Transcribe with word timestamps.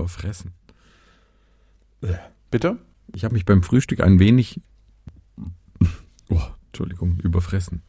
überfressen. 0.00 0.52
Bitte? 2.50 2.78
Ich 3.14 3.24
habe 3.24 3.34
mich 3.34 3.44
beim 3.44 3.62
Frühstück 3.62 4.00
ein 4.00 4.18
wenig, 4.18 4.60
oh, 6.30 6.40
Entschuldigung, 6.68 7.18
überfressen. 7.20 7.82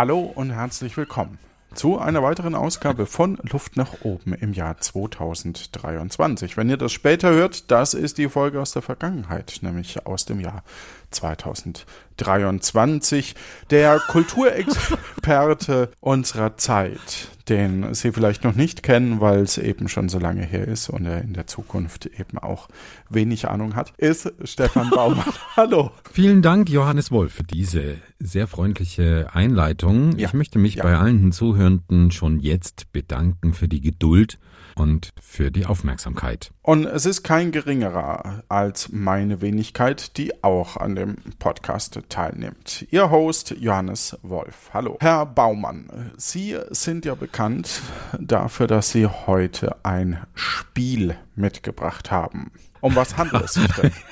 Hallo 0.00 0.20
und 0.20 0.48
herzlich 0.50 0.96
willkommen 0.96 1.38
zu 1.74 1.98
einer 1.98 2.22
weiteren 2.22 2.54
Ausgabe 2.54 3.04
von 3.04 3.36
Luft 3.42 3.76
nach 3.76 4.00
oben 4.00 4.32
im 4.32 4.54
Jahr 4.54 4.78
2023. 4.78 6.56
Wenn 6.56 6.70
ihr 6.70 6.78
das 6.78 6.90
später 6.90 7.28
hört, 7.28 7.70
das 7.70 7.92
ist 7.92 8.16
die 8.16 8.30
Folge 8.30 8.62
aus 8.62 8.72
der 8.72 8.80
Vergangenheit, 8.80 9.58
nämlich 9.60 10.06
aus 10.06 10.24
dem 10.24 10.40
Jahr 10.40 10.64
2023. 11.10 13.34
Der 13.70 13.98
Kulturexperte 14.08 15.90
unserer 16.00 16.56
Zeit, 16.56 17.28
den 17.48 17.94
Sie 17.94 18.12
vielleicht 18.12 18.44
noch 18.44 18.54
nicht 18.54 18.82
kennen, 18.82 19.20
weil 19.20 19.40
es 19.40 19.58
eben 19.58 19.88
schon 19.88 20.08
so 20.08 20.18
lange 20.18 20.42
her 20.44 20.66
ist 20.68 20.88
und 20.88 21.06
er 21.06 21.22
in 21.22 21.32
der 21.32 21.46
Zukunft 21.46 22.06
eben 22.06 22.38
auch 22.38 22.68
wenig 23.08 23.48
Ahnung 23.48 23.74
hat, 23.76 23.92
ist 23.98 24.32
Stefan 24.44 24.90
Baumann. 24.90 25.24
Hallo. 25.56 25.90
Vielen 26.12 26.42
Dank, 26.42 26.68
Johannes 26.68 27.10
Wolf, 27.10 27.32
für 27.34 27.44
diese 27.44 27.96
sehr 28.18 28.46
freundliche 28.46 29.28
Einleitung. 29.32 30.16
Ja. 30.18 30.28
Ich 30.28 30.34
möchte 30.34 30.58
mich 30.58 30.74
Ja. 30.76 30.82
bei 30.84 30.96
allen 30.96 31.32
Zuhörenden 31.32 32.10
schon 32.10 32.40
jetzt 32.40 32.92
bedanken 32.92 33.54
für 33.54 33.68
die 33.68 33.80
Geduld 33.80 34.38
und 34.74 35.10
für 35.20 35.50
die 35.50 35.66
Aufmerksamkeit. 35.66 36.50
Und 36.62 36.84
es 36.84 37.06
ist 37.06 37.22
kein 37.22 37.52
geringerer 37.52 38.44
als 38.48 38.90
meine 38.90 39.40
Wenigkeit, 39.40 40.16
die 40.16 40.42
auch 40.44 40.76
an 40.76 40.94
dem 40.94 41.16
Podcast 41.38 41.98
teilnimmt. 42.08 42.86
Ihr 42.90 43.10
Host 43.10 43.54
Johannes 43.58 44.18
Wolf. 44.22 44.70
Hallo. 44.72 44.98
Herr 45.00 45.26
Baumann, 45.26 46.12
Sie 46.16 46.56
sind 46.70 47.04
ja 47.04 47.14
bekannt 47.14 47.82
dafür, 48.18 48.66
dass 48.66 48.90
Sie 48.90 49.06
heute 49.06 49.76
ein 49.84 50.18
Spiel 50.34 51.16
mitgebracht 51.34 52.10
haben. 52.10 52.52
Um 52.80 52.96
was 52.96 53.16
handelt 53.16 53.44
es 53.44 53.54
sich 53.54 53.72
denn? 53.74 53.92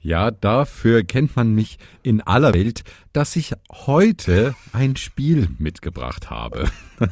Ja, 0.00 0.30
dafür 0.30 1.04
kennt 1.04 1.36
man 1.36 1.54
mich 1.54 1.78
in 2.02 2.20
aller 2.20 2.54
Welt, 2.54 2.82
dass 3.12 3.36
ich 3.36 3.52
heute 3.70 4.54
ein 4.72 4.96
Spiel 4.96 5.48
mitgebracht 5.58 6.30
habe. 6.30 6.68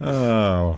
oh. 0.00 0.76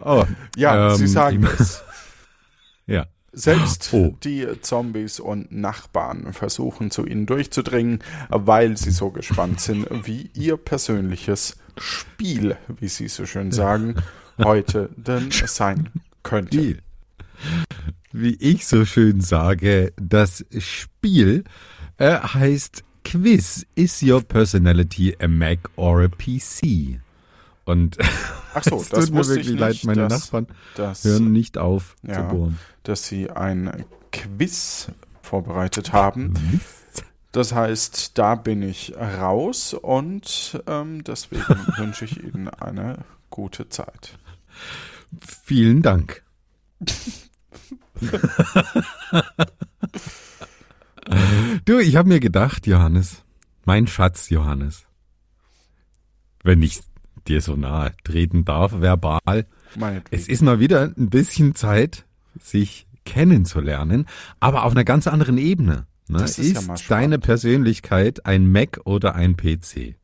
Oh, 0.00 0.24
Ja, 0.56 0.94
Sie 0.94 1.04
ähm, 1.04 1.08
sagen 1.08 1.42
ich- 1.44 1.60
es. 1.60 1.82
Ja. 2.86 3.06
Selbst 3.32 3.90
Oh. 3.92 4.16
die 4.24 4.46
Zombies 4.62 5.20
und 5.20 5.52
Nachbarn 5.52 6.32
versuchen 6.32 6.90
zu 6.90 7.04
ihnen 7.04 7.26
durchzudringen, 7.26 8.02
weil 8.30 8.78
sie 8.78 8.90
so 8.90 9.10
gespannt 9.10 9.60
sind, 9.60 9.86
wie 10.06 10.30
ihr 10.32 10.56
persönliches 10.56 11.58
Spiel, 11.76 12.56
wie 12.80 12.88
sie 12.88 13.08
so 13.08 13.26
schön 13.26 13.52
sagen, 13.52 13.96
heute 14.42 14.88
denn 14.96 15.30
sein 15.30 15.90
könnte. 16.22 16.56
Spiel. 16.56 16.82
Wie 18.12 18.34
ich 18.36 18.66
so 18.66 18.86
schön 18.86 19.20
sage, 19.20 19.92
das 20.00 20.46
Spiel 20.58 21.44
äh, 21.98 22.16
heißt 22.18 22.82
Quiz. 23.10 23.66
Is 23.74 24.02
your 24.02 24.22
personality 24.22 25.14
a 25.20 25.28
Mac 25.28 25.58
or 25.76 26.02
a 26.02 26.08
PC? 26.08 27.00
Und 27.64 27.96
Ach 28.54 28.64
so, 28.64 28.76
es 28.80 28.88
das 28.88 29.06
tut 29.06 29.14
mir 29.14 29.26
wirklich 29.26 29.58
leid, 29.58 29.72
nicht, 29.72 29.84
meine 29.84 30.08
dass, 30.08 30.24
Nachbarn 30.32 30.46
dass, 30.74 31.04
hören 31.04 31.32
nicht 31.32 31.58
auf 31.58 31.96
Ja. 32.02 32.14
zu 32.28 32.34
bohren. 32.36 32.58
dass 32.82 33.06
sie 33.06 33.30
ein 33.30 33.84
Quiz 34.12 34.88
vorbereitet 35.22 35.92
haben. 35.92 36.34
Das 37.32 37.52
heißt, 37.52 38.16
da 38.18 38.34
bin 38.36 38.62
ich 38.62 38.94
raus 38.96 39.74
und 39.74 40.62
ähm, 40.66 41.04
deswegen 41.04 41.44
wünsche 41.76 42.06
ich 42.06 42.22
Ihnen 42.22 42.48
eine 42.48 43.04
gute 43.28 43.68
Zeit. 43.68 44.18
Vielen 45.20 45.82
Dank. 45.82 46.22
du, 51.64 51.78
ich 51.78 51.96
habe 51.96 52.08
mir 52.08 52.20
gedacht, 52.20 52.66
Johannes, 52.66 53.24
mein 53.64 53.86
Schatz 53.86 54.30
Johannes, 54.30 54.86
wenn 56.42 56.62
ich 56.62 56.80
dir 57.26 57.40
so 57.40 57.56
nahe 57.56 57.92
treten 58.04 58.44
darf, 58.44 58.80
verbal, 58.80 59.46
es 60.10 60.28
ist 60.28 60.42
mal 60.42 60.60
wieder 60.60 60.92
ein 60.96 61.10
bisschen 61.10 61.54
Zeit, 61.54 62.06
sich 62.40 62.86
kennenzulernen, 63.04 64.06
aber 64.40 64.64
auf 64.64 64.72
einer 64.72 64.84
ganz 64.84 65.06
anderen 65.06 65.38
Ebene. 65.38 65.86
Ne? 66.08 66.18
Das 66.18 66.38
ist 66.38 66.52
ja 66.52 66.58
ist 66.58 66.64
spannend. 66.64 66.90
deine 66.90 67.18
Persönlichkeit 67.18 68.24
ein 68.26 68.50
Mac 68.50 68.80
oder 68.84 69.14
ein 69.14 69.36
PC? 69.36 69.96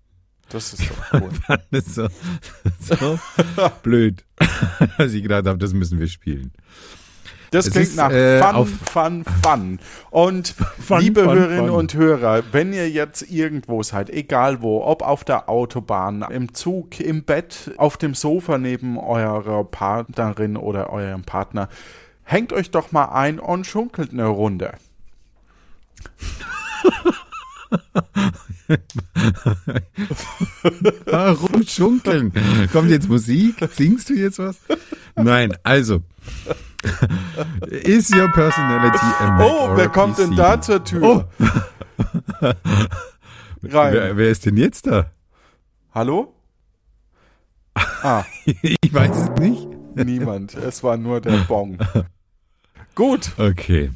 Das 0.51 0.75
ist 0.75 0.91
doch 0.91 1.21
cool. 1.21 1.31
Das 1.71 1.87
ist 1.87 1.95
so, 1.95 2.09
so 2.81 3.19
blöd, 3.83 4.25
dass 4.99 5.13
ich 5.13 5.23
gedacht 5.23 5.47
habe, 5.47 5.59
das 5.59 5.73
müssen 5.73 5.99
wir 5.99 6.09
spielen. 6.09 6.53
Das 7.55 7.67
Es 7.67 7.73
klingt 7.73 7.89
ist, 7.91 7.97
nach 7.97 8.11
äh, 8.11 8.41
Fun, 8.41 8.67
Fun, 8.91 9.25
Fun. 9.41 9.79
Und 10.11 10.49
Fun, 10.81 11.01
liebe 11.01 11.23
fun, 11.23 11.39
Hörerinnen 11.39 11.69
fun. 11.69 11.79
und 11.79 11.95
Hörer, 11.95 12.43
wenn 12.51 12.73
ihr 12.73 12.91
jetzt 12.91 13.31
irgendwo 13.31 13.85
seid, 13.85 14.11
egal 14.11 14.61
wo, 14.61 14.83
ob 14.83 15.03
auf 15.03 15.23
der 15.23 15.49
Autobahn, 15.49 16.27
im 16.31 16.53
Zug, 16.53 16.99
im 16.99 17.23
Bett, 17.23 17.71
auf 17.77 17.97
dem 17.97 18.15
Sofa 18.15 18.59
neben 18.59 18.99
eurer 18.99 19.63
Partnerin 19.63 20.57
oder 20.57 20.91
eurem 20.91 21.23
Partner, 21.23 21.69
hängt 22.25 22.53
euch 22.53 22.73
doch 22.73 22.91
mal 22.91 23.13
ein 23.13 23.39
und 23.39 23.69
schunkelt 23.69 24.13
eine 24.13 24.27
Runde. 24.27 24.73
Warum 31.07 31.63
schunkeln? 31.65 32.33
Kommt 32.73 32.91
jetzt 32.91 33.09
Musik? 33.09 33.55
Singst 33.71 34.09
du 34.09 34.15
jetzt 34.15 34.41
was? 34.41 34.57
Nein, 35.15 35.57
also. 35.63 36.03
Is 37.71 38.11
your 38.11 38.29
personality 38.33 38.99
a 39.21 39.31
Mac 39.33 39.41
Oh, 39.51 39.69
or 39.71 39.77
wer 39.77 39.87
a 39.87 39.89
kommt 39.89 40.19
denn 40.19 40.31
PC? 40.31 40.37
da 40.37 40.61
zur 40.61 40.85
Tür? 40.85 41.29
Rein. 43.63 43.93
Wer, 43.95 44.17
wer 44.17 44.29
ist 44.31 44.45
denn 44.47 44.57
jetzt 44.57 44.87
da? 44.87 45.11
Hallo? 45.93 46.35
Ah, 47.75 48.25
Ich 48.45 48.93
weiß 48.93 49.17
es 49.17 49.31
nicht. 49.41 49.67
niemand. 49.97 50.55
Es 50.55 50.83
war 50.83 50.97
nur 50.97 51.21
der 51.21 51.39
Bong. 51.49 51.79
Gut, 52.95 53.33
Okay. 53.39 53.91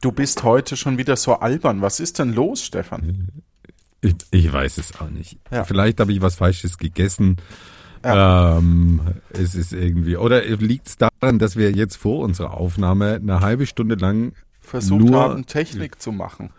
du 0.00 0.10
bist 0.12 0.42
heute 0.42 0.76
schon 0.76 0.98
wieder 0.98 1.16
so 1.16 1.34
albern. 1.34 1.82
Was 1.82 2.00
ist 2.00 2.18
denn 2.18 2.32
los, 2.32 2.62
Stefan? 2.64 3.28
Ich, 4.00 4.14
ich 4.30 4.52
weiß 4.52 4.78
es 4.78 4.98
auch 5.00 5.08
nicht. 5.10 5.38
Ja. 5.50 5.64
Vielleicht 5.64 6.00
habe 6.00 6.12
ich 6.12 6.20
was 6.20 6.36
Falsches 6.36 6.78
gegessen. 6.78 7.36
Ja. 8.04 8.58
Ähm, 8.58 9.00
es 9.30 9.54
ist 9.54 9.72
irgendwie. 9.72 10.16
Oder 10.16 10.44
liegt 10.44 10.88
es 10.88 10.96
daran, 10.96 11.38
dass 11.38 11.56
wir 11.56 11.70
jetzt 11.72 11.96
vor 11.96 12.22
unserer 12.24 12.54
Aufnahme 12.54 13.14
eine 13.14 13.40
halbe 13.40 13.66
Stunde 13.66 13.94
lang 13.96 14.32
Versucht 14.60 15.04
Nur- 15.04 15.20
haben, 15.20 15.46
Technik 15.46 16.00
zu 16.02 16.10
machen. 16.12 16.50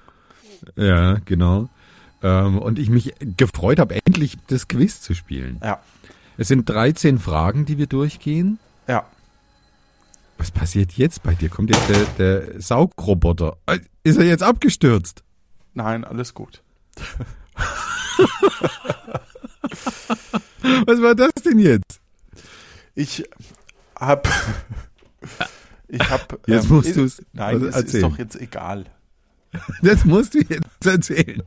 Ja, 0.75 1.17
genau. 1.25 1.69
Ähm, 2.23 2.57
und 2.57 2.79
ich 2.79 2.89
mich 2.89 3.13
gefreut 3.37 3.79
habe, 3.79 3.99
endlich 4.05 4.37
das 4.47 4.67
Quiz 4.67 5.01
zu 5.01 5.13
spielen. 5.13 5.59
Ja, 5.63 5.79
Es 6.37 6.47
sind 6.47 6.67
13 6.67 7.19
Fragen, 7.19 7.65
die 7.65 7.77
wir 7.77 7.87
durchgehen. 7.87 8.59
ja. 8.87 9.05
Was 10.39 10.51
passiert 10.51 10.91
jetzt 10.93 11.23
bei 11.23 11.33
dir? 11.33 11.49
Kommt 11.49 11.71
jetzt 11.71 11.89
der, 11.89 12.03
der 12.19 12.61
Saugroboter? 12.61 13.57
Äh, 13.65 13.79
Ist 14.03 14.19
er 14.19 14.25
jetzt 14.25 14.43
abgestürzt? 14.43 15.23
Nein, 15.73 16.03
alles 16.03 16.35
gut. 16.35 16.61
Was 20.85 21.01
war 21.01 21.15
das 21.15 21.31
denn 21.45 21.59
jetzt? 21.59 21.99
Ich 22.95 23.23
hab. 23.99 24.27
Ich 25.89 26.01
hab. 26.09 26.37
Jetzt 26.47 26.69
musst 26.69 26.97
du's 26.97 27.21
Nein, 27.31 27.61
was 27.61 27.77
es 27.77 27.93
ist 27.93 28.03
doch 28.03 28.17
jetzt 28.17 28.35
egal. 28.35 28.83
Das 29.81 30.03
musst 30.03 30.33
du 30.33 30.39
jetzt 30.39 30.85
erzählen. 30.85 31.41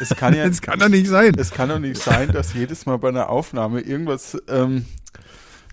Es 0.00 0.08
kann 0.16 0.34
ja. 0.34 0.48
Das 0.48 0.60
kann 0.60 0.80
doch 0.80 0.88
nicht 0.88 1.06
sein. 1.06 1.32
Es 1.38 1.52
kann 1.52 1.68
doch 1.68 1.78
nicht 1.78 2.02
sein, 2.02 2.32
dass 2.32 2.54
jedes 2.54 2.86
Mal 2.86 2.98
bei 2.98 3.08
einer 3.10 3.28
Aufnahme 3.28 3.80
irgendwas 3.80 4.36
ähm, 4.48 4.84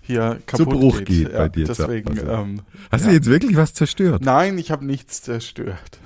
hier 0.02 0.38
kaputt 0.46 0.70
Bruch 0.70 0.98
geht. 0.98 1.06
geht 1.08 1.32
bei 1.32 1.48
dir, 1.48 1.66
Deswegen. 1.66 2.10
also. 2.10 2.30
Ähm, 2.30 2.62
Hast 2.92 3.02
ja. 3.02 3.10
du 3.10 3.16
jetzt 3.16 3.26
wirklich 3.26 3.56
was 3.56 3.74
zerstört? 3.74 4.22
Nein, 4.24 4.56
ich 4.58 4.70
habe 4.70 4.84
nichts 4.84 5.22
zerstört. 5.22 5.98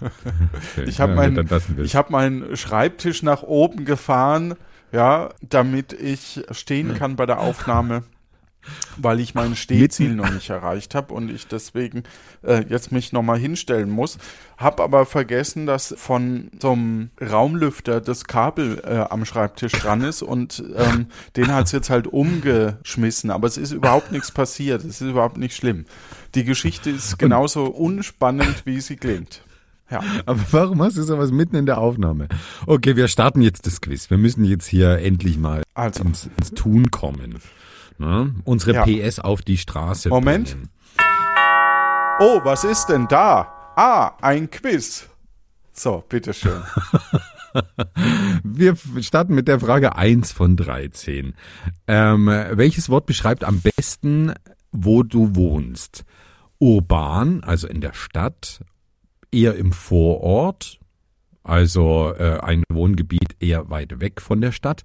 Okay, 0.00 0.88
Ich 0.88 1.00
habe 1.00 1.12
ja, 1.12 1.16
meinen 1.16 1.48
hab 1.48 2.10
meinen 2.10 2.56
Schreibtisch 2.56 3.22
nach 3.22 3.42
oben 3.42 3.84
gefahren, 3.84 4.54
ja, 4.92 5.30
damit 5.42 5.92
ich 5.92 6.44
stehen 6.50 6.94
kann 6.94 7.16
bei 7.16 7.26
der 7.26 7.40
Aufnahme, 7.40 8.04
weil 8.96 9.20
ich 9.20 9.34
mein 9.34 9.56
Stehziel 9.56 10.14
noch 10.14 10.30
nicht 10.30 10.50
erreicht 10.50 10.94
habe 10.94 11.14
und 11.14 11.30
ich 11.30 11.46
deswegen 11.46 12.04
äh, 12.42 12.64
jetzt 12.68 12.92
mich 12.92 13.12
nochmal 13.12 13.38
hinstellen 13.38 13.90
muss. 13.90 14.18
Hab 14.56 14.80
aber 14.80 15.06
vergessen, 15.06 15.66
dass 15.66 15.94
von 15.96 16.50
so 16.60 16.72
einem 16.72 17.10
Raumlüfter 17.20 18.00
das 18.00 18.24
Kabel 18.24 18.82
äh, 18.84 19.06
am 19.10 19.24
Schreibtisch 19.24 19.72
dran 19.72 20.02
ist 20.02 20.22
und 20.22 20.64
ähm, 20.76 21.06
den 21.36 21.52
hat's 21.52 21.72
jetzt 21.72 21.90
halt 21.90 22.06
umgeschmissen. 22.06 23.30
Aber 23.30 23.46
es 23.46 23.56
ist 23.56 23.72
überhaupt 23.72 24.12
nichts 24.12 24.32
passiert. 24.32 24.82
Es 24.82 25.00
ist 25.00 25.08
überhaupt 25.08 25.36
nicht 25.36 25.54
schlimm. 25.54 25.84
Die 26.34 26.44
Geschichte 26.44 26.90
ist 26.90 27.18
genauso 27.18 27.66
unspannend, 27.66 28.66
wie 28.66 28.80
sie 28.80 28.96
klingt. 28.96 29.45
Ja. 29.90 30.02
Aber 30.26 30.40
warum 30.50 30.82
hast 30.82 30.96
du 30.96 31.02
sowas 31.02 31.30
mitten 31.30 31.56
in 31.56 31.66
der 31.66 31.78
Aufnahme? 31.78 32.28
Okay, 32.66 32.96
wir 32.96 33.08
starten 33.08 33.42
jetzt 33.42 33.66
das 33.66 33.80
Quiz. 33.80 34.10
Wir 34.10 34.18
müssen 34.18 34.44
jetzt 34.44 34.66
hier 34.66 34.98
endlich 34.98 35.38
mal 35.38 35.62
Also. 35.74 36.02
ins, 36.04 36.28
ins 36.38 36.50
Tun 36.52 36.90
kommen. 36.90 37.38
Ne? 37.98 38.34
Unsere 38.44 38.74
Ja. 38.74 38.84
PS 39.08 39.18
auf 39.20 39.42
die 39.42 39.56
Straße 39.58 40.08
Moment. 40.08 40.50
bringen. 40.52 40.68
Oh, 42.18 42.40
was 42.44 42.64
ist 42.64 42.86
denn 42.86 43.06
da? 43.08 43.52
Ah, 43.76 44.12
ein 44.22 44.50
Quiz. 44.50 45.08
So, 45.72 46.02
bitteschön. 46.08 46.62
Wir 48.44 48.76
starten 49.00 49.34
mit 49.34 49.48
der 49.48 49.60
Frage 49.60 49.96
1 49.96 50.32
von 50.32 50.56
13. 50.56 51.34
Ähm, 51.86 52.26
welches 52.26 52.88
Wort 52.90 53.06
beschreibt 53.06 53.44
am 53.44 53.60
besten, 53.60 54.32
wo 54.72 55.02
du 55.02 55.34
wohnst? 55.34 56.04
Urban, 56.58 57.42
also 57.44 57.66
in 57.66 57.80
der 57.80 57.92
Stadt, 57.94 58.60
eher 59.30 59.54
im 59.54 59.72
Vorort, 59.72 60.78
also 61.42 62.12
äh, 62.18 62.40
ein 62.40 62.64
Wohngebiet 62.70 63.36
eher 63.40 63.70
weit 63.70 64.00
weg 64.00 64.20
von 64.20 64.40
der 64.40 64.52
Stadt, 64.52 64.82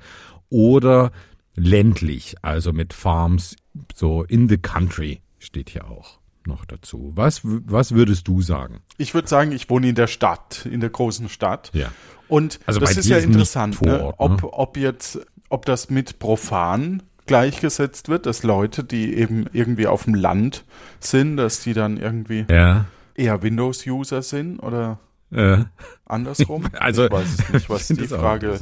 oder 0.49 1.11
ländlich, 1.55 2.35
also 2.41 2.73
mit 2.73 2.93
Farms, 2.93 3.55
so 3.95 4.23
in 4.23 4.49
the 4.49 4.57
country 4.57 5.21
steht 5.39 5.69
hier 5.69 5.89
auch 5.89 6.19
noch 6.45 6.65
dazu. 6.65 7.11
Was, 7.15 7.41
was 7.43 7.93
würdest 7.93 8.27
du 8.27 8.41
sagen? 8.41 8.81
Ich 8.97 9.13
würde 9.13 9.27
sagen, 9.27 9.51
ich 9.51 9.69
wohne 9.69 9.89
in 9.89 9.95
der 9.95 10.07
Stadt, 10.07 10.65
in 10.65 10.79
der 10.79 10.89
großen 10.89 11.29
Stadt. 11.29 11.71
Ja. 11.73 11.91
Und 12.27 12.59
Also 12.65 12.79
das 12.79 12.97
ist 12.97 13.09
ja 13.09 13.17
interessant, 13.17 13.79
ne? 13.81 13.97
Vorort, 13.97 14.15
ob, 14.17 14.41
ne? 14.41 14.53
ob 14.53 14.77
jetzt, 14.77 15.19
ob 15.49 15.65
das 15.65 15.89
mit 15.89 16.19
profan 16.19 17.03
gleichgesetzt 17.27 18.09
wird, 18.09 18.25
dass 18.25 18.43
Leute, 18.43 18.83
die 18.83 19.13
eben 19.15 19.45
irgendwie 19.53 19.87
auf 19.87 20.05
dem 20.05 20.15
Land 20.15 20.65
sind, 20.99 21.37
dass 21.37 21.61
die 21.61 21.73
dann 21.73 21.97
irgendwie 21.97 22.45
Ja. 22.49 22.85
Eher 23.15 23.41
Windows-User 23.41 24.21
sind 24.21 24.59
oder 24.59 24.99
Äh, 25.31 25.63
andersrum. 26.05 26.65
also, 26.79 27.05
ich 27.05 27.11
weiß 27.11 27.39
es 27.39 27.49
nicht, 27.53 27.69
was 27.69 27.87
die 27.87 28.07
Frage 28.07 28.59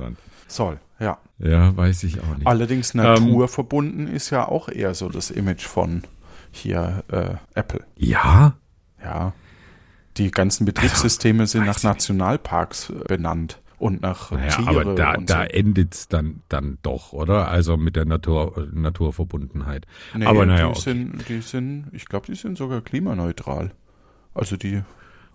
soll. 0.47 0.79
Ja. 0.99 1.17
Ja, 1.39 1.75
weiß 1.75 2.03
ich 2.03 2.19
auch 2.21 2.35
nicht. 2.37 2.45
Allerdings 2.47 2.93
Ähm, 2.93 3.01
naturverbunden 3.01 4.07
ist 4.07 4.29
ja 4.29 4.47
auch 4.47 4.69
eher 4.69 4.93
so 4.93 5.09
das 5.09 5.31
Image 5.31 5.65
von 5.65 6.03
hier 6.51 7.03
äh, 7.11 7.35
Apple. 7.55 7.81
Ja, 7.95 8.55
Ja. 9.03 9.33
Die 10.17 10.31
ganzen 10.31 10.65
Betriebssysteme 10.65 11.47
sind 11.47 11.61
nach 11.65 11.77
ich 11.77 11.83
nicht. 11.83 11.91
Nationalparks 11.93 12.89
äh, 12.89 12.93
benannt 13.07 13.61
und 13.77 14.01
nach 14.01 14.31
naja, 14.31 14.47
Tiere 14.49 14.81
aber 14.81 14.95
da, 14.95 15.15
da 15.17 15.43
so. 15.43 15.49
endet's 15.49 16.09
dann, 16.09 16.41
dann 16.49 16.77
doch, 16.81 17.13
oder? 17.13 17.47
Also 17.47 17.77
mit 17.77 17.95
der 17.95 18.03
Natur, 18.05 18.67
Naturverbundenheit. 18.73 19.85
Nee, 20.13 20.25
aber 20.25 20.45
naja, 20.45 20.65
die 20.65 20.71
okay. 20.71 20.81
sind, 20.81 21.29
die 21.29 21.41
sind, 21.41 21.87
ich 21.93 22.05
glaube, 22.05 22.25
die 22.25 22.35
sind 22.35 22.57
sogar 22.57 22.81
klimaneutral. 22.81 23.71
Also 24.33 24.55
die 24.57 24.81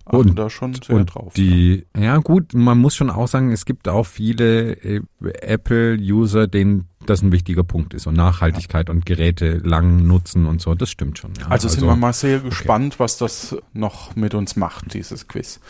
achten 0.05 0.17
Und- 0.17 0.39
da 0.39 0.51
schon 0.51 0.75
sehr 0.75 1.05
drauf. 1.05 1.33
die, 1.35 1.87
ja 1.97 2.19
gut, 2.19 2.53
man 2.53 2.79
muss 2.79 2.95
schon 2.95 3.11
auch 3.11 3.27
sagen, 3.27 3.53
es 3.53 3.65
gibt 3.65 3.89
auch 3.89 4.05
viele 4.05 4.73
äh, 4.73 5.01
Apple-User, 5.21 6.47
denen 6.47 6.89
das 7.07 7.23
ein 7.23 7.33
wichtiger 7.33 7.65
Punkt 7.65 7.95
ist 7.95 8.07
und 8.07 8.15
Nachhaltigkeit 8.15 8.91
und 8.91 9.07
Geräte 9.07 9.59
lang 9.59 10.07
nutzen 10.07 10.47
und 10.47 10.61
so, 10.61 10.75
das 10.75 10.91
stimmt 10.91 11.19
schon. 11.19 11.33
Ja. 11.41 11.49
also, 11.49 11.69
sind 11.69 11.87
wir 11.87 11.97
mal 11.97 12.13
sehr 12.13 12.41
gespannt, 12.41 12.99
was 12.99 13.19
das 13.19 13.57
noch 13.73 14.15
mit 14.17 14.35
uns 14.35 14.57
macht, 14.57 14.95
dieses 14.95 15.29
Quiz. 15.29 15.61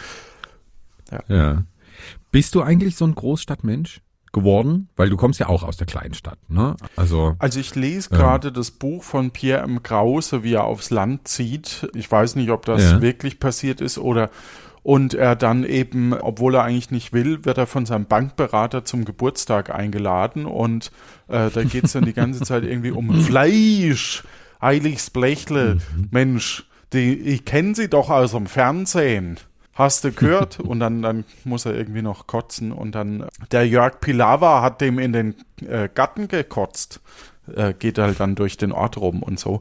Ja. 1.28 1.64
Bist 2.32 2.54
du 2.54 2.62
eigentlich 2.62 2.96
so 2.96 3.04
ein 3.04 3.14
Großstadtmensch 3.14 4.00
geworden? 4.34 4.88
Weil 4.96 5.08
du 5.08 5.16
kommst 5.16 5.40
ja 5.40 5.48
auch 5.48 5.62
aus 5.62 5.78
der 5.78 5.86
Kleinstadt, 5.86 6.38
ne? 6.48 6.76
Also, 6.96 7.36
Also 7.38 7.58
ich 7.60 7.74
lese 7.74 8.10
Ja. 8.12 8.18
gerade 8.18 8.52
das 8.52 8.70
Buch 8.70 9.02
von 9.02 9.30
Pierre 9.30 9.62
M. 9.62 9.82
Krause, 9.82 10.42
wie 10.42 10.52
er 10.52 10.64
aufs 10.64 10.90
Land 10.90 11.26
zieht. 11.26 11.88
Ich 11.94 12.10
weiß 12.12 12.36
nicht, 12.36 12.50
ob 12.50 12.66
das 12.66 12.82
Ja. 12.82 13.00
wirklich 13.00 13.40
passiert 13.40 13.80
ist 13.80 13.96
oder 13.96 14.28
und 14.82 15.14
er 15.14 15.34
dann 15.34 15.64
eben, 15.64 16.12
obwohl 16.12 16.56
er 16.56 16.64
eigentlich 16.64 16.90
nicht 16.90 17.14
will, 17.14 17.46
wird 17.46 17.56
er 17.56 17.66
von 17.66 17.86
seinem 17.86 18.04
Bankberater 18.04 18.84
zum 18.84 19.06
Geburtstag 19.06 19.74
eingeladen 19.74 20.44
und 20.44 20.92
äh, 21.28 21.48
da 21.50 21.62
geht 21.64 21.84
es 21.84 21.92
dann 21.92 22.04
die 22.04 22.12
ganze 22.12 22.42
Zeit 22.42 22.64
irgendwie 22.64 22.90
um 22.90 23.14
Fleisch, 23.22 24.24
heiliges 24.60 25.08
Blechle, 25.08 25.78
Mensch, 26.10 26.66
die, 26.92 27.14
ich 27.14 27.46
kenne 27.46 27.74
sie 27.74 27.88
doch 27.88 28.10
aus 28.10 28.32
dem 28.32 28.44
Fernsehen. 28.46 29.38
Hast 29.74 30.04
du 30.04 30.12
gehört? 30.12 30.60
und 30.60 30.80
dann, 30.80 31.02
dann 31.02 31.24
muss 31.44 31.66
er 31.66 31.74
irgendwie 31.74 32.02
noch 32.02 32.26
kotzen. 32.26 32.72
Und 32.72 32.94
dann, 32.94 33.26
der 33.50 33.66
Jörg 33.66 34.00
Pilawa 34.00 34.62
hat 34.62 34.80
dem 34.80 34.98
in 34.98 35.12
den 35.12 35.34
äh, 35.66 35.88
Gatten 35.92 36.28
gekotzt. 36.28 37.00
Äh, 37.54 37.74
geht 37.74 37.98
halt 37.98 38.20
dann 38.20 38.34
durch 38.36 38.56
den 38.56 38.72
Ort 38.72 38.96
rum 38.96 39.22
und 39.22 39.38
so. 39.38 39.60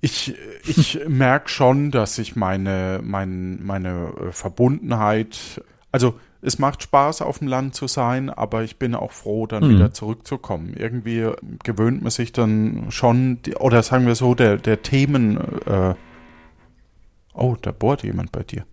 Ich, 0.00 0.34
ich 0.66 0.98
merke 1.08 1.48
schon, 1.48 1.90
dass 1.90 2.18
ich 2.18 2.34
meine, 2.36 3.00
mein, 3.02 3.64
meine 3.64 4.12
äh, 4.28 4.32
Verbundenheit, 4.32 5.62
also 5.92 6.18
es 6.42 6.58
macht 6.58 6.82
Spaß, 6.82 7.22
auf 7.22 7.38
dem 7.38 7.48
Land 7.48 7.74
zu 7.74 7.86
sein, 7.86 8.28
aber 8.28 8.64
ich 8.64 8.78
bin 8.78 8.94
auch 8.94 9.12
froh, 9.12 9.46
dann 9.46 9.64
Mhm. 9.64 9.70
wieder 9.70 9.92
zurückzukommen. 9.92 10.74
Irgendwie 10.76 11.30
gewöhnt 11.62 12.02
man 12.02 12.10
sich 12.10 12.32
dann 12.32 12.86
schon, 12.90 13.38
oder 13.58 13.82
sagen 13.82 14.06
wir 14.06 14.14
so, 14.14 14.34
der, 14.34 14.58
der 14.58 14.82
Themen, 14.82 15.38
äh, 15.66 15.94
oh, 17.34 17.56
da 17.60 17.70
bohrt 17.72 18.02
jemand 18.02 18.32
bei 18.32 18.42
dir. 18.42 18.64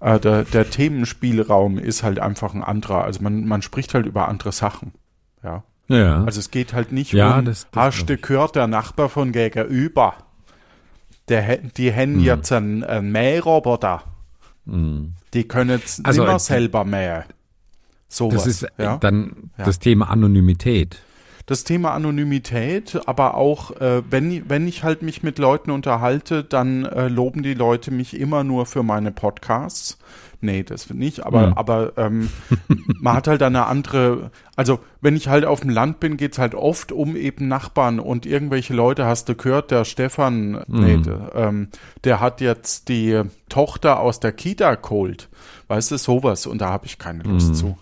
Äh, 0.00 0.18
der, 0.20 0.44
der 0.44 0.68
Themenspielraum 0.70 1.78
ist 1.78 2.02
halt 2.02 2.18
einfach 2.18 2.54
ein 2.54 2.62
anderer. 2.62 3.04
Also 3.04 3.22
man, 3.22 3.46
man 3.46 3.62
spricht 3.62 3.94
halt 3.94 4.06
über 4.06 4.28
andere 4.28 4.52
Sachen. 4.52 4.92
Ja. 5.42 5.62
ja. 5.88 6.24
Also 6.24 6.40
es 6.40 6.50
geht 6.50 6.72
halt 6.72 6.92
nicht 6.92 7.12
Ja, 7.12 7.38
um, 7.38 7.44
das- 7.44 7.66
das 7.72 7.82
hast 7.96 8.06
du 8.06 8.16
gehört, 8.16 8.56
der 8.56 8.66
Nachbar 8.66 9.08
von 9.08 9.32
gegenüber, 9.32 10.14
der, 11.28 11.58
die 11.58 11.92
haben 11.92 12.14
Hm. 12.14 12.20
jetzt 12.20 12.52
einen, 12.52 12.84
einen 12.84 13.12
Mähroboter. 13.12 14.02
Mhm. 14.64 15.14
Die 15.34 15.44
können 15.46 15.70
jetzt 15.70 16.04
Also, 16.06 16.24
mehr 16.24 16.34
äh, 16.34 16.38
selber 16.38 16.84
mähen. 16.84 17.24
So 18.08 18.30
das 18.30 18.46
ist 18.46 18.66
ja. 18.78 18.94
äh, 18.94 18.98
dann 18.98 19.50
Ja. 19.58 19.64
das 19.64 19.78
Thema 19.78 20.08
Anonymität. 20.10 21.02
Das 21.48 21.64
Thema 21.64 21.92
Anonymität, 21.92 23.00
aber 23.06 23.34
auch, 23.34 23.70
äh, 23.80 24.02
wenn, 24.10 24.48
wenn 24.50 24.68
ich 24.68 24.84
halt 24.84 25.00
mich 25.02 25.22
mit 25.22 25.38
Leuten 25.38 25.70
unterhalte, 25.70 26.44
dann 26.44 26.84
äh, 26.84 27.08
loben 27.08 27.42
die 27.42 27.54
Leute 27.54 27.90
mich 27.90 28.18
immer 28.20 28.44
nur 28.44 28.66
für 28.66 28.82
meine 28.82 29.12
Podcasts. 29.12 29.96
Nee, 30.42 30.62
das 30.62 30.88
nicht, 30.90 31.24
aber, 31.26 31.46
Hm. 31.46 31.52
aber 31.54 31.92
ähm, 31.96 32.28
man 33.00 33.14
hat 33.16 33.28
halt 33.28 33.42
eine 33.42 33.66
andere, 33.66 34.30
also 34.56 34.78
wenn 35.00 35.16
ich 35.16 35.28
halt 35.28 35.46
auf 35.46 35.60
dem 35.60 35.70
Land 35.70 36.00
bin, 36.00 36.18
geht's 36.18 36.38
halt 36.38 36.54
oft 36.54 36.92
um 36.92 37.16
eben 37.16 37.48
Nachbarn 37.48 37.98
und 37.98 38.26
irgendwelche 38.26 38.74
Leute, 38.74 39.06
hast 39.06 39.28
du 39.30 39.34
gehört, 39.34 39.70
der 39.70 39.84
Stefan, 39.86 40.62
nee, 40.68 40.94
Hm. 40.96 41.02
der, 41.02 41.30
ähm, 41.34 41.68
der 42.04 42.20
hat 42.20 42.42
jetzt 42.42 42.88
die 42.90 43.22
Tochter 43.48 44.00
aus 44.00 44.20
der 44.20 44.32
Kita 44.32 44.74
geholt. 44.74 45.28
Weißt 45.68 45.90
du, 45.92 45.96
sowas 45.96 46.46
und 46.46 46.60
da 46.60 46.68
habe 46.68 46.84
ich 46.86 46.98
keine 46.98 47.22
Lust 47.22 47.48
Hm. 47.48 47.54
zu. 47.54 47.78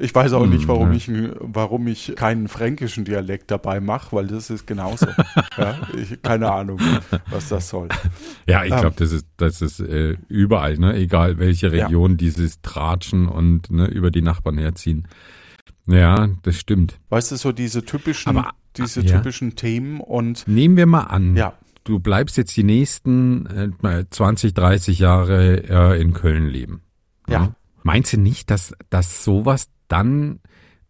Ich 0.00 0.14
weiß 0.14 0.32
auch 0.32 0.46
nicht, 0.46 0.66
warum 0.66 0.92
ja. 0.92 0.96
ich, 0.96 1.10
warum 1.40 1.86
ich 1.86 2.14
keinen 2.16 2.48
fränkischen 2.48 3.04
Dialekt 3.04 3.50
dabei 3.50 3.80
mache, 3.80 4.16
weil 4.16 4.26
das 4.26 4.48
ist 4.48 4.66
genauso. 4.66 5.06
ja, 5.58 5.76
ich, 5.96 6.22
keine 6.22 6.50
Ahnung, 6.50 6.80
was 7.30 7.50
das 7.50 7.68
soll. 7.68 7.88
Ja, 8.46 8.64
ich 8.64 8.72
Ähm. 8.72 8.80
glaube, 8.80 8.96
das 8.96 9.12
ist, 9.12 9.26
das 9.36 9.60
ist 9.60 9.80
äh, 9.80 10.16
überall, 10.28 10.78
ne? 10.78 10.94
Egal 10.94 11.38
welche 11.38 11.68
Ja. 11.68 11.84
Region, 11.84 12.16
dieses 12.16 12.62
Tratschen 12.62 13.28
und 13.28 13.70
ne, 13.70 13.86
über 13.88 14.10
die 14.10 14.22
Nachbarn 14.22 14.56
herziehen. 14.56 15.06
Ja, 15.86 16.28
das 16.42 16.56
stimmt. 16.56 16.98
Weißt 17.10 17.32
du, 17.32 17.36
so 17.36 17.52
diese 17.52 17.84
typischen, 17.84 18.36
Aber- 18.36 18.52
diese 18.76 19.02
ja. 19.02 19.16
typischen 19.18 19.54
Themen 19.54 20.00
und 20.00 20.46
Nehmen 20.48 20.76
wir 20.76 20.86
mal 20.86 21.02
an, 21.04 21.36
ja, 21.36 21.54
du 21.84 21.98
bleibst 21.98 22.36
jetzt 22.38 22.56
die 22.56 22.62
nächsten 22.64 23.46
äh, 23.82 24.04
20, 24.08 24.54
30 24.54 24.98
Jahre 24.98 25.64
äh, 25.68 26.00
in 26.00 26.14
Köln 26.14 26.46
leben. 26.46 26.80
Ja. 27.28 27.54
Meinst 27.82 28.12
du 28.12 28.18
nicht, 28.18 28.50
dass, 28.50 28.72
dass 28.90 29.24
sowas 29.24 29.66
dann 29.90 30.40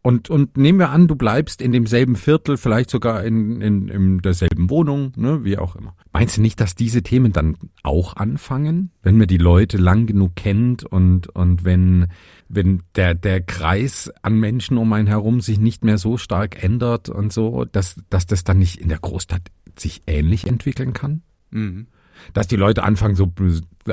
und, 0.02 0.30
und 0.30 0.56
nehmen 0.56 0.78
wir 0.78 0.90
an, 0.90 1.08
du 1.08 1.14
bleibst 1.14 1.60
in 1.60 1.72
demselben 1.72 2.16
Viertel, 2.16 2.56
vielleicht 2.56 2.88
sogar 2.88 3.22
in, 3.22 3.60
in, 3.60 3.88
in 3.88 4.18
derselben 4.20 4.70
Wohnung, 4.70 5.12
ne, 5.16 5.44
wie 5.44 5.58
auch 5.58 5.76
immer. 5.76 5.94
Meinst 6.10 6.38
du 6.38 6.40
nicht, 6.40 6.58
dass 6.58 6.74
diese 6.74 7.02
Themen 7.02 7.34
dann 7.34 7.56
auch 7.82 8.16
anfangen, 8.16 8.92
wenn 9.02 9.18
man 9.18 9.26
die 9.26 9.36
Leute 9.36 9.76
lang 9.76 10.06
genug 10.06 10.36
kennt 10.36 10.84
und, 10.84 11.28
und 11.28 11.64
wenn, 11.64 12.06
wenn 12.48 12.82
der, 12.94 13.12
der 13.12 13.42
Kreis 13.42 14.10
an 14.22 14.40
Menschen 14.40 14.78
um 14.78 14.90
einen 14.94 15.06
herum 15.06 15.42
sich 15.42 15.60
nicht 15.60 15.84
mehr 15.84 15.98
so 15.98 16.16
stark 16.16 16.62
ändert 16.62 17.10
und 17.10 17.30
so, 17.30 17.66
dass, 17.66 18.00
dass 18.08 18.26
das 18.26 18.42
dann 18.42 18.58
nicht 18.58 18.80
in 18.80 18.88
der 18.88 19.00
Großstadt 19.00 19.42
sich 19.76 20.00
ähnlich 20.06 20.46
entwickeln 20.46 20.94
kann? 20.94 21.22
mhm. 21.50 21.86
Dass 22.32 22.46
die 22.46 22.56
Leute 22.56 22.82
anfangen, 22.82 23.16
so 23.16 23.32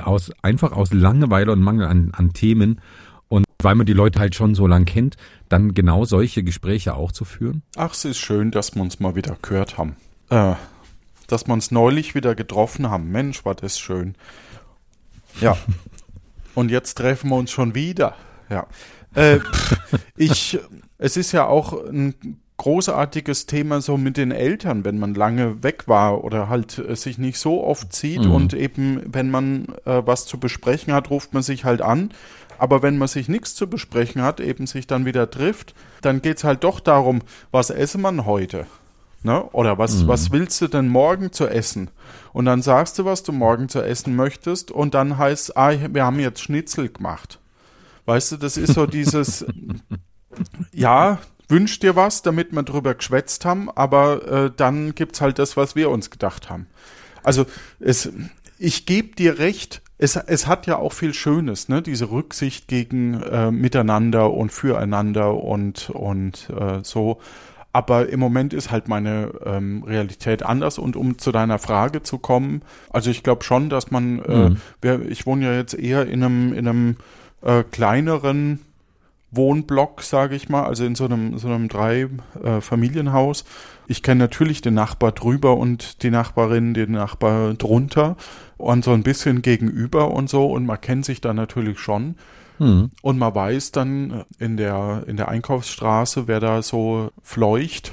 aus, 0.02 0.32
einfach 0.42 0.74
aus 0.74 0.94
Langeweile 0.94 1.52
und 1.52 1.62
Mangel 1.62 1.88
an, 1.88 2.12
an 2.12 2.34
Themen 2.34 2.82
weil 3.68 3.76
man 3.76 3.86
die 3.86 3.92
Leute 3.92 4.20
halt 4.20 4.34
schon 4.34 4.56
so 4.56 4.66
lang 4.66 4.86
kennt, 4.86 5.18
dann 5.50 5.74
genau 5.74 6.06
solche 6.06 6.42
Gespräche 6.42 6.96
auch 6.96 7.12
zu 7.12 7.26
führen? 7.26 7.64
Ach, 7.76 7.92
es 7.92 8.06
ist 8.06 8.18
schön, 8.18 8.50
dass 8.50 8.76
wir 8.76 8.82
uns 8.82 9.02
mal 9.02 9.16
wieder 9.16 9.36
gehört 9.42 9.78
haben. 9.78 9.98
Äh, 10.30 10.54
dass 11.28 11.48
wir 11.48 11.54
uns 11.54 11.70
neulich 11.70 12.16
wieder 12.16 12.34
getroffen 12.34 12.90
haben. 12.90 13.12
Mensch, 13.12 13.44
war 13.44 13.56
das 13.56 13.78
schön. 13.78 14.16
Ja. 15.42 15.58
und 16.56 16.72
jetzt 16.72 16.96
treffen 16.96 17.30
wir 17.30 17.36
uns 17.36 17.52
schon 17.52 17.76
wieder. 17.76 18.16
Ja. 18.50 18.68
Äh, 19.16 19.40
ich, 20.16 20.58
es 20.98 21.18
ist 21.18 21.34
ja 21.34 21.46
auch 21.46 21.74
ein 21.74 22.16
großartiges 22.56 23.48
Thema 23.48 23.82
so 23.82 23.98
mit 23.98 24.16
den 24.16 24.32
Eltern, 24.32 24.86
wenn 24.86 24.98
man 24.98 25.14
lange 25.14 25.62
weg 25.62 25.90
war 25.90 26.24
oder 26.24 26.48
halt 26.48 26.80
äh, 26.80 26.96
sich 26.96 27.18
nicht 27.18 27.38
so 27.38 27.66
oft 27.66 27.94
sieht 27.94 28.24
mhm. 28.24 28.32
und 28.32 28.54
eben, 28.54 29.02
wenn 29.06 29.30
man 29.30 29.68
äh, 29.84 30.04
was 30.06 30.26
zu 30.26 30.40
besprechen 30.40 30.94
hat, 30.94 31.10
ruft 31.10 31.34
man 31.34 31.44
sich 31.44 31.66
halt 31.66 31.82
an. 31.82 32.12
Aber 32.58 32.82
wenn 32.82 32.98
man 32.98 33.08
sich 33.08 33.28
nichts 33.28 33.56
zu 33.56 33.68
besprechen 33.68 34.22
hat, 34.22 34.40
eben 34.40 34.68
sich 34.68 34.88
dann 34.88 35.06
wieder 35.06 35.30
trifft, 35.30 35.76
dann 36.02 36.22
geht 36.22 36.38
es 36.38 36.44
halt 36.44 36.64
doch 36.64 36.80
darum, 36.80 37.22
was 37.52 37.70
esse 37.70 37.98
man 37.98 38.26
heute? 38.26 38.66
Ne? 39.24 39.44
Oder 39.52 39.78
was, 39.78 40.04
mhm. 40.04 40.08
was 40.08 40.32
willst 40.32 40.62
du 40.62 40.68
denn 40.68 40.88
morgen 40.88 41.32
zu 41.32 41.48
essen? 41.48 41.90
Und 42.34 42.46
dann 42.46 42.62
sagst 42.62 43.00
du, 43.00 43.06
was 43.06 43.24
du 43.24 43.32
morgen 43.32 43.68
zu 43.68 43.82
essen 43.82 44.16
möchtest 44.16 44.72
und 44.72 44.94
dann 44.94 45.18
heißt, 45.18 45.58
ah, 45.58 45.74
wir 45.92 46.06
haben 46.06 46.20
jetzt 46.20 46.42
Schnitzel 46.42 46.90
gemacht. 46.90 47.40
Weißt 48.06 48.32
du, 48.32 48.38
das 48.38 48.58
ist 48.58 48.74
so 48.74 48.86
dieses, 48.86 49.46
ja, 50.72 51.20
wünsch 51.50 51.80
dir 51.80 51.96
was, 51.96 52.22
damit 52.22 52.52
wir 52.52 52.64
drüber 52.64 52.94
geschwätzt 52.94 53.44
haben, 53.44 53.70
aber 53.72 54.28
äh, 54.28 54.52
dann 54.56 54.96
gibt's 54.96 55.20
halt 55.20 55.40
das, 55.40 55.58
was 55.58 55.76
wir 55.76 55.90
uns 55.90 56.10
gedacht 56.10 56.50
haben. 56.50 56.68
Also 57.24 57.46
es, 57.80 58.10
ich 58.60 58.86
gebe 58.86 59.16
dir 59.16 59.40
recht, 59.40 59.82
es, 59.98 60.16
es 60.16 60.48
hat 60.48 60.68
ja 60.68 60.78
auch 60.78 60.94
viel 60.94 61.14
Schönes, 61.14 61.70
ne? 61.70 61.82
Diese 61.82 62.12
Rücksicht 62.12 62.68
gegen 62.68 63.22
äh, 63.22 63.52
miteinander 63.52 64.32
und 64.32 64.52
füreinander 64.52 65.34
und 65.44 65.90
und 65.90 66.50
äh, 66.50 66.80
so. 66.84 67.20
Aber 67.74 68.10
im 68.10 68.20
Moment 68.20 68.54
ist 68.54 68.72
halt 68.72 68.88
meine 68.88 69.32
ähm, 69.46 69.84
Realität 69.84 70.44
anders. 70.44 70.80
Und 70.80 70.96
um 70.96 71.18
zu 71.18 71.32
deiner 71.32 71.60
Frage 71.60 72.02
zu 72.02 72.18
kommen, 72.18 72.62
also 72.90 73.10
ich 73.12 73.24
glaube 73.24 73.44
schon, 73.44 73.70
dass 73.70 73.92
man, 73.92 74.20
äh, 74.20 74.50
mhm. 74.50 74.58
äh, 74.84 74.98
ich 75.08 75.26
wohne 75.26 75.46
ja 75.46 75.54
jetzt 75.54 75.74
eher 75.74 76.08
in 76.08 76.24
einem 76.24 76.54
in 76.54 76.68
einem 76.68 76.96
äh, 77.42 77.64
kleineren 77.64 78.60
Wohnblock, 79.32 80.02
sage 80.04 80.36
ich 80.36 80.50
mal, 80.50 80.64
also 80.64 80.86
in 80.86 80.96
so 80.96 81.06
einem, 81.06 81.38
so 81.38 81.48
einem 81.48 81.68
Drei-Familienhaus. 81.68 83.42
Äh, 83.42 83.46
ich 83.88 84.04
kenne 84.04 84.20
natürlich 84.20 84.62
den 84.62 84.74
Nachbar 84.74 85.12
drüber 85.12 85.58
und 85.58 86.04
die 86.04 86.10
Nachbarin, 86.10 86.74
den 86.74 86.92
Nachbar 86.92 87.54
drunter 87.54 88.16
und 88.58 88.84
so 88.84 88.92
ein 88.92 89.04
bisschen 89.04 89.42
gegenüber 89.42 90.12
und 90.12 90.30
so 90.30 90.48
und 90.48 90.66
man 90.66 90.80
kennt 90.80 91.06
sich 91.06 91.22
da 91.22 91.34
natürlich 91.34 91.80
schon. 91.80 92.16
Hm. 92.58 92.90
Und 93.02 93.18
man 93.18 93.36
weiß 93.36 93.72
dann 93.72 94.26
in 94.40 94.58
der, 94.58 95.04
in 95.08 95.18
der 95.18 95.28
Einkaufsstraße, 95.28 96.28
wer 96.28 96.40
da 96.40 96.62
so 96.62 97.12
fleucht. 97.22 97.92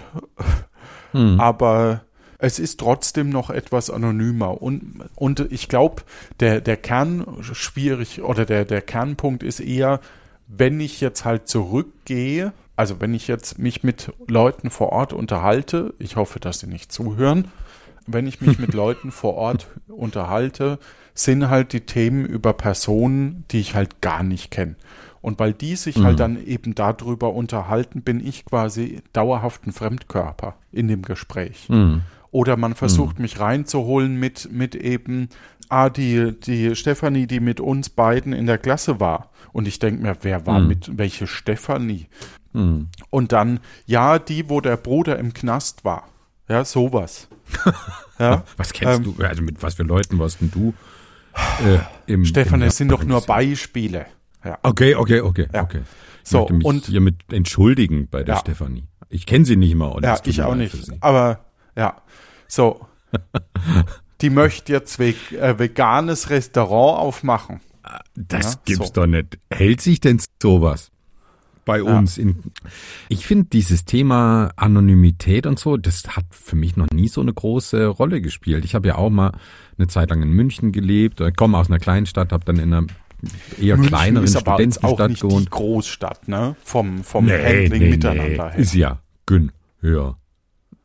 Hm. 1.13 1.39
Aber 1.39 2.01
es 2.39 2.59
ist 2.59 2.81
trotzdem 2.81 3.29
noch 3.29 3.51
etwas 3.51 3.91
anonymer. 3.91 4.63
Und, 4.63 5.05
und 5.15 5.41
ich 5.53 5.69
glaube, 5.69 6.03
der, 6.41 6.61
der 6.61 6.77
Kern 6.77 7.27
schwierig 7.41 8.23
oder 8.23 8.45
der, 8.45 8.65
der 8.65 8.81
Kernpunkt 8.81 9.43
ist 9.43 9.61
eher, 9.61 10.01
wenn 10.47 10.81
ich 10.81 11.01
jetzt 11.01 11.25
halt 11.25 11.49
zurückgehe, 11.49 12.53
also 12.77 13.01
wenn 13.01 13.15
ich 13.15 13.29
jetzt 13.29 13.59
mich 13.59 13.83
mit 13.83 14.13
Leuten 14.27 14.71
vor 14.71 14.91
Ort 14.91 15.13
unterhalte, 15.13 15.95
ich 15.99 16.17
hoffe, 16.17 16.41
dass 16.41 16.61
sie 16.61 16.67
nicht 16.67 16.93
zuhören, 16.93 17.49
wenn 18.07 18.27
ich 18.27 18.41
mich 18.41 18.59
mit 18.59 18.75
Leuten 18.75 19.11
vor 19.11 19.35
Ort 19.35 19.69
unterhalte, 19.89 20.79
sind 21.15 21.49
halt 21.49 21.73
die 21.73 21.83
Themen 21.83 22.27
über 22.27 22.53
Personen, 22.53 23.45
die 23.51 23.61
ich 23.61 23.75
halt 23.75 24.01
gar 24.01 24.23
nicht 24.23 24.51
kenne. 24.51 24.77
Und 25.21 25.39
weil 25.39 25.55
die 25.55 25.77
sich 25.77 25.97
halt 25.97 26.03
mhm. 26.03 26.07
halt 26.07 26.21
dann 26.21 26.45
eben 26.45 26.75
darüber 26.75 27.33
unterhalten, 27.33 28.03
bin 28.03 28.25
ich 28.25 28.45
quasi 28.45 29.01
dauerhaft 29.15 29.67
ein 29.67 29.73
Fremdkörper 29.73 30.57
in 30.71 30.89
dem 30.89 31.03
Gespräch. 31.03 31.69
Mhm. 31.71 32.03
Oder 32.31 32.57
man 32.57 32.75
versucht 32.75 33.19
mhm. 33.19 33.23
mich 33.23 33.41
reinzuholen 33.41 34.19
mit, 34.19 34.51
mit 34.53 34.75
eben, 34.75 35.29
ah, 35.69 35.91
die, 35.91 36.39
die 36.39 36.75
Stefanie, 36.77 37.27
die 37.27 37.41
mit 37.41 37.61
uns 37.61 37.91
beiden 37.91 38.33
in 38.33 38.47
der 38.47 38.59
Klasse 38.59 39.01
war. 39.01 39.31
Und 39.53 39.69
ich 39.69 39.79
denke 39.79 40.03
mir, 40.03 40.17
wer 40.23 40.47
war 40.47 40.61
mhm. 40.61 40.69
mit, 40.69 40.99
welche 40.99 41.27
Stefanie? 41.27 42.09
Mhm. 42.53 42.89
Und 43.11 43.33
dann, 43.33 43.61
ja, 43.87 44.19
die, 44.19 44.49
wo 44.49 44.61
der 44.61 44.77
Bruder 44.77 45.19
im 45.19 45.33
Knast 45.33 45.85
war. 45.85 46.09
Ja, 46.49 46.65
sowas. 46.65 47.29
ja? 48.19 48.45
Was 48.57 48.73
kennst 48.73 48.99
ähm, 48.99 49.17
du, 49.17 49.25
also 49.25 49.43
mit 49.43 49.63
was 49.63 49.75
für 49.75 49.83
Leuten 49.83 50.19
warst 50.19 50.41
denn 50.41 50.51
du? 50.51 50.75
Äh, 51.65 51.79
im, 52.13 52.25
Stefan, 52.25 52.63
es 52.63 52.77
sind 52.77 52.89
doch 52.91 53.05
nur 53.05 53.21
Beispiele. 53.23 54.07
Ja. 54.45 54.59
Okay, 54.63 54.95
okay, 54.95 55.21
okay, 55.21 55.49
ja. 55.53 55.63
okay. 55.63 55.83
Ich 56.23 56.31
so, 56.31 56.41
möchte 56.41 56.55
mich 56.55 56.65
und 56.65 56.87
hiermit 56.87 57.17
entschuldigen 57.33 58.09
bei 58.09 58.23
der 58.23 58.37
ja. 58.37 58.41
Stefanie. 58.41 58.85
Ich 59.09 59.27
kenne 59.27 59.45
sie 59.45 59.57
nicht 59.57 59.75
mal. 59.75 60.01
ja, 60.03 60.19
ich 60.25 60.43
auch 60.43 60.55
nicht. 60.55 60.75
Aber 61.01 61.45
ja, 61.77 62.03
so. 62.47 62.87
die 64.25 64.31
möchte 64.31 64.73
jetzt 64.73 64.99
ve 64.99 65.15
äh, 65.39 65.59
veganes 65.59 66.31
Restaurant 66.31 66.99
aufmachen. 66.99 67.61
Das 68.17 68.55
ja, 68.55 68.61
gibt's 68.65 68.89
so. 68.89 68.93
doch 68.95 69.07
nicht. 69.07 69.39
Hält 69.51 69.83
sich 69.83 70.01
denn 70.01 70.19
sowas? 70.43 70.91
bei 71.65 71.83
uns. 71.83 72.17
Ja. 72.17 72.25
In, 72.25 72.37
ich 73.09 73.27
finde 73.27 73.47
dieses 73.53 73.85
Thema 73.85 74.51
Anonymität 74.57 75.47
und 75.47 75.59
so, 75.59 75.77
das 75.77 76.17
hat 76.17 76.27
für 76.31 76.57
mich 76.57 76.77
noch 76.77 76.91
nie 76.93 77.09
so 77.09 77.21
eine 77.21 77.33
große 77.33 77.87
Rolle 77.87 78.21
gespielt. 78.21 78.65
Ich 78.65 78.75
habe 78.75 78.89
ja 78.89 78.97
auch 78.97 79.09
mal 79.09 79.33
eine 79.79 79.89
Zeit 79.89 80.11
lang 80.11 80.23
in 80.23 80.31
München 80.31 80.73
gelebt, 80.73 81.21
ich 81.21 81.37
komme 81.37 81.57
aus 81.57 81.69
einer 81.69 81.79
kleinen 81.79 82.07
Stadt, 82.07 82.33
habe 82.33 82.45
dann 82.45 82.59
in 82.59 82.75
einer 82.75 82.87
eher 83.59 83.77
München 83.77 83.95
kleineren 83.95 84.25
ist 84.25 84.37
aber 84.37 84.53
Studentenstadt 84.53 85.01
auch 85.01 85.09
nicht 85.09 85.23
gewohnt. 85.23 85.47
Die 85.47 85.51
Großstadt, 85.51 86.29
ne? 86.29 86.57
Vom 86.63 87.03
vom 87.03 87.25
nee, 87.25 87.33
Handling 87.33 87.83
nee, 87.83 87.91
miteinander 87.93 88.25
nee. 88.25 88.35
her. 88.35 88.55
Ist 88.57 88.75
ja 88.75 89.01
Gün 89.25 89.53
höher. 89.81 90.19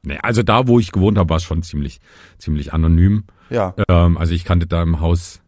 Nee, 0.03 0.17
also 0.21 0.43
da, 0.43 0.67
wo 0.67 0.79
ich 0.79 0.91
gewohnt 0.91 1.17
habe, 1.17 1.29
war 1.29 1.37
es 1.37 1.43
schon 1.43 1.63
ziemlich 1.63 1.99
ziemlich 2.37 2.73
anonym. 2.73 3.25
Ja. 3.49 3.75
Ähm, 3.87 4.17
also 4.17 4.33
ich 4.33 4.45
kannte 4.45 4.67
da 4.67 4.81
im 4.83 4.99
Haus 4.99 5.41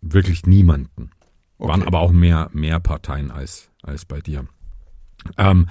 wirklich 0.00 0.46
niemanden. 0.46 1.10
Okay. 1.58 1.70
Waren 1.70 1.82
aber 1.82 2.00
auch 2.00 2.12
mehr, 2.12 2.50
mehr 2.52 2.80
Parteien 2.80 3.30
als, 3.30 3.70
als 3.82 4.04
bei 4.04 4.20
dir. 4.20 4.46
Ähm, 5.38 5.68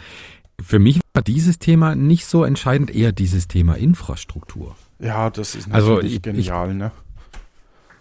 für 0.61 0.79
mich 0.79 0.99
war 1.13 1.21
dieses 1.21 1.59
Thema 1.59 1.95
nicht 1.95 2.25
so 2.25 2.43
entscheidend, 2.43 2.89
eher 2.93 3.11
dieses 3.11 3.47
Thema 3.47 3.75
Infrastruktur. 3.75 4.75
Ja, 4.99 5.29
das 5.29 5.55
ist 5.55 5.71
also 5.71 5.95
natürlich 5.95 6.19
also 6.19 6.29
ich, 6.29 6.35
genial, 6.35 6.73
ne? 6.73 6.91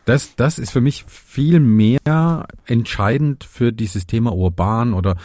Das, 0.05 0.37
das 0.37 0.59
ist 0.59 0.71
für 0.71 0.81
mich 0.81 1.05
viel 1.09 1.61
mehr 1.61 2.47
entscheidend 2.67 3.45
für 3.45 3.73
dieses 3.73 4.07
Thema 4.07 4.35
urban 4.35 4.93
oder 4.93 5.17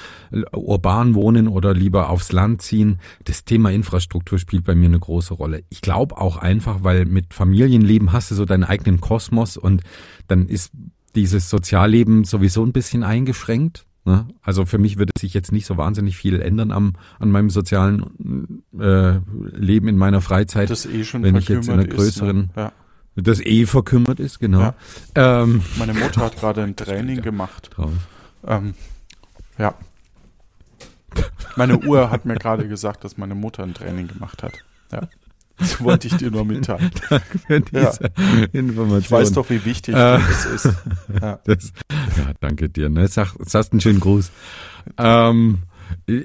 urban 0.54 1.16
wohnen 1.16 1.48
oder 1.48 1.74
lieber 1.74 2.10
aufs 2.10 2.32
Land 2.32 2.62
ziehen. 2.62 3.00
Das 3.26 3.44
Thema 3.44 3.72
Infrastruktur 3.72 4.40
spielt 4.40 4.64
bei 4.64 4.76
mir 4.76 4.86
eine 4.86 5.00
große 5.00 5.34
Rolle. 5.34 5.64
Ich 5.70 5.82
glaube 5.82 6.18
auch 6.18 6.38
einfach, 6.38 6.84
weil 6.84 7.06
mit 7.06 7.34
Familienleben 7.34 8.14
hast 8.14 8.32
du 8.32 8.36
so 8.36 8.46
deinen 8.46 8.64
eigenen 8.64 9.02
Kosmos 9.02 9.58
und 9.58 9.82
dann 10.28 10.48
ist 10.48 10.72
dieses 11.16 11.50
Sozialleben 11.50 12.24
sowieso 12.24 12.64
ein 12.64 12.72
bisschen 12.72 13.04
eingeschränkt. 13.04 13.86
Ne? 14.06 14.28
Also 14.42 14.66
für 14.66 14.78
mich 14.78 14.98
würde 14.98 15.12
sich 15.18 15.34
jetzt 15.34 15.52
nicht 15.52 15.66
so 15.66 15.76
wahnsinnig 15.76 16.16
viel 16.16 16.40
ändern 16.42 16.72
am, 16.72 16.94
an 17.20 17.32
meinem 17.32 17.50
sozialen 17.50 18.64
äh, 18.80 19.20
Leben 19.52 19.88
in 19.88 19.98
meiner 19.98 20.22
Freizeit, 20.22 20.70
das 20.70 20.86
eh 20.86 21.04
schon 21.04 21.24
wenn 21.24 21.36
ich 21.36 21.50
jetzt 21.50 21.68
in 21.68 21.74
einer 21.74 21.86
größeren, 21.86 22.44
ist, 22.44 22.56
ne? 22.56 22.64
ja. 22.64 22.72
Das 23.16 23.39
eh 23.42 23.66
verkümmert 23.66 24.20
ist, 24.20 24.39
genau. 24.39 24.60
Ja. 24.60 24.75
Ähm, 25.16 25.62
Meine 25.78 25.94
Mutter 25.94 26.22
hat 26.22 26.38
gerade 26.38 26.63
ein 26.63 26.75
Training 26.75 27.22
gemacht. 27.22 27.70
Ähm, 28.46 28.74
ja. 29.58 29.74
Meine 31.56 31.80
Uhr 31.80 32.12
hat 32.12 32.25
mir 32.25 32.36
gerade 32.36 32.68
gesagt, 32.68 33.04
dass 33.04 33.18
meine 33.18 33.36
Mutter 33.36 33.63
ein 33.63 33.74
Training 33.74 34.08
gemacht 34.08 34.44
hat. 34.44 34.54
Ja. 34.92 35.08
Das 35.58 35.84
wollte 35.84 36.08
ich 36.08 36.16
dir 36.16 36.32
nur 36.32 36.46
mitteilen. 36.46 36.89
Danke 37.10 37.39
für 37.39 37.60
diese 37.60 38.04
ja. 38.04 38.46
Information. 38.54 39.00
Ich 39.00 39.12
weiß 39.12 39.34
doch, 39.34 39.50
wie 39.50 39.66
wichtig 39.66 39.94
äh, 39.94 40.20
das 40.20 40.46
ist. 40.46 40.70
Ja, 41.22 41.39
das, 41.44 41.74
ja 41.92 42.32
danke 42.39 42.70
dir. 42.70 42.88
Ne? 42.88 43.08
Sag, 43.08 43.36
sagst 43.39 43.74
einen 43.74 43.82
schönen 43.82 44.00
Gruß. 44.00 44.32
Ähm, 44.98 45.63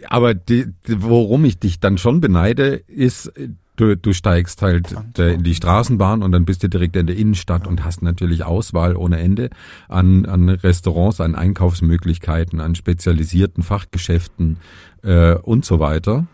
aber 0.09 0.35
die, 0.35 0.67
worum 0.87 1.45
ich 1.47 1.59
dich 1.59 1.81
dann 1.81 1.99
schon 1.99 2.21
beneide, 2.21 2.75
ist, 2.75 3.33
du, 3.76 3.97
du 3.97 4.12
steigst 4.12 4.62
halt 4.62 4.95
in 5.19 5.43
die 5.43 5.54
Straßenbahn 5.54 6.23
und 6.23 6.33
dann 6.33 6.45
bist 6.45 6.62
du 6.62 6.69
direkt 6.69 6.97
in 6.97 7.07
der 7.07 7.16
Innenstadt 7.16 7.64
ja. 7.64 7.69
und 7.69 7.85
hast 7.85 8.02
natürlich 8.02 8.45
Auswahl 8.45 8.97
ohne 8.97 9.19
Ende 9.19 9.50
an, 9.88 10.26
an 10.26 10.49
Restaurants, 10.49 11.21
an 11.21 11.35
Einkaufsmöglichkeiten, 11.35 12.61
an 12.61 12.75
spezialisierten 12.75 13.62
Fachgeschäften 13.62 14.59
äh, 15.02 15.35
und 15.35 15.64
so 15.64 15.81
weiter. 15.81 16.26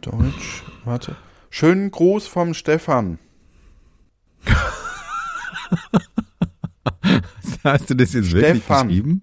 Deutsch, 0.00 0.64
warte. 0.84 1.16
Schönen 1.50 1.90
Gruß 1.90 2.26
vom 2.26 2.54
Stefan. 2.54 3.18
Hast 7.64 7.90
du 7.90 7.94
das 7.94 8.12
jetzt 8.12 8.28
Stefan. 8.28 8.88
wirklich 8.88 9.02
geschrieben? 9.02 9.22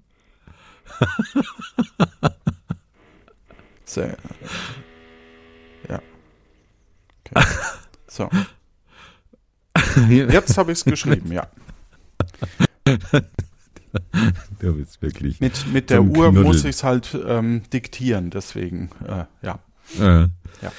Sehr. 3.85 4.17
So. 8.07 8.29
Jetzt 10.07 10.55
habe 10.57 10.71
ich 10.71 10.77
es 10.79 10.85
geschrieben, 10.85 11.31
ja. 11.31 11.47
Du 14.59 14.73
bist 14.75 15.01
wirklich. 15.01 15.39
Mit, 15.39 15.65
mit 15.73 15.89
der 15.89 16.03
Uhr 16.03 16.13
Knuddeln. 16.13 16.43
muss 16.43 16.63
ich 16.63 16.71
es 16.71 16.83
halt 16.83 17.17
ähm, 17.27 17.61
diktieren, 17.71 18.29
deswegen, 18.29 18.89
äh, 19.07 19.25
ja. 19.45 19.59
Äh. 19.99 20.27
Ja. 20.61 20.71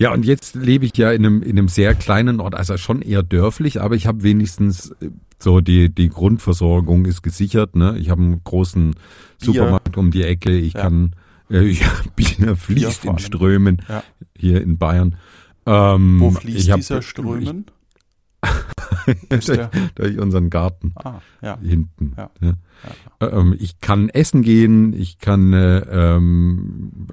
Ja, 0.00 0.12
und 0.12 0.24
jetzt 0.24 0.54
lebe 0.54 0.84
ich 0.86 0.96
ja 0.96 1.10
in 1.10 1.26
einem, 1.26 1.42
in 1.42 1.58
einem 1.58 1.66
sehr 1.68 1.94
kleinen 1.96 2.40
Ort, 2.40 2.54
also 2.54 2.76
schon 2.76 3.02
eher 3.02 3.24
dörflich, 3.24 3.80
aber 3.80 3.96
ich 3.96 4.06
habe 4.06 4.22
wenigstens 4.22 4.92
äh, 5.00 5.10
so 5.40 5.60
die, 5.60 5.92
die 5.92 6.08
Grundversorgung 6.08 7.04
ist 7.04 7.22
gesichert. 7.22 7.74
Ne? 7.74 7.96
Ich 7.98 8.08
habe 8.10 8.22
einen 8.22 8.44
großen 8.44 8.94
Supermarkt 9.38 9.96
um 9.96 10.12
die 10.12 10.22
Ecke. 10.22 10.52
Ich 10.56 10.74
Ja. 10.74 10.82
kann, 10.82 11.16
äh, 11.50 11.62
ja, 11.70 11.90
Bier 12.14 12.54
fließt 12.56 13.02
vor 13.02 13.12
in. 13.14 13.18
Strömen 13.18 13.82
Ja. 13.88 14.04
hier 14.36 14.62
in 14.62 14.78
Bayern. 14.78 15.16
Ähm, 15.70 16.20
Wo 16.20 16.30
fließt 16.30 16.58
ich 16.58 16.70
hab- 16.70 16.78
dieser 16.80 17.02
Strömen? 17.02 17.66
Ich, 19.30 19.46
der- 19.46 19.70
durch 19.96 20.18
unseren 20.18 20.48
Garten 20.50 20.92
Ah, 20.96 21.20
ja. 21.42 21.58
hinten. 21.60 22.14
Ja. 22.16 22.30
Ja. 22.40 22.54
Ähm, 23.20 23.54
ich 23.58 23.80
kann 23.80 24.08
essen 24.08 24.42
gehen, 24.42 24.92
ich 24.92 25.18
kann 25.18 25.52
äh, 25.52 25.78
ähm, 26.16 27.08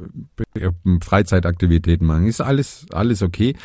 b- 0.53 1.00
Freizeitaktivitäten 1.01 2.05
machen. 2.05 2.27
Ist 2.27 2.41
alles, 2.41 2.85
alles 2.91 3.21
okay. 3.24 3.55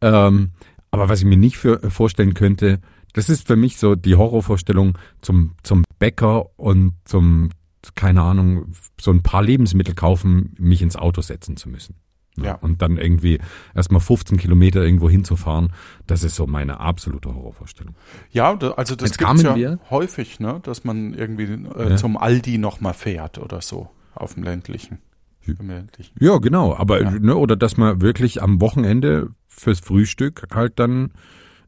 Ähm, 0.00 0.50
aber 0.90 1.08
was 1.08 1.20
ich 1.20 1.24
mir 1.26 1.36
nicht 1.38 1.56
für, 1.58 1.90
vorstellen 1.90 2.34
könnte, 2.34 2.80
das 3.14 3.28
ist 3.30 3.46
für 3.46 3.56
mich 3.56 3.78
so 3.78 3.94
die 3.94 4.14
Horrorvorstellung 4.16 4.98
zum, 5.22 5.52
zum 5.62 5.84
Bäcker 5.98 6.50
und 6.58 6.92
zum, 7.04 7.48
keine 7.94 8.20
Ahnung, 8.22 8.66
so 9.00 9.10
ein 9.10 9.22
paar 9.22 9.42
Lebensmittel 9.42 9.94
kaufen, 9.94 10.54
mich 10.58 10.82
ins 10.82 10.96
Auto 10.96 11.22
setzen 11.22 11.56
zu 11.56 11.70
müssen. 11.70 11.94
Ja. 12.38 12.54
Und 12.56 12.82
dann 12.82 12.98
irgendwie 12.98 13.38
erstmal 13.74 14.00
15 14.00 14.36
Kilometer 14.38 14.82
irgendwo 14.84 15.08
hinzufahren, 15.08 15.72
das 16.06 16.22
ist 16.22 16.34
so 16.36 16.46
meine 16.46 16.80
absolute 16.80 17.34
Horrorvorstellung. 17.34 17.94
Ja, 18.30 18.50
also 18.56 18.94
das 18.96 19.10
Jetzt 19.10 19.18
gibt's 19.18 19.42
ja 19.42 19.54
wir- 19.56 19.78
häufig, 19.90 20.38
ne, 20.40 20.60
dass 20.62 20.84
man 20.84 21.14
irgendwie 21.14 21.44
äh, 21.44 21.90
Ja. 21.90 21.96
zum 21.96 22.16
Aldi 22.16 22.58
nochmal 22.58 22.94
fährt 22.94 23.38
oder 23.38 23.60
so 23.62 23.88
auf 24.14 24.34
dem 24.34 24.42
ländlichen. 24.42 24.98
Im 25.46 25.68
ländlichen. 25.68 26.12
Ja, 26.18 26.38
genau. 26.38 26.74
Aber 26.76 27.00
Ja. 27.02 27.10
Ne, 27.12 27.36
oder 27.36 27.54
dass 27.56 27.76
man 27.76 28.00
wirklich 28.00 28.42
am 28.42 28.60
Wochenende 28.60 29.30
fürs 29.46 29.80
Frühstück 29.80 30.48
halt 30.52 30.78
dann 30.78 31.12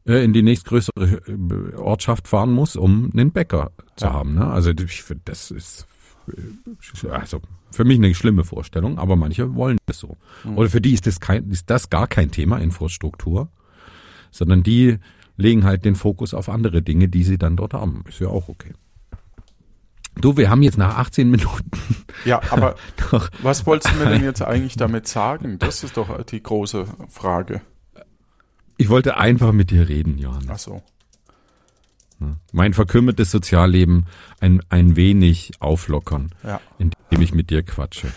äh, 0.05 0.23
in 0.23 0.33
die 0.33 0.41
nächstgrößere 0.43 1.21
äh, 1.27 1.75
Ortschaft 1.75 2.27
fahren 2.27 2.51
muss, 2.51 2.75
um 2.75 3.09
einen 3.13 3.31
Bäcker 3.31 3.71
zu 3.95 4.05
Ja. 4.05 4.13
haben. 4.13 4.35
Ne? 4.35 4.45
Also 4.47 4.71
ich 4.71 5.03
das 5.25 5.51
ist 5.51 5.87
äh, 6.27 7.07
also 7.09 7.41
für 7.71 7.85
mich 7.85 7.97
eine 7.97 8.13
schlimme 8.13 8.43
Vorstellung, 8.43 8.97
aber 8.97 9.15
manche 9.15 9.55
wollen 9.55 9.77
das 9.85 9.99
so. 9.99 10.17
Mhm. 10.43 10.57
Oder 10.57 10.69
für 10.69 10.81
die 10.81 10.93
ist 10.93 11.07
das 11.07 11.19
kein, 11.19 11.49
ist 11.49 11.69
das 11.69 11.89
gar 11.89 12.07
kein 12.07 12.31
Thema 12.31 12.57
Infrastruktur, 12.57 13.49
sondern 14.31 14.63
die 14.63 14.97
legen 15.37 15.63
halt 15.63 15.85
den 15.85 15.95
Fokus 15.95 16.33
auf 16.33 16.49
andere 16.49 16.81
Dinge, 16.81 17.07
die 17.07 17.23
sie 17.23 17.37
dann 17.37 17.55
dort 17.55 17.73
haben. 17.73 18.03
Ist 18.07 18.19
ja 18.19 18.27
auch 18.27 18.49
okay. 18.49 18.73
Du, 20.15 20.35
wir 20.35 20.49
haben 20.49 20.61
jetzt 20.63 20.77
nach 20.77 20.97
18 20.97 21.29
Minuten 21.29 21.71
Ja, 22.25 22.41
aber 22.49 22.75
doch 23.11 23.29
was 23.41 23.65
wolltest 23.65 23.95
du 23.95 23.99
mir 23.99 24.09
denn 24.09 24.23
jetzt 24.23 24.41
eigentlich 24.41 24.75
damit 24.75 25.07
sagen? 25.07 25.59
Das 25.59 25.83
ist 25.83 25.95
doch 25.95 26.23
die 26.23 26.43
große 26.43 26.85
Frage. 27.07 27.61
Ich 28.77 28.89
wollte 28.89 29.17
einfach 29.17 29.51
mit 29.51 29.71
dir 29.71 29.87
reden, 29.87 30.17
Johannes. 30.17 30.49
Ach 30.49 30.59
so. 30.59 30.83
Mein 32.51 32.73
verkümmertes 32.73 33.31
Sozialleben 33.31 34.05
ein, 34.39 34.61
ein 34.69 34.95
wenig 34.95 35.51
auflockern, 35.59 36.31
Ja. 36.43 36.59
indem 36.77 37.21
ich 37.21 37.33
mit 37.33 37.49
dir 37.49 37.63
quatsche. 37.63 38.07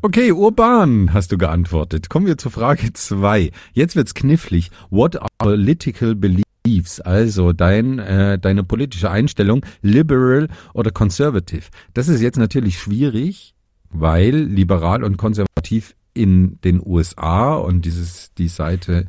Okay, 0.00 0.32
Urban, 0.32 1.12
hast 1.12 1.30
du 1.32 1.38
geantwortet. 1.38 2.08
Kommen 2.08 2.26
wir 2.26 2.36
zur 2.38 2.50
Frage 2.50 2.92
zwei. 2.94 3.52
Jetzt 3.72 3.94
wird's 3.94 4.14
knifflig. 4.14 4.70
What 4.90 5.16
are 5.16 5.28
political 5.38 6.14
beliefs? 6.16 7.00
Also 7.00 7.52
dein, 7.52 7.98
äh, 7.98 8.38
deine 8.38 8.64
politische 8.64 9.10
Einstellung, 9.10 9.64
liberal 9.82 10.48
oder 10.74 10.90
conservative? 10.90 11.66
Das 11.94 12.08
ist 12.08 12.20
jetzt 12.20 12.38
natürlich 12.38 12.78
schwierig, 12.78 13.54
weil 13.90 14.34
liberal 14.36 15.04
und 15.04 15.16
konservativ 15.16 15.94
in 16.14 16.60
den 16.62 16.80
USA 16.84 17.54
und 17.54 17.84
dieses 17.84 18.32
die 18.34 18.48
Seite 18.48 19.06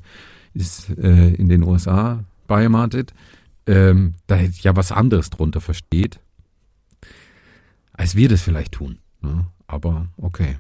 ist 0.54 0.90
äh, 0.98 1.34
in 1.34 1.50
den 1.50 1.64
USA 1.64 2.24
beheimatet, 2.48 3.14
ähm, 3.68 4.16
da 4.28 4.40
ja 4.40 4.76
was 4.76 4.92
anderes 4.92 5.30
drunter 5.30 5.62
versteht, 5.62 6.20
als 7.94 8.16
wir 8.16 8.30
das 8.30 8.42
vielleicht 8.42 8.74
tun. 8.74 9.00
Ne? 9.22 9.46
Aber 9.68 10.08
okay. 10.18 10.58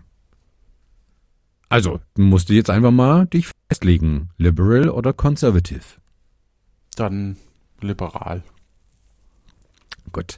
Also, 1.69 1.99
musst 2.15 2.49
du 2.49 2.53
jetzt 2.53 2.69
einfach 2.69 2.91
mal 2.91 3.25
dich 3.25 3.49
festlegen, 3.67 4.29
liberal 4.37 4.89
oder 4.89 5.11
conservative. 5.13 5.99
Dann 6.95 7.37
liberal. 7.81 8.43
Gut. 10.11 10.37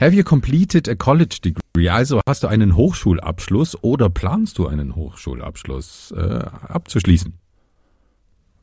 Have 0.00 0.14
you 0.14 0.22
completed 0.22 0.88
a 0.88 0.94
college 0.94 1.38
degree? 1.44 1.88
Also 1.88 2.20
hast 2.28 2.44
du 2.44 2.46
einen 2.46 2.76
Hochschulabschluss 2.76 3.82
oder 3.82 4.08
planst 4.08 4.58
du 4.58 4.68
einen 4.68 4.94
Hochschulabschluss 4.94 6.12
äh, 6.16 6.44
abzuschließen? 6.68 7.34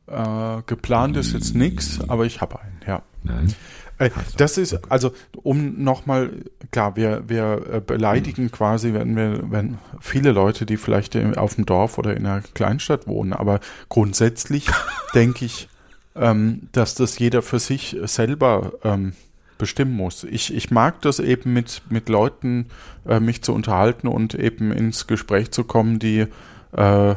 Äh, 0.06 0.62
geplant 0.66 1.16
ist 1.16 1.32
jetzt 1.32 1.54
nix, 1.54 2.00
aber 2.08 2.26
ich 2.26 2.40
habe 2.40 2.60
einen, 2.60 2.80
ja. 2.86 3.02
Nein. 3.22 3.54
Äh, 3.98 4.10
das 4.36 4.58
ist, 4.58 4.90
also 4.90 5.12
um 5.42 5.82
nochmal, 5.82 6.30
klar, 6.70 6.96
wir, 6.96 7.24
wir 7.26 7.66
äh, 7.72 7.80
beleidigen 7.80 8.50
quasi, 8.50 8.92
wenn 8.92 9.16
wir, 9.16 9.50
wenn 9.50 9.78
viele 10.00 10.32
Leute, 10.32 10.66
die 10.66 10.76
vielleicht 10.76 11.16
auf 11.36 11.54
dem 11.54 11.64
Dorf 11.64 11.96
oder 11.98 12.16
in 12.16 12.26
einer 12.26 12.42
Kleinstadt 12.42 13.06
wohnen, 13.06 13.32
aber 13.32 13.60
grundsätzlich 13.88 14.66
denke 15.14 15.44
ich, 15.44 15.68
ähm, 16.16 16.68
dass 16.72 16.94
das 16.94 17.18
jeder 17.18 17.42
für 17.42 17.58
sich 17.58 17.96
selber 18.04 18.72
ähm, 18.84 19.14
bestimmen 19.58 19.94
muss. 19.94 20.24
Ich, 20.24 20.52
ich 20.54 20.70
mag 20.70 21.00
das 21.02 21.20
eben 21.20 21.52
mit, 21.52 21.82
mit 21.88 22.08
Leuten, 22.08 22.66
äh, 23.06 23.20
mich 23.20 23.42
zu 23.42 23.54
unterhalten 23.54 24.08
und 24.08 24.34
eben 24.34 24.72
ins 24.72 25.06
Gespräch 25.06 25.50
zu 25.50 25.64
kommen, 25.64 25.98
die 25.98 26.26
äh, 26.72 27.14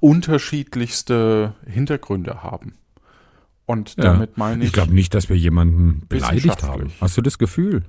unterschiedlichste 0.00 1.54
Hintergründe 1.66 2.42
haben. 2.42 2.74
Und 3.66 3.96
Ja. 3.96 4.04
damit 4.04 4.36
meine 4.36 4.62
ich, 4.62 4.68
Ich 4.68 4.72
glaube 4.72 4.92
nicht, 4.94 5.14
dass 5.14 5.28
wir 5.28 5.36
jemanden 5.36 6.02
beleidigt 6.08 6.62
haben. 6.64 6.90
Hast 7.00 7.16
du 7.16 7.22
das 7.22 7.38
Gefühl? 7.38 7.84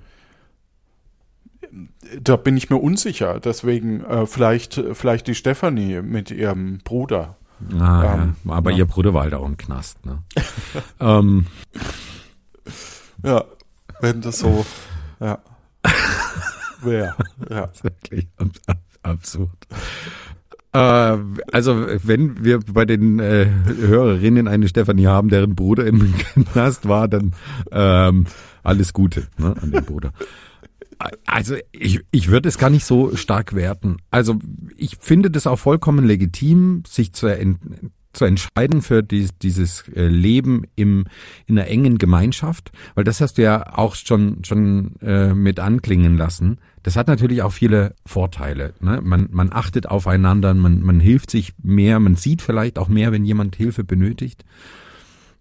Da 2.19 2.35
bin 2.35 2.57
ich 2.57 2.69
mir 2.69 2.77
unsicher. 2.77 3.39
Deswegen 3.39 4.03
äh, 4.03 4.25
vielleicht, 4.27 4.81
vielleicht 4.93 5.27
die 5.27 5.35
Stefanie 5.35 6.01
mit 6.01 6.29
ihrem 6.29 6.79
Bruder. 6.79 7.37
Ah, 7.79 8.15
Ähm, 8.15 8.35
ja. 8.45 8.53
Aber 8.53 8.71
ja. 8.71 8.77
ihr 8.79 8.85
Bruder 8.85 9.13
war 9.13 9.23
halt 9.23 9.33
auch 9.33 9.45
im 9.45 9.57
Knast, 9.57 10.05
ne? 10.05 10.21
ähm, 10.99 11.47
Ja, 13.23 13.45
wenn 14.01 14.21
das 14.21 14.39
so, 14.39 14.65
ja. 15.19 15.39
Wer? 16.81 17.15
Ja. 17.49 17.69
wirklich 17.83 18.27
ab, 18.37 18.47
ab, 18.67 18.79
absurd. 19.03 19.49
Äh, 20.73 21.17
also, 21.51 21.85
wenn 22.03 22.43
wir 22.43 22.59
bei 22.59 22.85
den 22.85 23.19
äh, 23.19 23.47
Hörerinnen 23.65 24.47
eine 24.47 24.67
Stefanie 24.67 25.07
haben, 25.07 25.29
deren 25.29 25.55
Bruder 25.55 25.85
im 25.85 26.13
Knast 26.53 26.87
war, 26.87 27.07
dann 27.07 27.33
ähm, 27.71 28.25
alles 28.63 28.93
Gute 28.93 29.27
ne, 29.37 29.55
an 29.61 29.71
den 29.71 29.83
Bruder. 29.83 30.13
Also 31.25 31.55
ich, 31.71 32.01
ich 32.11 32.29
würde 32.29 32.47
es 32.47 32.59
gar 32.59 32.69
nicht 32.69 32.85
so 32.85 33.15
stark 33.15 33.55
werten. 33.55 33.97
Also 34.11 34.37
ich 34.77 34.97
finde 34.99 35.31
das 35.31 35.47
auch 35.47 35.57
vollkommen 35.57 36.05
legitim, 36.05 36.83
sich 36.85 37.11
zu, 37.11 37.27
zu 38.13 38.25
entscheiden 38.25 38.81
für 38.81 39.03
dies, 39.03 39.37
dieses 39.37 39.87
äh, 39.89 40.07
Leben 40.07 40.63
im, 40.75 41.05
in 41.47 41.57
einer 41.57 41.67
engen 41.67 41.97
Gemeinschaft, 41.97 42.71
weil 42.95 43.03
das 43.03 43.21
hast 43.21 43.37
du 43.37 43.43
ja 43.43 43.77
auch 43.77 43.95
schon, 43.95 44.43
schon 44.43 44.95
äh, 45.01 45.33
mit 45.33 45.59
anklingen 45.59 46.17
lassen. 46.17 46.57
Das 46.83 46.95
hat 46.95 47.07
natürlich 47.07 47.41
auch 47.43 47.53
viele 47.53 47.95
Vorteile. 48.05 48.73
Ne? 48.79 48.99
Man, 49.03 49.29
man 49.31 49.51
achtet 49.53 49.87
aufeinander, 49.87 50.53
man, 50.53 50.81
man 50.81 50.99
hilft 50.99 51.29
sich 51.31 51.53
mehr, 51.61 51.99
man 51.99 52.15
sieht 52.15 52.41
vielleicht 52.41 52.79
auch 52.79 52.87
mehr, 52.87 53.11
wenn 53.11 53.23
jemand 53.23 53.55
Hilfe 53.55 53.83
benötigt. 53.83 54.43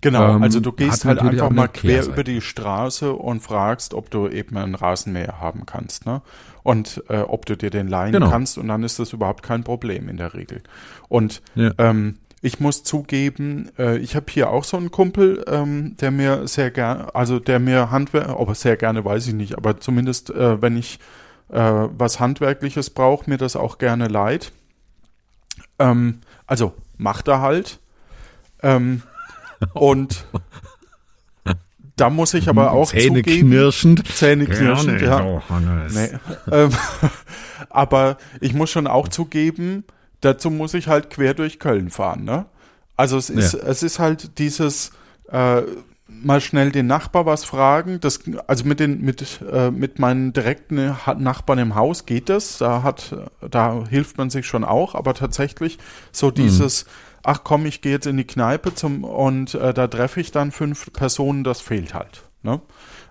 Genau, 0.02 0.36
Ähm, 0.36 0.42
also 0.42 0.60
du 0.60 0.72
gehst 0.72 1.04
halt 1.04 1.18
einfach 1.18 1.50
mal 1.50 1.68
quer 1.68 2.06
über 2.06 2.24
die 2.24 2.40
Straße 2.40 3.12
und 3.12 3.40
fragst, 3.40 3.92
ob 3.94 4.10
du 4.10 4.28
eben 4.28 4.56
einen 4.56 4.74
Rasenmäher 4.74 5.40
haben 5.40 5.66
kannst, 5.66 6.06
ne? 6.06 6.22
Und 6.62 7.02
äh, 7.08 7.20
ob 7.20 7.46
du 7.46 7.56
dir 7.56 7.70
den 7.70 7.88
leihen 7.88 8.12
Genau. 8.12 8.30
kannst 8.30 8.58
und 8.58 8.68
dann 8.68 8.82
ist 8.82 8.98
das 8.98 9.12
überhaupt 9.12 9.42
kein 9.42 9.64
Problem 9.64 10.08
in 10.08 10.16
der 10.16 10.34
Regel. 10.34 10.62
Und 11.08 11.42
Ja. 11.54 11.72
ähm, 11.78 12.16
ich 12.42 12.60
muss 12.60 12.82
zugeben, 12.82 13.70
äh, 13.78 13.98
ich 13.98 14.16
habe 14.16 14.26
hier 14.30 14.50
auch 14.50 14.64
so 14.64 14.76
einen 14.76 14.90
Kumpel, 14.90 15.44
ähm, 15.46 15.96
der 16.00 16.10
mir 16.10 16.48
sehr 16.48 16.70
gerne, 16.70 17.14
also 17.14 17.38
der 17.38 17.58
mir 17.58 17.90
Handwerk, 17.90 18.28
aber 18.28 18.54
sehr 18.54 18.76
gerne 18.76 19.04
weiß 19.04 19.26
ich 19.26 19.34
nicht, 19.34 19.56
aber 19.56 19.78
zumindest 19.78 20.30
äh, 20.30 20.60
wenn 20.62 20.76
ich 20.76 20.98
äh, 21.50 21.60
was 21.60 22.20
Handwerkliches 22.20 22.90
brauche, 22.90 23.28
mir 23.28 23.36
das 23.36 23.56
auch 23.56 23.78
gerne 23.78 24.08
leid. 24.08 24.52
Ähm, 25.78 26.20
also 26.46 26.74
macht 26.96 27.28
er 27.28 27.40
halt. 27.40 27.78
Ähm, 28.62 29.02
und 29.74 30.24
da 31.96 32.08
muss 32.08 32.32
ich 32.32 32.48
aber 32.48 32.72
auch 32.72 32.90
Zähne 32.90 33.18
zugeben, 33.18 33.50
knirschend. 33.50 34.08
Zähne 34.08 34.46
knirschend, 34.46 35.02
ja. 35.02 35.20
Johannes. 35.20 35.94
Nee. 35.94 36.18
ähm, 36.50 36.70
aber 37.68 38.16
ich 38.40 38.54
muss 38.54 38.70
schon 38.70 38.86
auch 38.86 39.08
zugeben, 39.08 39.84
dazu 40.20 40.50
muss 40.50 40.74
ich 40.74 40.88
halt 40.88 41.10
quer 41.10 41.34
durch 41.34 41.58
Köln 41.58 41.90
fahren, 41.90 42.24
ne? 42.24 42.46
Also 42.96 43.16
es 43.16 43.30
ist, 43.30 43.54
Ja. 43.54 43.60
es 43.60 43.82
ist 43.82 43.98
halt 43.98 44.38
dieses, 44.38 44.92
äh, 45.30 45.62
mal 46.10 46.40
schnell 46.40 46.70
den 46.72 46.86
Nachbar 46.86 47.24
was 47.26 47.44
fragen. 47.44 48.00
Das, 48.00 48.20
also 48.46 48.64
mit 48.64 48.80
den 48.80 49.00
mit 49.00 49.40
äh, 49.50 49.70
mit 49.70 49.98
meinen 49.98 50.32
direkten 50.32 50.94
Nachbarn 51.18 51.58
im 51.58 51.74
Haus 51.74 52.06
geht 52.06 52.28
das. 52.28 52.58
Da 52.58 52.82
hat 52.82 53.16
da 53.48 53.84
hilft 53.88 54.18
man 54.18 54.30
sich 54.30 54.46
schon 54.46 54.64
auch. 54.64 54.94
Aber 54.94 55.14
tatsächlich 55.14 55.78
so 56.12 56.28
mhm. 56.28 56.34
dieses, 56.34 56.84
mhm. 56.84 56.90
ach 57.22 57.40
komm, 57.44 57.66
ich 57.66 57.80
gehe 57.80 57.92
jetzt 57.92 58.06
in 58.06 58.16
die 58.16 58.26
Kneipe 58.26 58.74
zum 58.74 59.04
und 59.04 59.54
äh, 59.54 59.72
da 59.72 59.86
treffe 59.86 60.20
ich 60.20 60.30
dann 60.30 60.52
fünf 60.52 60.92
Personen. 60.92 61.44
Das 61.44 61.60
fehlt 61.60 61.94
halt. 61.94 62.24
Ne? 62.42 62.60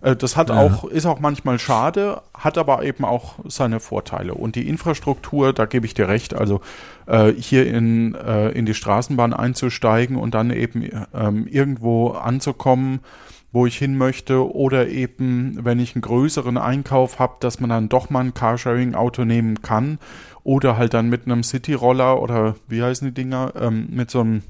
Äh, 0.01 0.15
das 0.15 0.37
hat 0.37 0.49
ja. 0.49 0.59
auch, 0.59 0.85
ist 0.85 1.05
auch 1.05 1.19
manchmal 1.19 1.59
schade, 1.59 2.21
hat 2.33 2.57
aber 2.57 2.83
eben 2.83 3.05
auch 3.05 3.35
seine 3.45 3.79
Vorteile. 3.79 4.33
Und 4.33 4.55
die 4.55 4.67
Infrastruktur, 4.67 5.53
da 5.53 5.65
gebe 5.65 5.85
ich 5.85 5.93
dir 5.93 6.07
recht, 6.07 6.33
also 6.33 6.61
äh, 7.05 7.31
hier 7.33 7.67
in, 7.67 8.15
äh, 8.15 8.49
in 8.49 8.65
die 8.65 8.73
Straßenbahn 8.73 9.33
einzusteigen 9.33 10.15
und 10.15 10.33
dann 10.33 10.51
eben 10.51 10.89
ähm, 11.13 11.47
irgendwo 11.47 12.09
anzukommen, 12.11 12.99
wo 13.51 13.65
ich 13.65 13.77
hin 13.77 13.97
möchte, 13.97 14.53
oder 14.53 14.89
eben, 14.89 15.57
wenn 15.63 15.79
ich 15.79 15.95
einen 15.95 16.03
größeren 16.03 16.57
Einkauf 16.57 17.17
habe, 17.17 17.37
dass 17.39 17.59
man 17.59 17.71
dann 17.71 17.89
doch 17.89 18.11
mal 18.11 18.19
ein 18.19 18.35
Carsharing-Auto 18.35 19.25
nehmen 19.25 19.63
kann, 19.63 19.97
oder 20.43 20.77
halt 20.77 20.93
dann 20.93 21.09
mit 21.09 21.25
einem 21.25 21.43
City-Roller 21.43 22.21
oder 22.21 22.55
wie 22.67 22.81
heißen 22.81 23.07
die 23.07 23.13
Dinger, 23.13 23.53
ähm, 23.59 23.87
mit 23.89 24.11
so 24.11 24.21
einem 24.21 24.43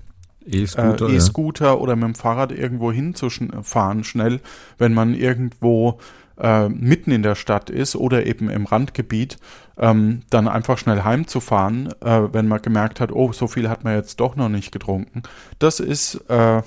E-Scooter 0.45 1.65
äh, 1.65 1.67
e 1.67 1.71
ja. 1.71 1.73
oder 1.75 1.95
mit 1.95 2.06
dem 2.06 2.15
Fahrrad 2.15 2.52
irgendwo 2.52 2.91
hinzufahren 2.91 4.04
schnell, 4.04 4.39
wenn 4.78 4.93
man 4.93 5.13
irgendwo 5.13 5.99
äh, 6.38 6.69
mitten 6.69 7.12
in 7.12 7.23
der 7.23 7.36
Stadt 7.36 7.69
ist 7.69 7.95
oder 7.95 8.25
eben 8.25 8.49
im 8.49 8.65
Randgebiet, 8.65 9.38
ähm, 9.78 10.21
dann 10.30 10.47
einfach 10.47 10.78
schnell 10.78 11.04
heimzufahren, 11.04 11.93
äh, 12.02 12.34
wenn 12.34 12.47
man 12.47 12.62
gemerkt 12.62 12.99
hat, 12.99 13.12
oh, 13.12 13.34
so 13.34 13.47
viel 13.47 13.69
hat 13.69 13.84
man 13.84 13.95
jetzt 13.95 14.19
doch 14.19 14.36
noch 14.36 14.49
nicht 14.49 14.71
getrunken. 14.71 15.23
Das 15.60 15.80
ist 15.80 16.15
äh, 16.30 16.62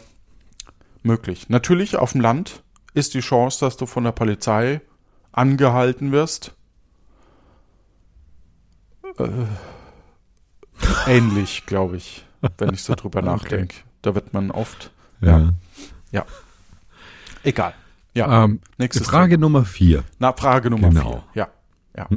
möglich. 1.02 1.48
Natürlich 1.48 1.96
auf 1.96 2.12
dem 2.12 2.20
Land 2.20 2.62
ist 2.94 3.14
die 3.14 3.20
Chance, 3.20 3.61
dass 3.61 3.76
du 3.76 3.87
von 3.87 4.04
der 4.04 4.12
Polizei 4.12 4.82
angehalten 5.32 6.12
wirst. 6.12 6.54
Äh, 9.18 9.28
ähnlich, 11.06 11.64
glaube 11.66 11.96
ich 11.96 12.26
wenn 12.59 12.74
ich 12.74 12.83
so 12.83 12.94
drüber 12.94 13.18
okay. 13.20 13.26
nachdenke. 13.28 13.76
Da 14.02 14.14
wird 14.14 14.33
man 14.33 14.50
oft. 14.50 14.90
Ja. 15.20 15.38
Ja. 15.38 15.55
ja. 16.11 16.26
Egal. 17.44 17.74
Ja. 18.14 18.44
Ähm, 18.44 18.61
Nächste 18.78 19.05
Frage 19.05 19.35
Thema. 19.35 19.40
Nummer 19.42 19.64
vier. 19.64 20.05
Na, 20.18 20.33
Frage 20.33 20.70
Nummer 20.70 20.90
genau. 20.90 21.24
vier. 21.33 21.48
Ja. 21.96 22.09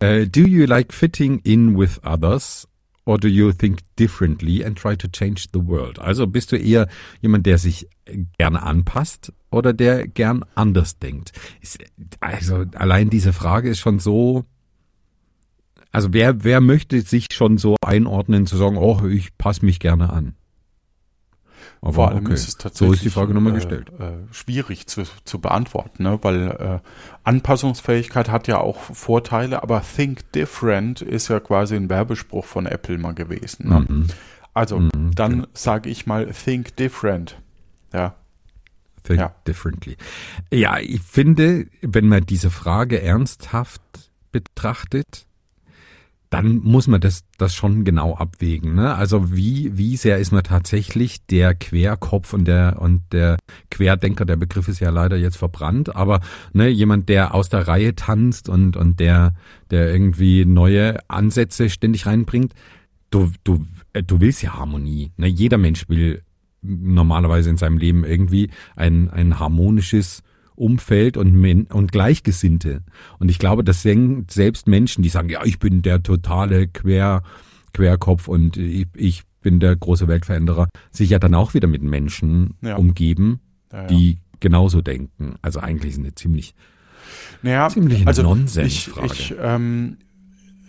ja. 0.00 0.22
uh, 0.22 0.26
do 0.30 0.40
you 0.40 0.66
like 0.66 0.92
fitting 0.92 1.40
in 1.40 1.78
with 1.78 2.00
others? 2.04 2.66
Or 3.08 3.18
do 3.18 3.28
you 3.28 3.52
think 3.52 3.82
differently 3.94 4.64
and 4.64 4.76
try 4.76 4.96
to 4.96 5.06
change 5.06 5.46
the 5.52 5.64
world? 5.64 6.00
Also 6.00 6.26
bist 6.26 6.50
du 6.50 6.56
eher 6.56 6.88
jemand, 7.20 7.46
der 7.46 7.56
sich 7.56 7.88
gerne 8.36 8.64
anpasst 8.64 9.32
oder 9.50 9.72
der 9.72 10.08
gern 10.08 10.44
anders 10.56 10.98
denkt? 10.98 11.32
also 12.18 12.64
allein 12.74 13.08
diese 13.08 13.32
Frage 13.32 13.70
ist 13.70 13.78
schon 13.78 14.00
so 14.00 14.44
also 15.96 16.12
wer, 16.12 16.44
wer 16.44 16.60
möchte 16.60 17.00
sich 17.00 17.28
schon 17.32 17.56
so 17.56 17.76
einordnen, 17.80 18.44
zu 18.44 18.58
sagen, 18.58 18.76
oh, 18.76 19.06
ich 19.06 19.38
passe 19.38 19.64
mich 19.64 19.80
gerne 19.80 20.12
an? 20.12 20.34
Aber 21.80 21.92
Vor 21.94 22.08
allem 22.10 22.26
okay. 22.26 22.34
ist 22.34 22.48
es 22.48 22.58
tatsächlich 22.58 22.88
so 22.88 22.92
ist 22.92 23.04
die 23.04 23.08
Frage 23.08 23.32
nochmal 23.32 23.52
äh, 23.52 23.56
gestellt. 23.56 23.90
Äh, 23.98 24.30
schwierig 24.30 24.86
zu, 24.88 25.04
zu 25.24 25.40
beantworten, 25.40 26.02
ne? 26.02 26.18
weil 26.20 26.48
äh, 26.50 26.78
Anpassungsfähigkeit 27.24 28.28
hat 28.28 28.46
ja 28.46 28.58
auch 28.58 28.78
Vorteile, 28.78 29.62
aber 29.62 29.80
Think 29.80 30.30
Different 30.32 31.00
ist 31.00 31.28
ja 31.28 31.40
quasi 31.40 31.76
ein 31.76 31.88
Werbespruch 31.88 32.44
von 32.44 32.66
Apple 32.66 32.98
mal 32.98 33.14
gewesen. 33.14 33.70
Ne? 33.70 33.86
Mhm. 33.88 34.06
Also 34.52 34.80
mhm, 34.80 35.14
dann 35.14 35.32
genau. 35.32 35.46
sage 35.54 35.88
ich 35.88 36.06
mal 36.06 36.26
Think 36.26 36.76
Different. 36.76 37.40
Ja. 37.94 38.16
Think 39.02 39.20
ja. 39.20 39.34
differently. 39.46 39.96
Ja, 40.52 40.78
ich 40.78 41.00
finde, 41.00 41.68
wenn 41.80 42.06
man 42.06 42.26
diese 42.26 42.50
Frage 42.50 43.00
ernsthaft 43.00 43.80
betrachtet, 44.30 45.26
dann 46.30 46.58
muss 46.58 46.88
man 46.88 47.00
das, 47.00 47.24
das 47.38 47.54
schon 47.54 47.84
genau 47.84 48.16
abwägen. 48.16 48.74
Ne? 48.74 48.94
Also 48.94 49.34
wie, 49.34 49.76
wie 49.78 49.96
sehr 49.96 50.18
ist 50.18 50.32
man 50.32 50.42
tatsächlich 50.42 51.24
der 51.26 51.54
Querkopf 51.54 52.32
und 52.32 52.46
der, 52.46 52.78
und 52.80 53.02
der 53.12 53.36
Querdenker, 53.70 54.24
der 54.24 54.36
Begriff 54.36 54.68
ist 54.68 54.80
ja 54.80 54.90
leider 54.90 55.16
jetzt 55.16 55.36
verbrannt, 55.36 55.94
aber 55.94 56.20
ne, 56.52 56.68
jemand, 56.68 57.08
der 57.08 57.34
aus 57.34 57.48
der 57.48 57.68
Reihe 57.68 57.94
tanzt 57.94 58.48
und, 58.48 58.76
und 58.76 58.98
der, 58.98 59.34
der 59.70 59.92
irgendwie 59.92 60.44
neue 60.44 60.98
Ansätze 61.08 61.70
ständig 61.70 62.06
reinbringt, 62.06 62.52
du, 63.10 63.30
du, 63.44 63.64
äh, 63.92 64.02
du 64.02 64.20
willst 64.20 64.42
ja 64.42 64.54
Harmonie. 64.54 65.12
Ne? 65.16 65.28
Jeder 65.28 65.58
Mensch 65.58 65.88
will 65.88 66.22
normalerweise 66.62 67.50
in 67.50 67.56
seinem 67.56 67.78
Leben 67.78 68.04
irgendwie 68.04 68.50
ein, 68.74 69.10
ein 69.10 69.38
harmonisches 69.38 70.22
Umfeld 70.56 71.16
und, 71.16 71.72
und 71.72 71.92
Gleichgesinnte. 71.92 72.82
Und 73.18 73.30
ich 73.30 73.38
glaube, 73.38 73.62
das 73.62 73.82
sind 73.82 74.30
selbst 74.30 74.66
Menschen, 74.66 75.02
die 75.02 75.08
sagen, 75.08 75.28
ja, 75.28 75.44
ich 75.44 75.58
bin 75.58 75.82
der 75.82 76.02
totale 76.02 76.66
Quer, 76.68 77.22
Querkopf 77.72 78.28
und 78.28 78.56
ich, 78.56 78.86
ich 78.94 79.22
bin 79.42 79.60
der 79.60 79.76
große 79.76 80.08
Weltveränderer, 80.08 80.68
sich 80.90 81.10
ja 81.10 81.18
dann 81.18 81.34
auch 81.34 81.54
wieder 81.54 81.68
mit 81.68 81.82
Menschen 81.82 82.54
ja. 82.62 82.76
umgeben, 82.76 83.40
ja, 83.72 83.82
ja. 83.82 83.86
die 83.86 84.18
genauso 84.40 84.80
denken. 84.82 85.36
Also 85.42 85.60
eigentlich 85.60 85.92
ist 85.92 85.98
eine 85.98 86.14
ziemlich, 86.14 86.54
naja, 87.42 87.68
ziemlich 87.68 88.06
also 88.06 88.22
Nonsensfrage. 88.22 89.06
Ich, 89.06 89.30
ich, 89.30 89.36
ähm, 89.40 89.98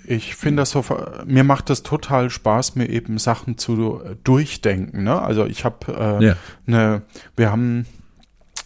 ich 0.05 0.35
finde 0.35 0.61
das 0.61 0.71
so, 0.71 0.85
mir 1.25 1.43
macht 1.43 1.69
das 1.69 1.83
total 1.83 2.29
Spaß, 2.29 2.75
mir 2.75 2.87
eben 2.89 3.17
Sachen 3.17 3.57
zu 3.57 4.01
durchdenken. 4.23 5.03
Ne? 5.03 5.21
Also 5.21 5.45
ich 5.45 5.65
habe 5.65 5.91
äh, 5.91 6.35
eine, 6.65 7.01
wir 7.35 7.51
haben 7.51 7.85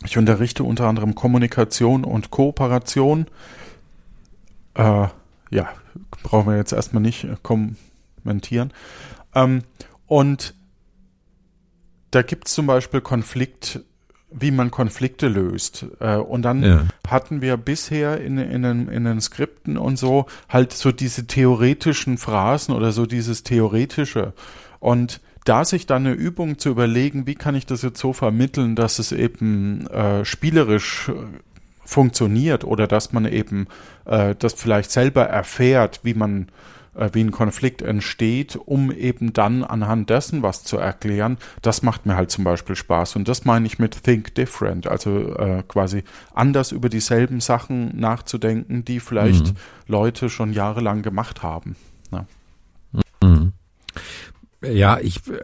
ich 0.05 0.17
unterrichte 0.17 0.63
unter 0.63 0.87
anderem 0.87 1.15
Kommunikation 1.15 2.03
und 2.03 2.31
Kooperation. 2.31 3.27
Äh, 4.73 5.07
ja, 5.51 5.69
brauchen 6.23 6.47
wir 6.47 6.57
jetzt 6.57 6.73
erstmal 6.73 7.03
nicht 7.03 7.23
äh, 7.23 7.35
kommentieren. 7.43 8.71
Ähm, 9.35 9.63
und 10.07 10.55
da 12.11 12.21
gibt 12.21 12.47
es 12.47 12.53
zum 12.53 12.67
Beispiel 12.67 13.01
Konflikt, 13.01 13.81
wie 14.31 14.51
man 14.51 14.71
Konflikte 14.71 15.27
löst. 15.27 15.85
Äh, 15.99 16.15
und 16.15 16.41
dann 16.41 16.63
ja. 16.63 16.85
hatten 17.07 17.41
wir 17.41 17.57
bisher 17.57 18.19
in, 18.21 18.37
in, 18.37 18.63
den, 18.63 18.87
in 18.87 19.03
den 19.03 19.21
Skripten 19.21 19.77
und 19.77 19.97
so 19.97 20.25
halt 20.49 20.73
so 20.73 20.91
diese 20.91 21.27
theoretischen 21.27 22.17
Phrasen 22.17 22.73
oder 22.73 22.91
so 22.91 23.05
dieses 23.05 23.43
theoretische. 23.43 24.33
Und 24.79 25.21
da 25.43 25.65
sich 25.65 25.85
dann 25.85 26.05
eine 26.05 26.15
Übung 26.15 26.59
zu 26.59 26.69
überlegen, 26.69 27.25
wie 27.27 27.35
kann 27.35 27.55
ich 27.55 27.65
das 27.65 27.81
jetzt 27.81 27.99
so 27.99 28.13
vermitteln, 28.13 28.75
dass 28.75 28.99
es 28.99 29.11
eben 29.11 29.87
äh, 29.87 30.23
spielerisch 30.25 31.09
äh, 31.09 31.13
funktioniert 31.83 32.63
oder 32.63 32.87
dass 32.87 33.11
man 33.11 33.25
eben 33.25 33.67
äh, 34.05 34.35
das 34.37 34.53
vielleicht 34.53 34.91
selber 34.91 35.23
erfährt, 35.23 36.01
wie 36.03 36.13
man 36.13 36.47
äh, 36.95 37.09
wie 37.13 37.21
ein 37.21 37.31
Konflikt 37.31 37.81
entsteht, 37.81 38.57
um 38.65 38.91
eben 38.91 39.33
dann 39.33 39.63
anhand 39.63 40.09
dessen 40.09 40.43
was 40.43 40.63
zu 40.63 40.77
erklären, 40.77 41.37
das 41.61 41.83
macht 41.83 42.05
mir 42.05 42.15
halt 42.15 42.31
zum 42.31 42.43
Beispiel 42.43 42.75
Spaß. 42.75 43.15
Und 43.15 43.27
das 43.27 43.45
meine 43.45 43.65
ich 43.65 43.79
mit 43.79 44.03
Think 44.03 44.35
Different, 44.35 44.87
also 44.87 45.35
äh, 45.37 45.63
quasi 45.67 46.03
anders 46.33 46.71
über 46.71 46.89
dieselben 46.89 47.39
Sachen 47.39 47.97
nachzudenken, 47.97 48.83
die 48.83 48.99
vielleicht 48.99 49.47
mhm. 49.47 49.57
Leute 49.87 50.29
schon 50.29 50.53
jahrelang 50.53 51.01
gemacht 51.01 51.43
haben. 51.43 51.75
Ja. 52.11 52.25
Ja, 54.63 54.99
ich 54.99 55.27
äh, 55.27 55.43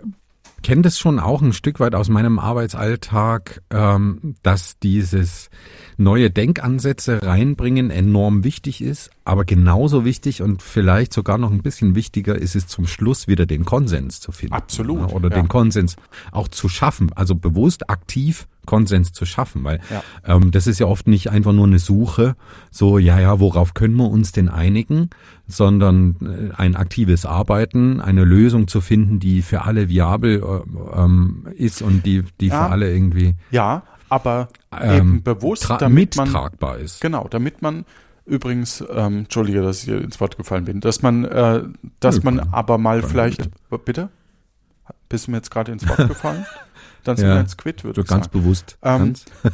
kenne 0.64 0.84
das 0.84 1.00
schon 1.00 1.20
auch 1.20 1.42
ein 1.42 1.54
Stück 1.54 1.80
weit 1.80 1.96
aus 1.96 2.10
meinem 2.10 2.40
Arbeitsalltag, 2.40 3.62
ähm, 3.70 4.36
dass 4.44 4.80
dieses 4.80 5.50
neue 5.98 6.30
Denkansätze 6.30 7.24
reinbringen 7.24 7.90
enorm 7.90 8.44
wichtig 8.44 8.82
ist, 8.82 9.10
aber 9.28 9.44
genauso 9.44 10.06
wichtig 10.06 10.42
und 10.42 10.62
vielleicht 10.62 11.12
sogar 11.12 11.38
noch 11.38 11.52
ein 11.52 11.62
bisschen 11.62 11.96
wichtiger 11.96 12.36
ist 12.36 12.56
es 12.56 12.68
zum 12.68 12.88
Schluss 12.88 13.28
wieder 13.28 13.46
den 13.46 13.66
Konsens 13.66 14.22
zu 14.22 14.32
finden. 14.32 14.56
Absolut. 14.56 15.12
Oder 15.12 15.30
ja. 15.30 15.36
den 15.36 15.50
Konsens 15.50 15.98
auch 16.32 16.48
zu 16.48 16.70
schaffen, 16.70 17.12
also 17.14 17.36
bewusst 17.36 17.90
aktiv 17.90 18.48
Konsens 18.66 19.12
zu 19.14 19.26
schaffen, 19.26 19.64
weil 19.64 19.80
ja. 19.90 20.04
ähm, 20.26 20.52
das 20.52 20.68
ist 20.68 20.80
ja 20.80 20.88
oft 20.88 21.08
nicht 21.08 21.30
einfach 21.30 21.54
nur 21.54 21.66
eine 21.66 21.80
Suche, 21.80 22.36
so 22.72 22.98
ja, 22.98 23.20
ja, 23.20 23.40
worauf 23.40 23.74
können 23.74 23.96
wir 23.96 24.10
uns 24.10 24.32
denn 24.32 24.50
einigen, 24.50 25.10
sondern 25.48 26.52
äh, 26.52 26.56
ein 26.56 26.76
aktives 26.76 27.26
Arbeiten, 27.26 28.00
eine 28.02 28.24
Lösung 28.24 28.68
zu 28.68 28.82
finden, 28.82 29.20
die 29.20 29.42
für 29.42 29.64
alle 29.64 29.90
viabel 29.90 30.42
äh, 30.42 31.02
ähm, 31.02 31.48
ist 31.56 31.82
und 31.82 32.06
die, 32.06 32.24
die 32.40 32.48
ja. 32.48 32.66
für 32.66 32.72
alle 32.72 32.94
irgendwie 32.94 33.36
ja, 33.52 33.84
aber 34.10 34.50
ähm, 34.80 34.98
eben 34.98 35.24
bewusst, 35.24 35.70
damit 35.80 36.16
man 36.16 36.30
tragbar 36.30 36.78
ist. 36.78 37.02
Genau, 37.02 37.28
damit 37.30 37.62
man 37.62 37.86
übrigens, 38.28 38.84
ähm, 38.90 39.20
entschuldige, 39.20 39.62
dass 39.62 39.80
ich 39.80 39.86
hier 39.86 40.02
ins 40.02 40.20
Wort 40.20 40.38
gefallen 40.38 40.66
bin, 40.66 40.82
dass 40.82 41.02
man, 41.02 41.26
äh, 41.26 41.64
dass 42.00 42.24
man 42.24 42.40
aber 42.40 42.78
mal 42.78 43.02
vielleicht, 43.02 43.50
bitte, 43.86 44.10
bist 45.10 45.28
du 45.28 45.32
mir 45.32 45.38
jetzt 45.38 45.52
gerade 45.52 45.72
ins 45.72 45.88
Wort 45.88 45.98
gefallen? 46.08 46.46
Dann 47.04 47.16
sind 47.16 47.28
wir 47.28 47.40
jetzt 47.40 47.58
quitt, 47.58 47.86
würde 47.86 48.02
ich 48.02 48.08
ganz 48.08 48.26
sagen. 48.26 48.38
bewusst. 48.38 48.78
Ähm, 48.82 48.98
ganz. 48.98 49.26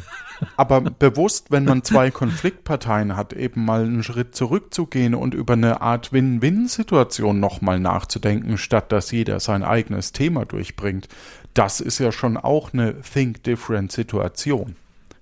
Aber 0.56 0.80
bewusst, 0.80 1.52
wenn 1.52 1.64
man 1.64 1.84
zwei 1.84 2.10
Konfliktparteien 2.10 3.16
hat, 3.16 3.32
eben 3.32 3.64
mal 3.64 3.84
einen 3.84 4.02
Schritt 4.02 4.34
zurückzugehen 4.34 5.14
und 5.14 5.34
über 5.34 5.52
eine 5.52 5.80
Art 5.80 6.12
Win-Win-Situation 6.12 7.38
nochmal 7.38 7.78
nachzudenken, 7.78 8.58
statt 8.58 8.90
dass 8.90 9.12
jeder 9.12 9.38
sein 9.38 9.62
eigenes 9.62 10.10
Thema 10.10 10.44
durchbringt, 10.44 11.08
das 11.54 11.80
ist 11.80 12.00
ja 12.00 12.10
schon 12.10 12.36
auch 12.36 12.72
eine 12.72 13.00
Think-Different-Situation. 13.00 14.74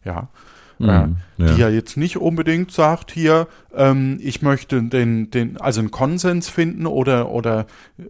Ja. 0.05 0.29
Mhm, 0.79 0.89
äh, 0.89 1.45
ja. 1.45 1.55
Die 1.55 1.61
ja 1.61 1.69
jetzt 1.69 1.97
nicht 1.97 2.17
unbedingt 2.17 2.71
sagt, 2.73 3.11
hier, 3.11 3.47
ähm, 3.75 4.19
ich 4.21 4.43
möchte 4.43 4.83
den, 4.83 5.31
den, 5.31 5.61
also 5.61 5.81
einen 5.81 5.91
Konsens 5.91 6.49
finden 6.49 6.87
oder, 6.87 7.31
oder 7.31 7.67
äh, 7.99 8.05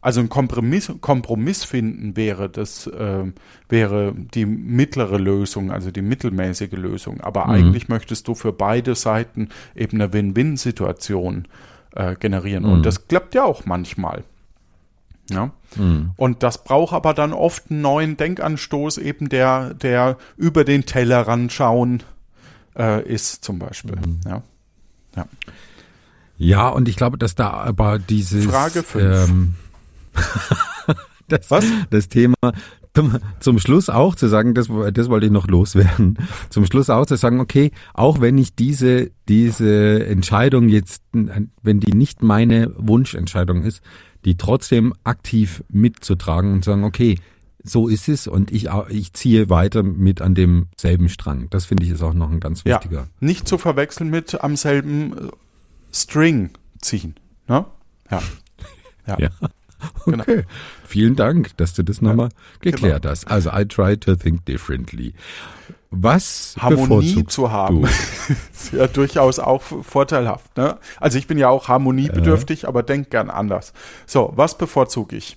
also 0.00 0.20
ein 0.20 0.28
Kompromiss, 0.28 0.92
Kompromiss 1.00 1.62
finden 1.64 2.16
wäre 2.16 2.50
das 2.50 2.90
ähm, 2.98 3.34
wäre 3.68 4.12
die 4.34 4.46
mittlere 4.46 5.16
Lösung, 5.16 5.70
also 5.70 5.92
die 5.92 6.02
mittelmäßige 6.02 6.72
Lösung. 6.72 7.20
Aber 7.20 7.46
Mhm. 7.46 7.52
eigentlich 7.52 7.88
möchtest 7.88 8.26
du 8.26 8.34
für 8.34 8.52
beide 8.52 8.96
Seiten 8.96 9.48
eben 9.76 10.00
eine 10.00 10.12
Win-Win-Situation 10.12 11.46
äh, 11.94 12.16
generieren. 12.16 12.64
Mhm. 12.64 12.72
Und 12.72 12.86
das 12.86 13.06
klappt 13.06 13.34
ja 13.36 13.44
auch 13.44 13.64
manchmal. 13.64 14.24
Ja. 15.30 15.50
Mhm. 15.76 16.12
Und 16.16 16.42
das 16.42 16.64
braucht 16.64 16.94
aber 16.94 17.14
dann 17.14 17.32
oft 17.32 17.70
einen 17.70 17.80
neuen 17.80 18.16
Denkanstoß, 18.16 18.98
eben 18.98 19.28
der, 19.28 19.74
der 19.74 20.16
über 20.36 20.64
den 20.64 20.84
Tellerrand 20.84 21.52
schauen 21.52 22.02
äh, 22.76 23.02
ist, 23.02 23.44
zum 23.44 23.58
Beispiel. 23.58 23.96
Mhm. 23.96 24.20
Ja. 24.26 24.42
Ja. 25.16 25.26
Ja, 26.38 26.68
und 26.68 26.88
ich 26.88 26.96
glaube, 26.96 27.18
dass 27.18 27.34
da 27.34 27.50
aber 27.50 27.98
dieses 27.98 28.46
Frage 28.46 28.82
fünf. 28.82 29.28
Ähm, 29.28 29.54
das, 31.28 31.50
Was? 31.50 31.64
das 31.90 32.08
Thema 32.08 32.34
zum, 32.94 33.18
zum 33.40 33.58
Schluss 33.58 33.88
auch 33.88 34.14
zu 34.14 34.28
sagen, 34.28 34.54
das, 34.54 34.68
das 34.92 35.08
wollte 35.08 35.26
ich 35.26 35.32
noch 35.32 35.46
loswerden, 35.46 36.18
zum 36.50 36.66
Schluss 36.66 36.90
auch 36.90 37.06
zu 37.06 37.16
sagen, 37.16 37.40
okay, 37.40 37.70
auch 37.94 38.20
wenn 38.20 38.36
ich 38.38 38.54
diese, 38.54 39.10
diese 39.28 40.04
Entscheidung 40.04 40.68
jetzt, 40.68 41.02
wenn 41.12 41.80
die 41.80 41.94
nicht 41.94 42.22
meine 42.22 42.72
Wunschentscheidung 42.76 43.62
ist, 43.62 43.82
die 44.24 44.36
trotzdem 44.36 44.94
aktiv 45.04 45.62
mitzutragen 45.68 46.52
und 46.52 46.64
sagen, 46.64 46.84
okay, 46.84 47.18
so 47.64 47.88
ist 47.88 48.08
es 48.08 48.26
und 48.26 48.50
ich, 48.50 48.68
ich 48.88 49.12
ziehe 49.12 49.48
weiter 49.48 49.82
mit 49.82 50.20
an 50.20 50.34
demselben 50.34 51.08
Strang. 51.08 51.48
Das 51.50 51.64
finde 51.64 51.84
ich 51.84 51.90
ist 51.90 52.02
auch 52.02 52.14
noch 52.14 52.30
ein 52.30 52.40
ganz 52.40 52.64
Ja, 52.64 52.76
wichtiger. 52.76 53.06
nicht 53.20 53.46
zu 53.46 53.56
verwechseln 53.58 54.10
mit 54.10 54.42
am 54.42 54.56
selben 54.56 55.12
äh, 55.12 55.30
String 55.92 56.50
ziehen. 56.80 57.14
Ne? 57.48 57.64
Ja. 58.10 58.22
Ja. 59.04 59.18
Ja. 59.18 59.30
Genau. 60.04 60.22
Okay. 60.22 60.44
Vielen 60.84 61.16
Dank, 61.16 61.56
dass 61.56 61.74
du 61.74 61.82
das 61.82 62.02
nochmal 62.02 62.30
genau. 62.60 62.76
geklärt 62.76 63.06
hast. 63.06 63.28
Also 63.28 63.50
I 63.52 63.64
try 63.64 63.96
to 63.96 64.16
think 64.16 64.44
differently. 64.46 65.14
Was 65.90 66.56
Harmonie 66.58 67.26
zu 67.26 67.52
haben, 67.52 67.82
du? 67.82 67.88
ist 68.52 68.72
ja 68.72 68.86
durchaus 68.86 69.38
auch 69.38 69.62
vorteilhaft. 69.62 70.56
Ne? 70.56 70.78
Also 70.98 71.18
ich 71.18 71.26
bin 71.26 71.36
ja 71.36 71.50
auch 71.50 71.68
harmoniebedürftig, 71.68 72.66
aber 72.66 72.82
denk 72.82 73.10
gern 73.10 73.28
anders. 73.28 73.74
So, 74.06 74.32
was 74.34 74.56
bevorzuge 74.56 75.16
ich? 75.16 75.36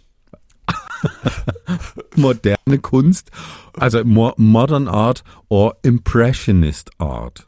Moderne 2.16 2.80
Kunst, 2.82 3.32
also 3.74 4.04
mo 4.06 4.34
Modern 4.38 4.88
Art 4.88 5.24
or 5.50 5.76
Impressionist 5.84 6.90
Art. 7.00 7.48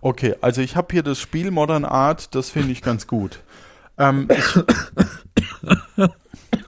Okay, 0.00 0.34
also 0.40 0.62
ich 0.62 0.76
habe 0.76 0.88
hier 0.90 1.02
das 1.02 1.20
Spiel 1.20 1.50
Modern 1.50 1.84
Art, 1.84 2.34
das 2.34 2.50
finde 2.50 2.72
ich 2.72 2.82
ganz 2.82 3.06
gut. 3.06 3.40
Ähm, 3.98 4.28
ich, 4.30 4.64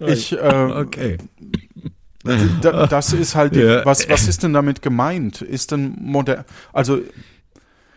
ich 0.06 0.32
äh, 0.32 0.36
Okay. 0.38 1.18
da, 2.62 2.86
das 2.86 3.12
ist 3.12 3.34
halt, 3.34 3.54
die, 3.54 3.62
was, 3.84 4.08
was 4.08 4.28
ist 4.28 4.42
denn 4.42 4.52
damit 4.52 4.82
gemeint? 4.82 5.40
Ist 5.42 5.72
denn 5.72 5.96
modern, 6.00 6.44
also 6.72 7.00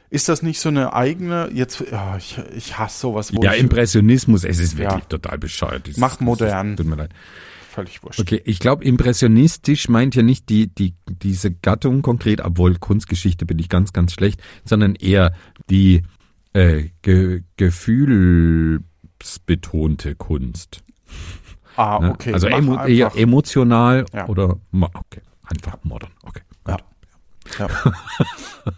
ist 0.10 0.30
das 0.30 0.42
nicht 0.44 0.60
so 0.60 0.70
eine 0.70 0.94
eigene, 0.94 1.50
jetzt, 1.54 1.84
ja, 1.92 2.18
ich, 2.18 2.38
ich 2.56 2.78
hasse 2.78 3.00
sowas, 3.00 3.32
Ja, 3.42 3.54
ich 3.54 3.62
Impressionismus, 3.62 4.44
es 4.44 4.60
ist 4.60 4.78
wirklich 4.78 5.04
Ja. 5.04 5.10
total 5.10 5.38
bescheuert. 5.38 5.88
Das- 5.88 5.98
Mach 5.98 6.10
das 6.12 6.20
ist- 6.20 6.26
modern. 6.26 6.76
Tut 6.78 6.86
mir 6.86 6.96
leid. 6.98 7.12
völlig 7.72 8.04
wurscht. 8.04 8.20
Okay, 8.20 8.42
ich 8.44 8.60
glaube, 8.60 8.84
impressionistisch 8.84 9.88
meint 9.88 10.14
ja 10.16 10.22
nicht 10.22 10.50
die, 10.50 10.68
die, 10.68 10.94
diese 11.08 11.52
Gattung 11.52 12.02
konkret, 12.02 12.42
obwohl 12.42 12.76
Kunstgeschichte 12.76 13.46
bin 13.46 13.58
ich 13.60 13.70
ganz, 13.70 13.94
ganz 13.94 14.12
schlecht, 14.14 14.42
sondern 14.66 14.96
eher 14.96 15.34
die 15.70 16.02
äh, 16.54 16.90
ge 17.02 17.44
gefühlsbetonte 17.56 20.16
Kunst. 20.16 20.84
Ah, 21.82 22.00
Ne? 22.00 22.12
okay. 22.12 22.34
Also 22.34 22.48
emo 22.48 22.84
eher 22.86 23.12
emotional 23.16 24.06
Ja. 24.14 24.28
oder 24.28 24.58
okay, 24.72 25.22
einfach 25.44 25.78
modern. 25.84 26.12
Okay. 26.24 26.42
Ja. 26.68 26.78
Ja. 27.60 27.68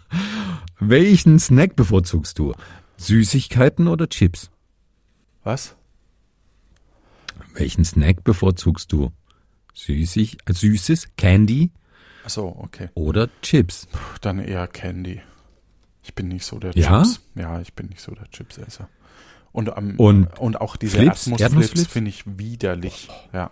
Welchen 0.80 1.38
Snack 1.38 1.76
bevorzugst 1.76 2.38
du? 2.38 2.54
Süßigkeiten 2.96 3.88
oder 3.88 4.08
Chips? 4.08 4.50
Was? 5.42 5.76
Welchen 7.54 7.84
Snack 7.84 8.24
bevorzugst 8.24 8.92
du? 8.92 9.10
Süßig, 9.74 10.38
äh, 10.46 10.52
süßes 10.52 11.08
Candy 11.16 11.70
Achso, 12.24 12.46
okay. 12.58 12.88
oder 12.94 13.28
Chips? 13.42 13.86
Puh, 13.92 13.98
Dann 14.20 14.38
eher 14.38 14.66
Candy. 14.68 15.20
Ich 16.02 16.14
bin 16.14 16.28
nicht 16.28 16.44
so 16.46 16.58
der 16.58 16.72
Ja? 16.76 17.02
Chips. 17.02 17.20
Ja, 17.34 17.60
ich 17.60 17.74
bin 17.74 17.86
nicht 17.88 18.00
so 18.00 18.12
der 18.12 18.28
Chipsesser. 18.30 18.88
Und, 19.54 19.74
am, 19.74 19.94
Und 19.96 20.38
und 20.38 20.60
auch 20.60 20.76
diese 20.76 20.98
Flips? 20.98 21.28
Erdnussflips 21.28 21.86
finde 21.86 22.10
ich 22.10 22.24
widerlich. 22.26 23.08
Ja. 23.32 23.50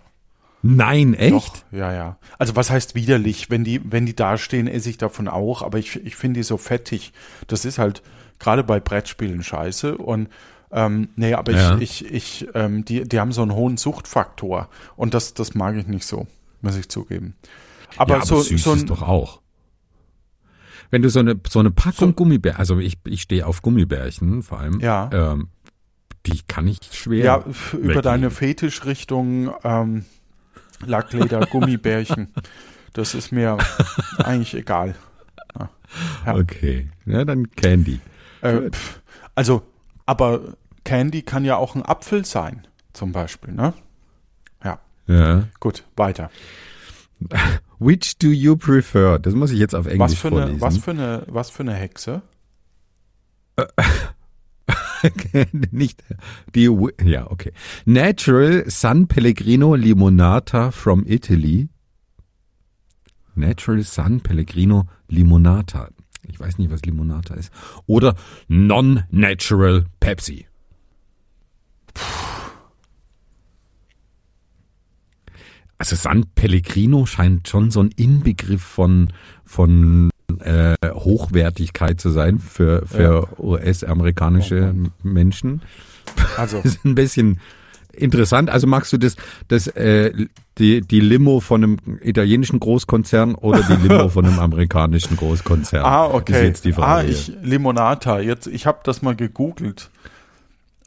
Nein, 0.60 1.14
echt? 1.14 1.32
Doch, 1.32 1.54
ja, 1.70 1.92
ja. 1.92 2.18
Also 2.38 2.54
was 2.56 2.70
heißt 2.70 2.94
widerlich? 2.94 3.50
Wenn 3.50 3.64
die, 3.64 3.80
wenn 3.90 4.04
die 4.04 4.14
da 4.14 4.36
stehen, 4.36 4.66
esse 4.68 4.90
ich 4.90 4.98
davon 4.98 5.28
auch, 5.28 5.62
aber 5.62 5.78
ich, 5.78 5.96
ich 6.04 6.14
finde 6.16 6.40
die 6.40 6.44
so 6.44 6.56
fettig. 6.56 7.12
Das 7.46 7.64
ist 7.64 7.78
halt 7.78 8.02
gerade 8.38 8.62
bei 8.64 8.78
Brettspielen 8.80 9.42
scheiße. 9.42 9.96
Und 9.96 10.28
ähm, 10.72 11.08
nee, 11.16 11.34
aber 11.34 11.52
Ja. 11.52 11.78
ich, 11.78 12.04
ich, 12.04 12.12
ich, 12.42 12.48
ähm, 12.54 12.84
die, 12.84 13.04
die 13.08 13.18
haben 13.20 13.30
so 13.32 13.42
einen 13.42 13.54
hohen 13.54 13.76
Suchtfaktor. 13.76 14.68
Und 14.96 15.14
das, 15.14 15.34
das 15.34 15.54
mag 15.54 15.76
ich 15.76 15.86
nicht 15.86 16.04
so, 16.06 16.26
muss 16.62 16.76
ich 16.76 16.88
zugeben. 16.88 17.34
Aber, 17.96 18.14
ja, 18.14 18.16
aber 18.18 18.26
so, 18.26 18.40
süß 18.42 18.62
so 18.62 18.72
ist 18.74 18.82
ein, 18.82 18.86
doch 18.88 19.02
auch. 19.02 19.40
Wenn 20.90 21.02
du 21.02 21.08
so 21.10 21.20
eine, 21.20 21.38
so 21.48 21.58
eine 21.60 21.70
Packung 21.70 22.08
So- 22.10 22.14
Gummibär, 22.14 22.58
also 22.58 22.78
ich, 22.78 22.98
ich 23.06 23.22
stehe 23.22 23.46
auf 23.46 23.62
Gummibärchen 23.62 24.42
vor 24.42 24.60
allem, 24.60 24.80
Ja. 24.80 25.08
ähm, 25.12 25.48
die 26.26 26.40
kann 26.48 26.66
ich 26.68 26.78
schwer. 26.92 27.24
Ja, 27.24 27.36
über 27.38 27.72
weglegen. 27.72 28.02
deine 28.02 28.30
Fetischrichtung 28.30 29.52
ähm, 29.64 30.04
Lackleder, 30.84 31.46
Gummibärchen. 31.50 32.32
Das 32.92 33.14
ist 33.14 33.32
mir 33.32 33.58
eigentlich 34.18 34.54
egal. 34.54 34.94
Ja. 35.58 36.34
Okay, 36.34 36.88
ja, 37.06 37.24
dann 37.24 37.50
Candy. 37.52 38.00
Äh, 38.40 38.70
pf, 38.70 39.00
also, 39.34 39.62
aber 40.06 40.40
Candy 40.84 41.22
kann 41.22 41.44
ja 41.44 41.56
auch 41.56 41.74
ein 41.74 41.84
Apfel 41.84 42.24
sein, 42.24 42.66
zum 42.92 43.12
Beispiel, 43.12 43.52
ne? 43.54 43.72
Ja, 44.64 44.78
Ja. 45.06 45.44
gut, 45.60 45.84
weiter. 45.96 46.30
Which 47.78 48.18
do 48.18 48.28
you 48.28 48.56
prefer? 48.56 49.18
Das 49.18 49.34
muss 49.34 49.50
ich 49.52 49.58
jetzt 49.58 49.74
auf 49.74 49.84
Was 49.86 49.92
Englisch 49.92 50.18
für, 50.18 50.28
vorlesen. 50.30 50.52
eine, 50.52 50.60
was, 50.60 50.78
für 50.78 50.90
eine, 50.90 51.22
was 51.28 51.50
für 51.50 51.62
eine 51.62 51.74
Hexe? 51.74 52.22
Nicht 55.70 56.02
die, 56.54 56.70
ja, 57.04 57.30
okay. 57.30 57.52
Natural 57.84 58.64
San 58.68 59.08
Pellegrino 59.08 59.74
Limonata 59.74 60.70
from 60.70 61.04
Italy. 61.06 61.68
Natural 63.34 63.82
San 63.82 64.20
Pellegrino 64.20 64.86
Limonata. 65.08 65.88
Ich 66.28 66.38
weiß 66.38 66.58
nicht, 66.58 66.70
was 66.70 66.82
Limonata 66.82 67.34
ist. 67.34 67.52
Oder 67.86 68.14
Non-Natural 68.48 69.86
Pepsi. 70.00 70.46
Also 75.82 75.96
San 75.96 76.26
Pellegrino 76.36 77.06
scheint 77.06 77.48
schon 77.48 77.72
so 77.72 77.82
ein 77.82 77.90
Inbegriff 77.96 78.62
von, 78.62 79.08
von 79.44 80.10
äh, 80.38 80.76
Hochwertigkeit 80.84 82.00
zu 82.00 82.10
sein 82.10 82.38
für, 82.38 82.86
für 82.86 83.26
US-amerikanische 83.40 84.76
Menschen. 85.02 85.60
Also, 86.36 86.58
Das 86.62 86.66
ist 86.76 86.84
ein 86.84 86.94
bisschen 86.94 87.40
interessant. 87.92 88.48
Also 88.48 88.68
magst 88.68 88.92
du 88.92 88.96
das, 88.96 89.16
das 89.48 89.66
äh, 89.66 90.12
die, 90.58 90.82
die 90.82 91.00
Limo 91.00 91.40
von 91.40 91.64
einem 91.64 91.78
italienischen 92.00 92.60
Großkonzern 92.60 93.34
oder 93.34 93.64
die 93.64 93.88
Limo 93.88 94.08
von 94.08 94.24
einem 94.24 94.38
amerikanischen 94.38 95.16
Großkonzern? 95.16 95.84
ah, 95.84 96.06
okay. 96.06 96.34
Ist 96.34 96.42
jetzt 96.42 96.64
die 96.64 96.74
ah, 96.74 96.76
Frage. 96.76 97.08
ich, 97.08 97.32
Limonata. 97.42 98.20
Jetzt, 98.20 98.46
ich 98.46 98.66
habe 98.66 98.78
das 98.84 99.02
mal 99.02 99.16
gegoogelt. 99.16 99.90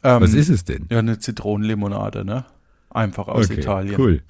Ähm, 0.02 0.22
Was 0.22 0.32
ist 0.32 0.48
es 0.48 0.64
denn? 0.64 0.86
Ja, 0.88 1.00
eine 1.00 1.18
Zitronenlimonade, 1.18 2.24
ne? 2.24 2.46
Einfach 2.88 3.28
aus 3.28 3.50
Italien. 3.50 4.00
Cool. 4.00 4.22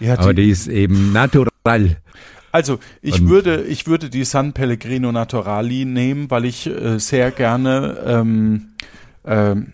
Ja, 0.00 0.18
Aber 0.18 0.34
die, 0.34 0.42
die 0.44 0.50
ist 0.50 0.68
eben 0.68 1.12
natural. 1.12 1.96
also 2.50 2.78
ich 3.02 3.20
Und- 3.20 3.28
würde, 3.28 3.62
ich 3.64 3.86
würde 3.86 4.10
die 4.10 4.24
San 4.24 4.52
Pellegrino 4.52 5.12
Naturali 5.12 5.84
nehmen, 5.84 6.30
weil 6.30 6.44
ich 6.44 6.66
äh, 6.66 6.98
sehr 6.98 7.30
gerne 7.30 7.98
ähm, 8.06 8.68
ähm, 9.24 9.72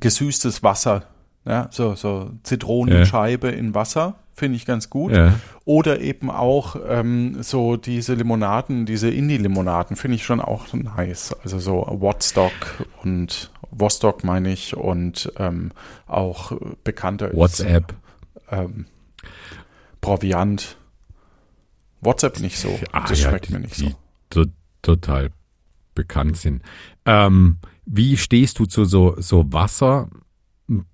gesüßtes 0.00 0.62
Wasser, 0.62 1.04
ja, 1.44 1.68
so, 1.70 1.94
so 1.94 2.30
Zitronenscheibe 2.42 3.48
in 3.48 3.74
Wasser 3.74 4.16
finde 4.34 4.56
ich 4.56 4.66
ganz 4.66 4.90
gut. 4.90 5.12
Ja. 5.12 5.34
Oder 5.64 6.00
eben 6.00 6.30
auch 6.30 6.76
ähm, 6.88 7.38
so 7.42 7.76
diese 7.76 8.14
Limonaden, 8.14 8.84
diese 8.84 9.08
Indie-Limonaden 9.08 9.96
finde 9.96 10.16
ich 10.16 10.24
schon 10.24 10.40
auch 10.40 10.72
nice. 10.74 11.34
Also 11.42 11.58
so 11.58 11.86
Woodstock 11.88 12.52
und 13.02 13.50
Vostok 13.78 14.24
meine 14.24 14.52
ich 14.52 14.76
und 14.76 15.30
ähm, 15.38 15.70
auch 16.06 16.52
bekannter 16.84 17.32
WhatsApp. 17.34 17.92
ist 18.34 18.42
ähm, 18.50 18.86
Proviant. 20.00 20.76
WhatsApp 22.00 22.40
nicht 22.40 22.58
so. 22.58 22.78
Ah, 22.92 23.06
das 23.08 23.20
ja, 23.22 23.30
schmeckt 23.30 23.48
die- 23.48 23.52
mir 23.54 23.60
nicht 23.60 23.76
die 23.78 23.88
so. 24.32 24.44
to- 24.44 24.50
total 24.82 25.30
bekannt 25.94 26.36
sind. 26.36 26.62
Ähm, 27.06 27.56
wie 27.86 28.16
stehst 28.16 28.58
du 28.58 28.66
zu 28.66 28.84
so, 28.84 29.14
so 29.18 29.50
Wasser 29.52 30.08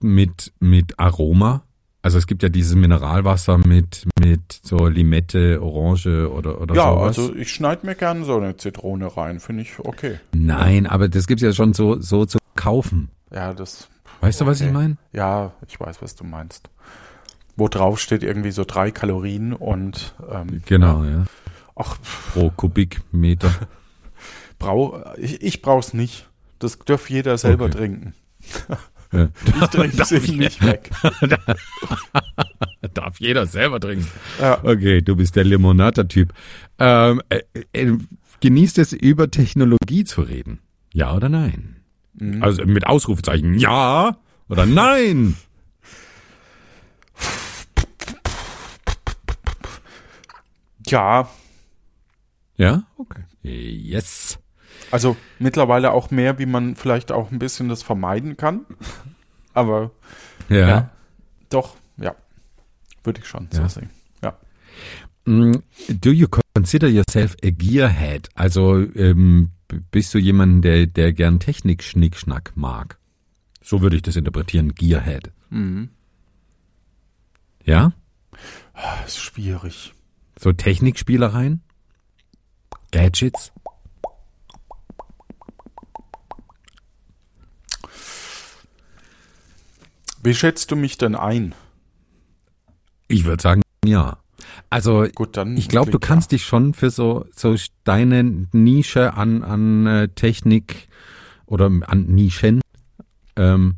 mit, 0.01 0.53
mit 0.61 0.99
Aroma? 0.99 1.65
Also 2.05 2.19
es 2.19 2.27
gibt 2.27 2.43
ja 2.43 2.49
dieses 2.49 2.75
Mineralwasser 2.75 3.59
mit, 3.59 4.07
mit 4.21 4.61
so 4.65 4.87
Limette, 4.89 5.61
Orange 5.63 6.29
oder, 6.33 6.61
oder 6.61 6.75
Ja, 6.75 6.91
sowas. 6.91 7.19
also 7.19 7.35
ich 7.37 7.53
schneide 7.53 7.87
mir 7.87 7.95
gerne 7.95 8.25
so 8.25 8.37
eine 8.39 8.57
Zitrone 8.57 9.17
rein, 9.17 9.39
finde 9.39 9.63
ich 9.63 9.79
okay. 9.79 10.19
Nein, 10.35 10.87
aber 10.87 11.09
das 11.09 11.27
gibt's 11.29 11.43
ja 11.43 11.53
schon 11.53 11.75
so, 11.75 12.01
so 12.01 12.25
zu 12.27 12.39
kaufen. 12.55 13.11
Ja, 13.33 13.53
das 13.55 13.89
Weißt 14.21 14.41
du, 14.41 14.47
was 14.47 14.61
ich 14.61 14.67
Okay. 14.69 14.75
meine? 14.75 14.97
Ja, 15.13 15.53
ich 15.67 15.81
weiß, 15.81 16.01
was 16.03 16.15
du 16.15 16.25
meinst. 16.25 16.69
Wo 17.57 17.69
drauf 17.69 17.99
steht 17.99 18.23
irgendwie 18.23 18.51
so 18.53 18.65
drei 18.65 18.91
Kalorien 18.91 19.53
und 19.53 20.15
ähm, 20.31 20.63
Genau, 20.67 21.05
ja. 21.05 21.25
ach, 21.77 21.97
Pro 22.33 22.51
Kubikmeter. 22.51 23.53
brau, 24.59 25.03
ich, 25.17 25.43
ich 25.43 25.61
brauch's 25.63 25.93
nicht. 25.93 26.29
Das 26.59 26.79
darf 26.79 27.11
jeder 27.11 27.37
selber 27.39 27.65
Okay. 27.67 27.79
trinken. 27.79 28.15
Ja. 28.69 28.79
Ich 29.61 29.67
trinke 29.69 30.01
es 30.03 30.11
eben 30.11 30.39
nicht 30.39 30.65
weg. 30.65 30.91
Darf 32.95 33.21
jeder 33.21 33.45
selber 33.47 33.79
trinken. 33.79 34.07
Ja. 34.41 34.65
Okay, 34.65 35.03
du 35.03 35.17
bist 35.17 35.37
der 35.37 35.45
Limonata-Typ. 35.45 36.33
Ähm, 36.79 37.21
äh, 37.29 37.41
äh, 37.75 37.99
genießt 38.41 38.79
es, 38.79 38.95
über 38.95 39.31
Technologie 39.31 40.05
zu 40.05 40.23
reden? 40.23 40.61
Ja 40.95 41.15
oder 41.15 41.29
nein? 41.29 41.77
Mhm. 42.15 42.43
Also 42.43 42.65
mit 42.65 42.87
Ausrufezeichen 42.87 43.59
ja 43.59 44.17
oder 44.49 44.67
nein? 44.67 45.37
Ja, 50.87 51.29
Ja? 52.57 52.85
Okay. 52.99 53.23
Yes. 53.43 54.39
also 54.91 55.17
mittlerweile 55.39 55.93
auch 55.93 56.11
mehr, 56.11 56.39
wie 56.39 56.47
man 56.47 56.77
vielleicht 56.77 57.11
auch 57.13 57.31
ein 57.33 57.39
bisschen 57.39 57.69
das 57.69 57.83
vermeiden 57.83 58.37
kann. 58.37 58.67
Aber 59.55 59.91
Ja. 60.49 60.69
ja, 60.69 60.91
doch, 61.51 61.77
ja, 61.97 62.15
würde 63.05 63.21
ich 63.21 63.27
schon 63.27 63.49
Ja. 63.53 63.63
so 63.63 63.81
sehen. 63.81 63.91
Ja. 64.23 64.39
Mm, 65.25 65.63
Do 65.89 66.11
you 66.11 66.27
consider 66.55 66.89
yourself 66.89 67.37
a 67.45 67.51
gearhead? 67.51 68.29
Also 68.35 68.79
ähm, 68.95 69.51
bist 69.91 70.15
du 70.15 70.19
jemand, 70.19 70.65
der, 70.65 70.87
der 70.87 71.13
gern 71.13 71.41
Technik-Schnickschnack 71.41 72.53
mag? 72.55 72.99
So 73.63 73.81
würde 73.81 73.97
ich 73.97 74.03
das 74.03 74.17
interpretieren, 74.17 74.75
Gearhead. 74.75 75.33
Mhm. 75.51 75.91
Ja? 77.65 77.93
Das 78.75 79.13
ist 79.13 79.21
schwierig. 79.21 79.93
So 80.39 80.53
Technikspielereien? 80.53 81.63
Gadgets? 82.91 83.53
Wie 90.23 90.35
schätzt 90.35 90.71
du 90.71 90.77
mich 90.77 90.99
denn 90.99 91.17
ein? 91.17 91.55
Ich 93.09 93.25
würde 93.25 93.43
sagen, 93.43 93.63
ja. 93.85 94.22
Also 94.71 95.07
Gut, 95.15 95.37
ich 95.57 95.69
glaube, 95.69 95.91
du 95.91 95.99
kannst 95.99 96.33
dich 96.33 96.45
schon 96.45 96.75
für 96.75 96.91
so, 96.91 97.27
so 97.35 97.55
deine 97.85 98.47
Nische 98.53 99.15
an, 99.15 99.43
an 99.43 99.87
äh, 99.87 100.09
Technik 100.09 100.89
oder 101.47 101.67
an 101.67 102.07
Nischen, 102.07 102.61
ähm, 103.37 103.75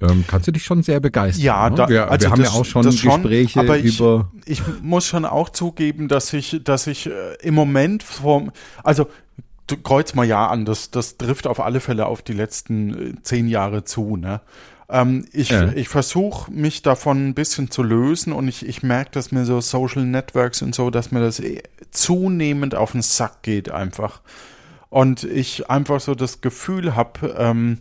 ähm, 0.00 0.24
kannst 0.26 0.48
du 0.48 0.52
dich 0.52 0.64
schon 0.64 0.82
sehr 0.82 1.00
begeistern. 1.00 1.44
Ja, 1.44 1.70
ne? 1.70 1.76
da, 1.76 1.88
wir, 1.88 2.10
also 2.10 2.26
wir 2.26 2.30
haben 2.32 2.42
das, 2.42 2.52
ja 2.52 2.60
auch 2.60 2.64
schon 2.64 2.82
Gespräche 2.84 3.60
aber 3.60 3.78
ich, 3.78 3.98
über. 3.98 4.30
Ich 4.44 4.62
muss 4.82 5.06
schon 5.06 5.24
auch 5.24 5.50
zugeben, 5.50 6.08
dass 6.08 6.32
ich, 6.32 6.60
dass 6.64 6.86
ich 6.86 7.06
äh, 7.06 7.34
im 7.42 7.54
Moment 7.54 8.02
vom, 8.02 8.50
also 8.82 9.06
du 9.66 9.76
kreuz 9.76 10.14
mal 10.14 10.26
ja 10.26 10.46
an, 10.46 10.64
das, 10.64 10.90
das 10.90 11.16
trifft 11.16 11.46
auf 11.46 11.60
alle 11.60 11.80
Fälle 11.80 12.06
auf 12.06 12.22
die 12.22 12.32
letzten 12.32 13.12
äh, 13.12 13.22
zehn 13.22 13.48
Jahre 13.48 13.84
zu, 13.84 14.16
ne? 14.16 14.40
Ähm, 14.88 15.26
ich 15.32 15.50
Ja. 15.50 15.72
ich 15.72 15.88
versuche 15.88 16.50
mich 16.52 16.82
davon 16.82 17.28
ein 17.28 17.34
bisschen 17.34 17.70
zu 17.70 17.82
lösen 17.82 18.32
und 18.32 18.48
ich, 18.48 18.66
ich 18.66 18.82
merke, 18.82 19.10
dass 19.12 19.32
mir 19.32 19.44
so 19.44 19.60
Social 19.60 20.04
Networks 20.04 20.62
und 20.62 20.74
so, 20.74 20.90
dass 20.90 21.10
mir 21.10 21.20
das 21.20 21.40
eh 21.40 21.62
zunehmend 21.90 22.74
auf 22.74 22.92
den 22.92 23.02
Sack 23.02 23.42
geht 23.42 23.70
einfach. 23.70 24.20
Und 24.90 25.24
ich 25.24 25.70
einfach 25.70 26.00
so 26.00 26.14
das 26.14 26.40
Gefühl 26.40 26.94
habe, 26.94 27.34
ähm, 27.38 27.78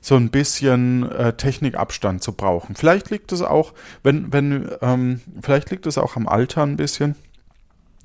so 0.00 0.16
ein 0.16 0.30
bisschen 0.30 1.10
äh, 1.10 1.32
Technikabstand 1.32 2.22
zu 2.22 2.32
brauchen. 2.32 2.74
Vielleicht 2.74 3.10
liegt 3.10 3.32
es 3.32 3.40
auch, 3.40 3.72
wenn, 4.02 4.32
wenn, 4.32 4.68
ähm, 4.80 5.20
vielleicht 5.42 5.70
liegt 5.70 5.86
es 5.86 5.96
auch 5.96 6.16
am 6.16 6.26
Alter 6.28 6.62
ein 6.64 6.76
bisschen. 6.76 7.14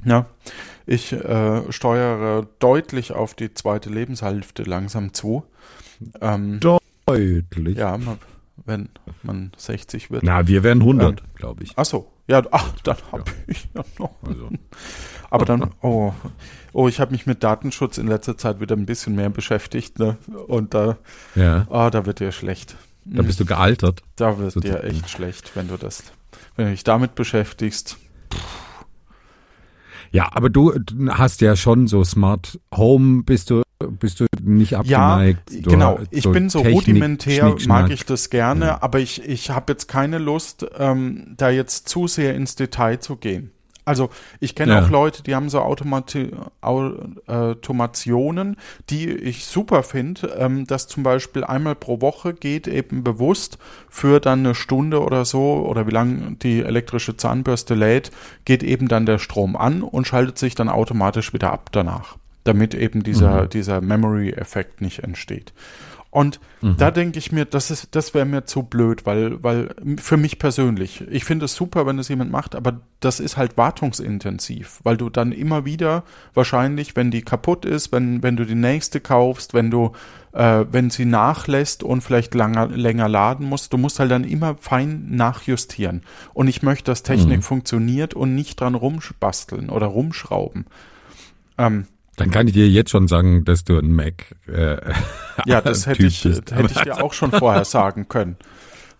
Ja, 0.06 0.28
ich 0.86 1.12
äh, 1.12 1.72
steuere 1.72 2.48
deutlich 2.60 3.12
auf 3.14 3.34
die 3.34 3.54
zweite 3.54 3.90
Lebenshälfte 3.90 4.64
langsam 4.64 5.14
zu. 5.14 5.44
Ähm, 6.22 6.60
Deutlich. 6.60 7.78
ja, 7.78 7.98
man, 7.98 8.20
wenn 8.66 8.90
man 9.24 9.52
60 9.58 10.12
wird. 10.12 10.24
Na, 10.24 10.48
wir 10.48 10.64
werden 10.64 10.82
100, 10.82 11.36
glaube 11.36 11.64
ich. 11.64 11.74
Ach 11.76 11.86
so, 11.86 12.12
ja, 12.28 12.42
ach, 12.52 12.72
dann 12.84 12.98
habe 13.12 13.24
ich 13.48 13.70
ja 13.74 13.84
noch. 14.00 14.12
Also, 14.24 14.50
Aber 15.30 15.46
dann, 15.46 15.72
oh, 15.82 16.14
oh, 16.74 16.88
ich 16.88 17.00
habe 17.00 17.12
mich 17.12 17.26
mit 17.26 17.44
Datenschutz 17.44 17.98
in 17.98 18.08
letzter 18.08 18.38
Zeit 18.38 18.60
wieder 18.60 18.76
ein 18.76 18.86
bisschen 18.86 19.16
mehr 19.16 19.30
beschäftigt, 19.30 20.00
ne? 20.00 20.18
Und 20.48 20.74
da, 20.74 20.98
ja, 21.36 21.68
ah, 21.70 21.90
da 21.90 22.06
wird 22.06 22.20
dir 22.20 22.32
schlecht. 22.32 22.76
da 23.06 23.22
bist 23.22 23.40
du 23.40 23.46
gealtert. 23.46 24.02
Da 24.16 24.38
wird 24.38 24.56
dir 24.56 24.62
sozusagen. 24.62 24.88
echt 24.88 25.10
schlecht, 25.10 25.56
wenn 25.56 25.68
du 25.68 25.78
das, 25.78 26.04
wenn 26.56 26.66
du 26.66 26.72
dich 26.72 26.84
damit 26.84 27.16
beschäftigst. 27.16 27.98
Ja, 30.12 30.30
aber 30.34 30.50
du 30.50 30.74
hast 31.10 31.42
ja 31.42 31.56
schon 31.56 31.88
so 31.88 32.04
Smart 32.04 32.60
Home, 32.74 33.24
bist 33.24 33.50
du, 33.50 33.64
bist 33.80 34.20
du 34.20 34.26
nicht 34.42 34.72
Ja, 34.72 34.80
abgeneigt. 34.80 35.66
Du- 35.66 35.70
genau. 35.70 36.00
Ich 36.12 36.30
bin 36.30 36.50
so 36.50 36.60
Technik, 36.60 36.76
rudimentär, 36.88 37.56
mag 37.68 37.92
ich 37.92 38.06
das 38.06 38.30
gerne, 38.30 38.66
Ja. 38.66 38.78
aber 38.82 39.00
ich, 39.00 39.24
ich 39.28 39.50
habe 39.52 39.74
jetzt 39.74 39.88
keine 39.88 40.18
Lust, 40.18 40.66
ähm, 40.78 41.34
da 41.38 41.50
jetzt 41.50 41.88
zu 41.90 42.08
sehr 42.08 42.36
ins 42.36 42.56
Detail 42.56 43.00
zu 43.00 43.16
gehen. 43.18 43.52
Also 43.86 44.10
ich 44.42 44.54
kenne 44.54 44.74
Ja. 44.74 44.84
auch 44.84 44.90
Leute, 44.90 45.24
die 45.24 45.34
haben 45.34 45.48
so 45.50 45.62
Automati 45.62 46.32
Au 46.60 46.92
Automationen, 47.28 48.58
die 48.90 49.10
ich 49.10 49.46
super 49.46 49.82
finde, 49.84 50.36
ähm, 50.38 50.68
dass 50.68 50.88
zum 50.90 51.04
Beispiel 51.04 51.44
einmal 51.46 51.76
pro 51.76 52.02
Woche 52.02 52.34
geht 52.34 52.68
eben 52.68 53.04
bewusst 53.04 53.58
für 53.88 54.20
dann 54.20 54.40
eine 54.40 54.56
Stunde 54.56 55.02
oder 55.02 55.24
so 55.24 55.66
oder 55.66 55.88
wie 55.88 55.92
lange 55.92 56.36
die 56.36 56.62
elektrische 56.64 57.16
Zahnbürste 57.16 57.76
lädt, 57.76 58.12
geht 58.44 58.62
eben 58.64 58.90
dann 58.90 59.06
der 59.06 59.20
Strom 59.20 59.56
an 59.56 59.82
und 59.84 60.06
schaltet 60.06 60.38
sich 60.38 60.54
dann 60.56 60.68
automatisch 60.68 61.32
wieder 61.34 61.54
ab 61.54 61.70
danach, 61.72 62.18
damit 62.48 62.74
eben 62.74 63.04
dieser, 63.04 63.44
Mhm. 63.44 63.50
dieser 63.50 63.82
Memory-Effekt 63.82 64.82
nicht 64.82 65.00
entsteht. 65.00 65.54
Und 66.10 66.40
Mhm. 66.62 66.78
da 66.78 66.90
denke 66.90 67.20
ich 67.20 67.32
mir, 67.34 67.46
das 67.46 67.70
ist, 67.70 67.90
das 67.94 68.14
wäre 68.14 68.26
mir 68.26 68.46
zu 68.46 68.64
blöd, 68.64 69.06
weil, 69.06 69.44
weil 69.44 69.76
für 70.00 70.16
mich 70.18 70.40
persönlich, 70.40 71.04
ich 71.12 71.26
finde 71.26 71.46
es 71.46 71.54
super, 71.54 71.86
wenn 71.86 72.00
es 72.00 72.08
jemand 72.08 72.32
macht, 72.32 72.56
aber 72.56 72.80
das 73.02 73.20
ist 73.20 73.36
halt 73.38 73.58
wartungsintensiv, 73.58 74.80
weil 74.84 74.98
du 74.98 75.10
dann 75.10 75.32
immer 75.32 75.66
wieder 75.66 76.04
wahrscheinlich, 76.34 76.96
wenn 76.96 77.12
die 77.12 77.22
kaputt 77.22 77.66
ist, 77.66 77.92
wenn, 77.92 78.24
wenn 78.24 78.38
du 78.38 78.46
die 78.46 78.56
nächste 78.56 79.00
kaufst, 79.02 79.54
wenn 79.54 79.70
du, 79.70 79.92
äh, 80.32 80.66
wenn 80.72 80.90
sie 80.90 81.06
nachlässt 81.06 81.84
und 81.84 82.02
vielleicht 82.02 82.34
langer, 82.34 82.68
länger 82.70 83.10
laden 83.10 83.46
musst, 83.46 83.74
du 83.74 83.78
musst 83.78 84.00
halt 84.00 84.10
dann 84.10 84.24
immer 84.24 84.56
fein 84.60 85.08
nachjustieren. 85.12 86.02
Und 86.34 86.48
ich 86.48 86.64
möchte, 86.64 86.90
dass 86.90 87.04
Technik 87.04 87.40
Mhm. 87.40 87.44
funktioniert 87.44 88.14
und 88.14 88.34
nicht 88.34 88.60
dran 88.62 88.76
rumbasteln 88.76 89.70
oder 89.70 89.88
rumschrauben. 89.88 90.66
Ähm, 91.58 91.86
Dann 92.18 92.32
kann 92.32 92.48
ich 92.48 92.54
dir 92.54 92.68
jetzt 92.68 92.90
schon 92.90 93.08
sagen, 93.08 93.46
dass 93.46 93.64
du 93.64 93.78
ein 93.80 93.94
Mac. 93.94 94.36
Äh, 94.48 94.78
Ja, 95.46 95.62
das 95.62 95.86
hätte 95.86 96.00
Typ 96.00 96.08
ich, 96.08 96.24
bist. 96.24 96.52
hätte 96.52 96.74
ich 96.74 96.82
dir 96.82 97.02
auch 97.04 97.14
schon 97.14 97.32
vorher 97.32 97.64
sagen 97.64 98.08
können. 98.10 98.36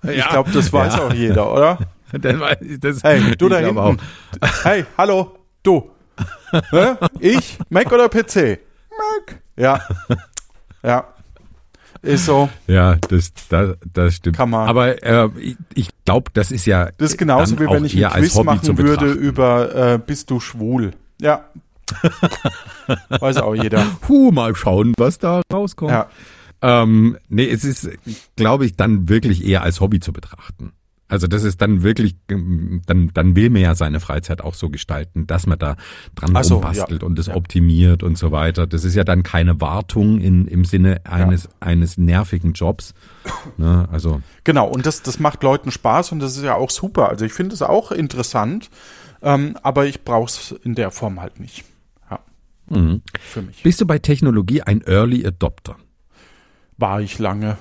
Ich 0.04 0.18
Ja, 0.18 0.30
glaube, 0.30 0.52
das 0.52 0.72
weiß 0.72 0.96
ja. 0.96 1.04
auch 1.08 1.14
jeder, 1.14 1.52
oder? 1.52 1.80
das, 2.14 2.40
weiß 2.40 2.58
ich- 2.62 2.80
das, 2.80 3.04
Hey, 3.04 3.36
du 3.36 3.50
da 3.50 3.58
hinten. 3.58 3.98
Hey, 4.64 4.86
hallo, 4.98 5.36
du. 5.64 5.90
Ich? 7.20 7.58
Mac 7.70 7.92
oder 7.92 8.08
PC? 8.08 8.60
Mac. 8.92 9.42
Ja. 9.58 9.82
Ja. 10.84 11.06
Ist 12.04 12.26
so. 12.26 12.36
Auch. 12.44 12.50
Ja, 12.68 12.96
das, 13.10 13.34
das, 13.50 13.76
das 13.92 14.14
stimmt. 14.16 14.38
Kann 14.38 14.52
man- 14.52 14.68
Aber 14.70 15.04
äh, 15.04 15.28
ich, 15.40 15.58
ich 15.74 15.90
glaube, 16.06 16.30
das 16.34 16.52
ist 16.52 16.66
ja. 16.68 16.90
Das 16.98 17.12
ist 17.12 17.18
genauso 17.18 17.56
dann 17.56 17.66
wie 17.66 17.70
wenn 17.74 17.82
auch 17.82 17.86
ich 17.86 18.06
ein 18.06 18.12
Quiz 18.22 18.36
machen 18.44 18.78
würde 18.78 19.12
über 19.12 19.76
äh, 19.94 19.98
bist 19.98 20.30
du 20.30 20.40
schwul? 20.40 20.92
Ja. 21.20 21.46
weiß 23.10 23.38
auch 23.38 23.56
jeder. 23.56 23.86
Puh, 24.02 24.32
mal 24.32 24.56
schauen, 24.56 24.94
was 24.98 25.18
da 25.18 25.42
rauskommt. 25.52 25.92
Ja. 25.92 26.08
Ähm, 26.62 27.18
nee, 27.30 27.48
es 27.50 27.64
ist, 27.64 27.90
glaube 28.36 28.66
ich, 28.66 28.76
dann 28.76 29.10
wirklich 29.10 29.46
eher 29.46 29.62
als 29.62 29.80
Hobby 29.80 30.00
zu 30.00 30.12
betrachten. 30.12 30.74
Also 31.10 31.28
das 31.28 31.44
ist 31.44 31.62
dann 31.62 31.84
wirklich, 31.84 32.18
dann, 32.28 33.12
dann 33.14 33.36
will 33.36 33.50
man 33.50 33.62
ja 33.62 33.76
seine 33.76 34.02
Freizeit 34.02 34.42
auch 34.42 34.54
so 34.54 34.70
gestalten, 34.70 35.26
dass 35.26 35.48
man 35.48 35.58
da 35.58 35.78
dran 36.16 36.32
Ach 36.36 36.44
so, 36.44 36.56
rumbastelt 36.56 37.02
ja. 37.02 37.08
und 37.08 37.18
das 37.18 37.28
Ja. 37.28 37.36
optimiert 37.36 38.04
und 38.04 38.18
so 38.18 38.32
weiter. 38.34 38.68
Das 38.68 38.84
ist 38.84 38.94
ja 38.94 39.06
dann 39.06 39.24
keine 39.24 39.62
Wartung 39.62 40.20
in, 40.20 40.48
im 40.48 40.66
Sinne 40.66 41.00
eines, 41.06 41.48
eines 41.62 41.98
nervigen 41.98 42.52
Jobs. 42.54 42.94
Ne? 43.56 43.88
Also 43.90 44.22
Genau, 44.44 44.68
und 44.68 44.86
das, 44.86 45.02
das 45.02 45.18
macht 45.20 45.44
Leuten 45.44 45.72
Spaß 45.72 46.12
und 46.12 46.20
das 46.20 46.36
ist 46.36 46.44
ja 46.44 46.56
auch 46.56 46.72
super. 46.72 47.08
Also 47.08 47.24
ich 47.24 47.32
finde 47.32 47.54
es 47.54 47.62
auch 47.62 47.94
interessant, 47.94 48.70
ähm, 49.22 49.56
aber 49.64 49.86
ich 49.86 50.04
brauche 50.04 50.26
es 50.30 50.56
in 50.64 50.76
der 50.76 50.92
Form 50.92 51.22
halt 51.22 51.40
nicht. 51.40 51.64
Mhm. 52.70 53.02
für 53.20 53.42
mich. 53.42 53.64
bist 53.64 53.80
du 53.82 53.86
bei 53.86 54.00
Technologie 54.00 54.62
ein 54.62 54.82
Early 54.82 55.26
Adopter? 55.26 55.78
War 56.78 57.02
ich 57.02 57.18
lange. 57.20 57.58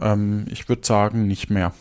Ähm, 0.00 0.46
ich 0.50 0.68
würde 0.68 0.84
sagen, 0.86 1.26
nicht 1.26 1.50
mehr. 1.50 1.72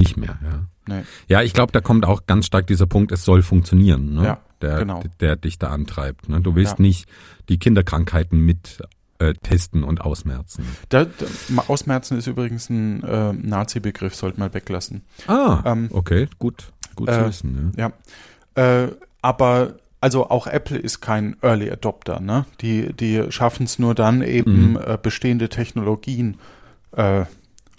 Nicht 0.00 0.16
mehr, 0.16 0.38
ja. 0.42 0.66
Nee. 0.86 1.02
Ja, 1.28 1.42
ich 1.42 1.52
glaube, 1.52 1.72
da 1.72 1.80
kommt 1.80 2.04
auch 2.06 2.26
ganz 2.26 2.46
stark 2.46 2.66
dieser 2.66 2.86
Punkt, 2.86 3.12
es 3.12 3.24
soll 3.24 3.42
funktionieren, 3.42 4.14
ne? 4.14 4.24
Ja, 4.24 4.40
der, 4.60 4.78
genau. 4.78 5.02
der 5.20 5.36
dich 5.36 5.58
da 5.58 5.68
antreibt. 5.68 6.28
Ne? 6.28 6.40
Du 6.40 6.54
willst 6.54 6.78
Ja. 6.78 6.82
nicht 6.82 7.08
die 7.48 7.58
Kinderkrankheiten 7.58 8.40
mit 8.40 8.82
äh, 9.18 9.34
testen 9.34 9.84
und 9.84 10.00
ausmerzen. 10.00 10.64
Da, 10.88 11.04
da, 11.04 11.26
Ausmerzen 11.68 12.16
ist 12.16 12.26
übrigens 12.26 12.70
ein 12.70 13.02
äh, 13.04 13.32
Nazi-Begriff, 13.34 14.14
sollte 14.14 14.40
man 14.40 14.52
weglassen. 14.54 15.02
Ah, 15.26 15.62
Ähm, 15.66 15.90
okay, 15.92 16.28
gut, 16.38 16.72
gut 16.96 17.10
zu 17.10 17.20
äh, 17.20 17.28
wissen. 17.28 17.72
Ja. 17.76 17.92
Ja. 18.56 18.84
Äh, 18.84 18.92
aber 19.22 19.74
also 20.00 20.30
auch 20.30 20.46
Apple 20.46 20.78
ist 20.78 21.00
kein 21.00 21.36
Early 21.42 21.70
Adopter, 21.70 22.20
ne? 22.20 22.46
Die, 22.60 22.92
die 22.92 23.30
schaffen 23.30 23.64
es 23.64 23.78
nur 23.78 23.94
dann 23.94 24.22
eben 24.22 24.72
Mhm. 24.72 24.80
äh, 24.84 24.98
bestehende 25.00 25.48
Technologien 25.48 26.38
äh, 26.92 27.24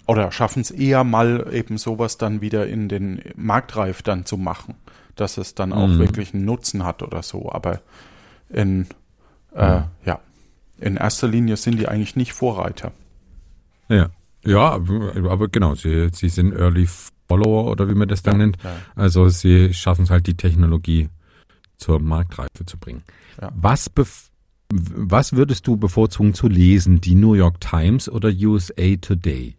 oder 0.06 0.30
schaffen 0.32 0.60
es 0.62 0.70
eher 0.70 1.04
mal 1.04 1.48
eben 1.52 1.78
sowas 1.78 2.18
dann 2.18 2.40
wieder 2.40 2.66
in 2.66 2.88
den 2.88 3.22
Marktreif 3.36 4.02
dann 4.02 4.24
zu 4.24 4.36
machen, 4.36 4.74
dass 5.16 5.36
es 5.38 5.54
dann 5.54 5.72
auch 5.72 5.88
Mhm. 5.88 5.98
wirklich 5.98 6.34
einen 6.34 6.44
Nutzen 6.44 6.84
hat 6.84 7.02
oder 7.02 7.22
so. 7.22 7.50
Aber 7.50 7.80
in 8.48 8.86
äh, 9.54 9.80
Mhm. 9.80 9.84
ja, 10.06 10.20
in 10.78 10.96
erster 10.96 11.28
Linie 11.28 11.56
sind 11.56 11.78
die 11.78 11.86
eigentlich 11.88 12.16
nicht 12.16 12.32
Vorreiter. 12.32 12.92
Ja, 13.88 14.08
ja 14.44 14.72
aber 14.72 15.48
genau, 15.48 15.74
sie, 15.74 16.08
sie 16.12 16.28
sind 16.28 16.52
Early 16.54 16.88
Follower 17.28 17.70
oder 17.70 17.88
wie 17.88 17.94
man 17.94 18.08
das 18.08 18.22
dann 18.22 18.38
nennt. 18.38 18.56
Ja. 18.64 18.70
Also 18.96 19.28
sie 19.28 19.74
schaffen 19.74 20.04
es 20.04 20.10
halt, 20.10 20.26
die 20.26 20.36
Technologie 20.36 21.08
zur 21.82 22.00
Marktreife 22.00 22.64
zu 22.64 22.78
bringen. 22.78 23.02
Ja. 23.40 23.50
Was, 23.54 23.90
was 24.70 25.32
würdest 25.34 25.66
du 25.66 25.76
bevorzugen 25.76 26.34
zu 26.34 26.48
lesen, 26.48 27.00
die 27.00 27.14
New 27.14 27.34
York 27.34 27.60
Times 27.60 28.08
oder 28.08 28.30
USA 28.30 28.96
Today? 29.00 29.56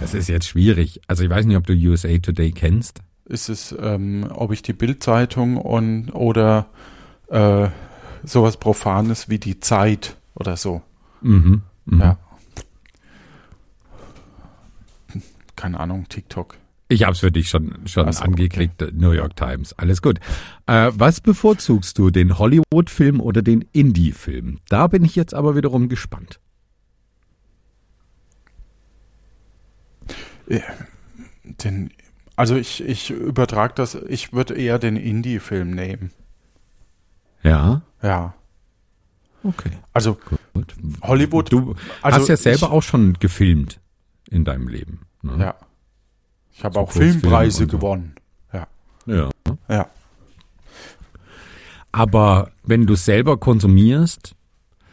Das 0.00 0.14
ist 0.14 0.28
jetzt 0.28 0.46
schwierig. 0.46 1.00
Also 1.06 1.22
ich 1.24 1.30
weiß 1.30 1.46
nicht, 1.46 1.56
ob 1.56 1.66
du 1.66 1.74
USA 1.74 2.18
Today 2.18 2.50
kennst. 2.50 3.00
ist 3.24 3.48
es, 3.48 3.74
ähm, 3.78 4.26
ob 4.30 4.52
ich 4.52 4.62
die 4.62 4.72
Bildzeitung 4.72 5.56
und 5.56 6.10
oder 6.10 6.66
äh, 7.28 7.68
sowas 8.24 8.56
Profanes 8.56 9.28
wie 9.28 9.38
die 9.38 9.60
Zeit 9.60 10.16
oder 10.34 10.56
so. 10.56 10.82
Mhm. 11.20 11.62
mhm. 11.84 12.00
Ja. 12.00 12.18
Keine 15.54 15.78
Ahnung, 15.78 16.08
TikTok. 16.08 16.56
Ich 16.92 17.04
hab's 17.04 17.20
für 17.20 17.32
dich 17.32 17.48
schon, 17.48 17.86
schon 17.86 18.06
Ach 18.08 18.12
so, 18.12 18.24
angeklickt, 18.24 18.92
New 18.92 19.12
York 19.12 19.34
Times. 19.34 19.72
Alles 19.78 20.02
gut. 20.02 20.18
Äh, 20.66 20.90
was 20.94 21.22
bevorzugst 21.22 21.98
du, 21.98 22.10
den 22.10 22.38
Hollywood-Film 22.38 23.18
oder 23.20 23.40
den 23.40 23.64
Indie-Film? 23.72 24.58
Da 24.68 24.88
bin 24.88 25.02
ich 25.04 25.16
jetzt 25.16 25.32
aber 25.32 25.56
wiederum 25.56 25.88
gespannt. 25.88 26.38
Den, 31.44 31.90
also 32.36 32.56
ich, 32.56 32.84
ich 32.84 33.10
übertrage 33.10 33.72
das, 33.74 33.94
ich 33.94 34.32
würde 34.34 34.54
eher 34.54 34.78
den 34.78 34.96
Indie-Film 34.96 35.70
nehmen. 35.70 36.10
Ja, 37.42 37.82
Ja. 38.02 38.34
okay. 39.42 39.70
Also 39.94 40.18
Gut. 40.52 40.74
Hollywood. 41.02 41.50
Du 41.50 41.74
also 42.02 42.20
hast 42.20 42.28
ja 42.28 42.36
selber 42.36 42.66
ich, 42.66 42.72
auch 42.72 42.82
schon 42.82 43.14
gefilmt 43.14 43.80
in 44.30 44.44
deinem 44.44 44.68
Leben. 44.68 45.00
Ne? 45.22 45.36
Ja. 45.38 45.54
Ich 46.52 46.64
habe 46.64 46.74
So 46.74 46.80
auch 46.80 46.92
Filmpreise 46.92 47.64
so. 47.64 47.66
gewonnen. 47.66 48.14
Ja. 48.52 48.66
ja. 49.06 49.30
Ja. 49.68 49.90
Aber 51.92 52.50
wenn 52.64 52.86
du 52.86 52.94
selber 52.94 53.36
konsumierst, 53.36 54.34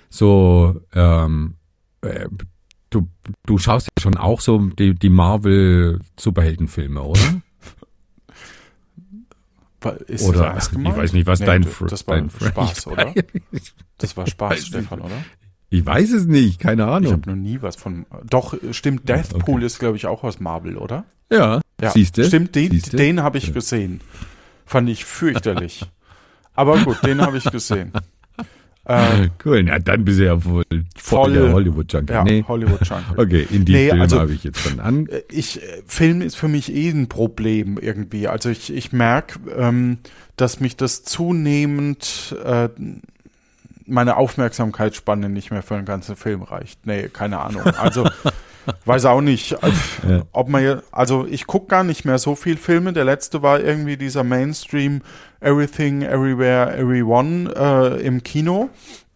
so, 0.09 0.81
ähm, 0.93 1.55
äh, 2.01 2.27
du, 2.89 3.07
du 3.45 3.57
schaust 3.57 3.87
ja 3.87 4.01
schon 4.01 4.17
auch 4.17 4.41
so 4.41 4.57
die, 4.59 4.95
die 4.95 5.09
Marvel-Superheldenfilme, 5.09 7.01
oder? 7.01 7.41
Ist 10.07 10.25
oder 10.27 10.57
ich 10.57 10.73
weiß 10.75 11.13
nicht, 11.13 11.25
was 11.25 11.39
Nee, 11.39 11.45
dein, 11.45 11.67
Das 11.87 12.05
war 12.05 12.15
dein 12.17 12.29
Spaß, 12.29 12.87
oder? 12.87 13.13
Das 13.97 14.17
war 14.17 14.27
Spaß. 14.27 14.67
Stefan, 14.67 15.01
oder? 15.01 15.23
Ich 15.69 15.85
weiß 15.85 16.11
es 16.13 16.25
nicht, 16.25 16.59
keine 16.59 16.83
Ich 16.83 16.87
Ahnung. 16.89 17.11
habe 17.11 17.29
noch 17.29 17.35
nie 17.35 17.61
was 17.61 17.75
von. 17.75 18.05
Doch, 18.29 18.55
stimmt, 18.71 19.07
Deathpool 19.07 19.61
ist, 19.63 19.79
glaube 19.79 19.97
ich, 19.97 20.07
auch 20.07 20.23
aus 20.23 20.39
Marvel, 20.39 20.77
oder? 20.77 21.05
Ja, 21.31 21.61
Ja, 21.79 21.91
siehst 21.91 22.17
du? 22.17 22.23
Stimmt, 22.25 22.55
den, 22.55 22.71
Siehste? 22.71 22.97
den 22.97 23.21
habe 23.21 23.37
ich 23.37 23.53
gesehen. 23.53 24.01
Fand 24.65 24.89
ich 24.89 25.05
fürchterlich. 25.05 25.85
Aber 26.55 26.77
gut, 26.79 26.97
den 27.05 27.21
habe 27.21 27.37
ich 27.37 27.43
gesehen. 27.45 27.91
Äh, 28.85 29.29
Cool, 29.45 29.61
na 29.63 29.77
dann 29.77 30.03
bist 30.03 30.17
du 30.19 30.25
ja 30.25 30.43
wohl 30.45 30.63
voll, 30.95 31.33
der 31.33 31.51
Hollywood-Junkie. 31.53 32.11
ja, 32.11 32.23
nee. 32.23 32.43
Hollywood 32.47 32.79
Junkie. 32.87 33.03
Okay, 33.17 33.47
in 33.51 33.63
die 33.63 33.73
Nee, 33.73 33.87
Filme 33.89 34.01
also- 34.03 34.19
habe 34.19 34.33
ich 34.33 34.43
jetzt 34.43 34.59
schon 34.61 34.79
an. 34.79 35.05
Äh, 35.07 35.21
Ich, 35.29 35.61
äh, 35.61 35.83
Film 35.85 36.21
ist 36.21 36.35
für 36.35 36.47
mich 36.47 36.73
eh 36.73 36.89
ein 36.89 37.07
Problem 37.07 37.77
irgendwie. 37.79 38.27
Also 38.27 38.49
ich, 38.49 38.73
ich 38.73 38.91
merke, 38.91 39.39
ähm, 39.55 39.99
dass 40.37 40.59
mich 40.59 40.75
das 40.75 41.03
zunehmend 41.03 42.35
äh, 42.43 42.69
meine 43.89 44.17
Aufmerksamkeitsspanne 44.17 45.29
nicht 45.29 45.51
mehr 45.51 45.63
für 45.63 45.75
einen 45.75 45.85
ganzen 45.85 46.15
Film 46.15 46.41
reicht. 46.43 46.85
Nee, 46.85 47.09
keine 47.09 47.39
Ahnung. 47.39 47.63
Also 47.63 48.07
weiß 48.85 49.05
auch 49.05 49.21
nicht, 49.21 49.51
Ja. 50.07 50.23
ob 50.31 50.49
man 50.49 50.81
also 50.91 51.25
ich 51.25 51.47
gucke 51.47 51.67
gar 51.67 51.83
nicht 51.83 52.05
mehr 52.05 52.17
so 52.19 52.35
viel 52.35 52.57
Filme. 52.57 52.93
Der 52.93 53.05
letzte 53.05 53.41
war 53.41 53.59
irgendwie 53.59 53.97
dieser 53.97 54.23
Mainstream 54.23 55.01
Everything, 55.41 56.01
Everywhere, 56.03 56.77
Everyone 56.77 57.51
äh, 57.55 58.01
im 58.05 58.21
Kino. 58.23 58.69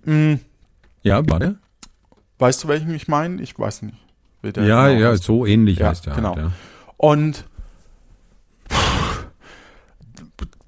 Hm, 0.05 0.39
Ja, 1.03 1.21
warte. 1.29 1.55
weißt 2.39 2.63
du, 2.63 2.67
welchen 2.67 2.93
ich 2.95 3.07
meine? 3.07 3.41
Ich 3.41 3.57
weiß 3.59 3.83
nicht. 3.83 3.97
Ja, 4.43 4.51
genau 4.51 4.87
ja, 4.87 5.09
heißt. 5.11 5.23
so 5.23 5.45
ähnlich 5.45 5.79
Ja, 5.79 5.89
heißt 5.89 6.05
der. 6.07 6.15
genau. 6.15 6.35
Halt, 6.35 6.45
ja. 6.45 6.51
Und 6.97 7.45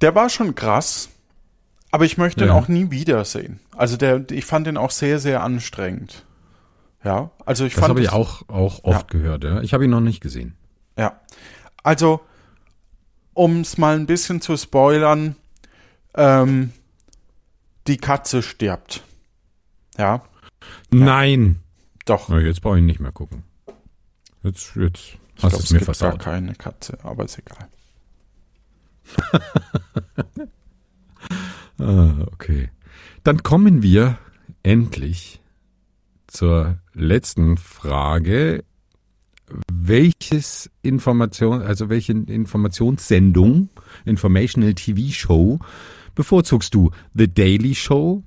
der 0.02 0.14
war 0.16 0.30
schon 0.30 0.56
krass, 0.56 1.10
aber 1.92 2.06
ich 2.06 2.18
möchte 2.18 2.46
Ja. 2.46 2.52
ihn 2.52 2.58
auch 2.58 2.68
nie 2.68 2.92
wiedersehen. 2.92 3.60
Also 3.76 3.98
der, 3.98 4.30
ich 4.32 4.46
fand 4.46 4.68
den 4.68 4.78
auch 4.78 4.92
sehr, 4.92 5.20
sehr 5.20 5.44
anstrengend. 5.44 6.26
Ja, 7.04 7.32
also 7.46 7.66
ich 7.66 7.74
Das 7.74 7.82
fand 7.82 7.90
habe 7.92 8.02
ich 8.02 8.10
auch, 8.10 8.48
auch 8.50 8.84
oft 8.84 9.10
gehört. 9.10 9.44
Ja. 9.44 9.62
Ich 9.62 9.74
habe 9.74 9.84
ihn 9.86 9.92
noch 9.92 10.02
nicht 10.02 10.22
gesehen. 10.22 10.56
Ja, 10.98 11.20
also 11.84 12.22
um 13.34 13.62
es 13.62 13.78
mal 13.78 13.96
ein 13.96 14.06
bisschen 14.08 14.42
zu 14.42 14.58
spoilern, 14.58 15.36
ähm, 16.16 16.72
die 17.88 17.98
Katze 17.98 18.42
stirbt. 18.42 19.04
Ja, 19.98 20.24
Nein. 20.90 21.60
doch. 22.06 22.28
Na, 22.30 22.40
jetzt 22.40 22.62
brauche 22.62 22.78
ich 22.80 22.84
nicht 22.84 23.00
mehr 23.00 23.12
gucken. 23.12 23.44
Jetzt, 24.42 24.76
jetzt 24.76 25.18
Ich 25.36 25.44
hast 25.44 25.50
glaub, 25.52 25.62
es 25.64 25.70
mir 25.72 25.80
gibt 25.80 25.88
gar 25.88 25.96
versaut. 25.96 26.20
keine 26.22 26.56
Katze, 26.56 26.98
aber 27.04 27.26
ist 27.26 27.38
egal. 27.38 27.68
Ah, 31.80 32.26
okay. 32.32 32.70
Dann 33.24 33.44
kommen 33.44 33.82
wir 33.82 34.18
endlich 34.64 35.42
zur 36.28 36.78
letzten 36.94 37.58
Frage. 37.58 38.64
Welches 39.72 40.72
Information, 40.82 41.62
also 41.62 41.90
welche 41.90 42.14
Informationssendung, 42.14 43.70
Informational 44.06 44.74
TV 44.74 45.14
Show, 45.14 45.60
bevorzugst 46.16 46.74
du? 46.74 46.92
The 47.14 47.32
Daily 47.32 47.76
Show 47.76 48.24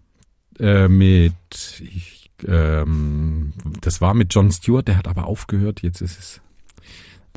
äh, 0.61 0.89
mit, 0.89 1.35
ich, 1.81 2.31
ähm, 2.47 3.53
das 3.81 4.01
war 4.01 4.15
mit 4.15 4.33
Jon 4.33 4.53
Stewart, 4.53 4.87
der 4.87 4.97
hat 4.97 5.09
aber 5.09 5.27
aufgehört, 5.27 5.83
jetzt 5.83 6.01
ist 6.01 6.19
es 6.19 6.41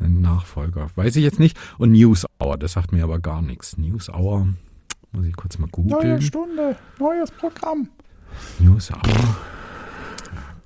ein 0.02 0.22
Nachfolger. 0.22 0.90
Weiß 0.96 1.16
ich 1.16 1.24
jetzt 1.24 1.40
nicht. 1.40 1.58
Und 1.78 1.92
News 1.92 2.26
Hour, 2.40 2.58
das 2.58 2.74
sagt 2.74 2.92
mir 2.92 3.04
aber 3.04 3.20
gar 3.20 3.42
nichts. 3.42 3.78
News 3.78 4.10
Hour, 4.10 4.48
muss 5.12 5.26
ich 5.26 5.36
kurz 5.36 5.58
mal 5.58 5.68
googeln. 5.70 6.22
Stunde, 6.22 6.76
neues 7.00 7.32
Programm. 7.32 7.90
News 8.60 8.92
Hour. 8.92 9.36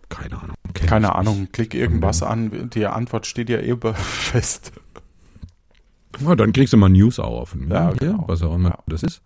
Keine 0.10 0.38
Ahnung. 0.41 0.56
kenn 0.74 0.88
Keine 0.88 1.16
Ahnung, 1.16 1.48
klick 1.52 1.74
irgendwas 1.74 2.22
an, 2.24 2.70
die 2.70 2.86
Antwort 2.86 3.26
steht 3.26 3.50
ja 3.50 3.58
eh 3.60 3.76
fest. 3.96 4.72
Ja, 6.20 6.36
dann 6.36 6.54
kriegst 6.54 6.74
du 6.74 6.78
mal 6.78 6.89
News 6.89 7.20
Hour 7.20 7.46
von 7.48 7.62
mir, 7.68 7.74
Ja, 7.74 7.89
hier, 7.89 8.12
genau. 8.12 8.24
was 8.28 8.41
auch 8.43 8.56
immer 8.56 8.70
Ja. 8.70 8.80
das 8.88 9.04
ist. 9.04 9.22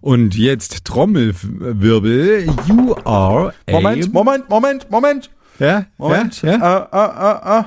Und 0.00 0.36
jetzt 0.36 0.84
Trommelwirbel. 0.84 2.46
You 2.68 2.94
are 3.04 3.52
a... 3.66 3.72
Moment, 3.72 4.12
Moment, 4.12 4.48
Moment, 4.48 4.90
Moment, 4.90 5.30
Ja, 5.58 5.86
Moment. 5.98 6.42
Ja, 6.42 6.56
ja. 6.56 7.52
Äh, 7.52 7.58
äh, 7.58 7.60
äh, 7.60 7.64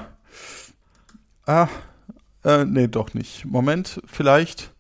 Ah, 1.46 1.68
äh, 2.46 2.64
nee, 2.66 2.88
doch 2.88 3.14
nicht. 3.14 3.46
Moment, 3.46 4.02
vielleicht. 4.06 4.72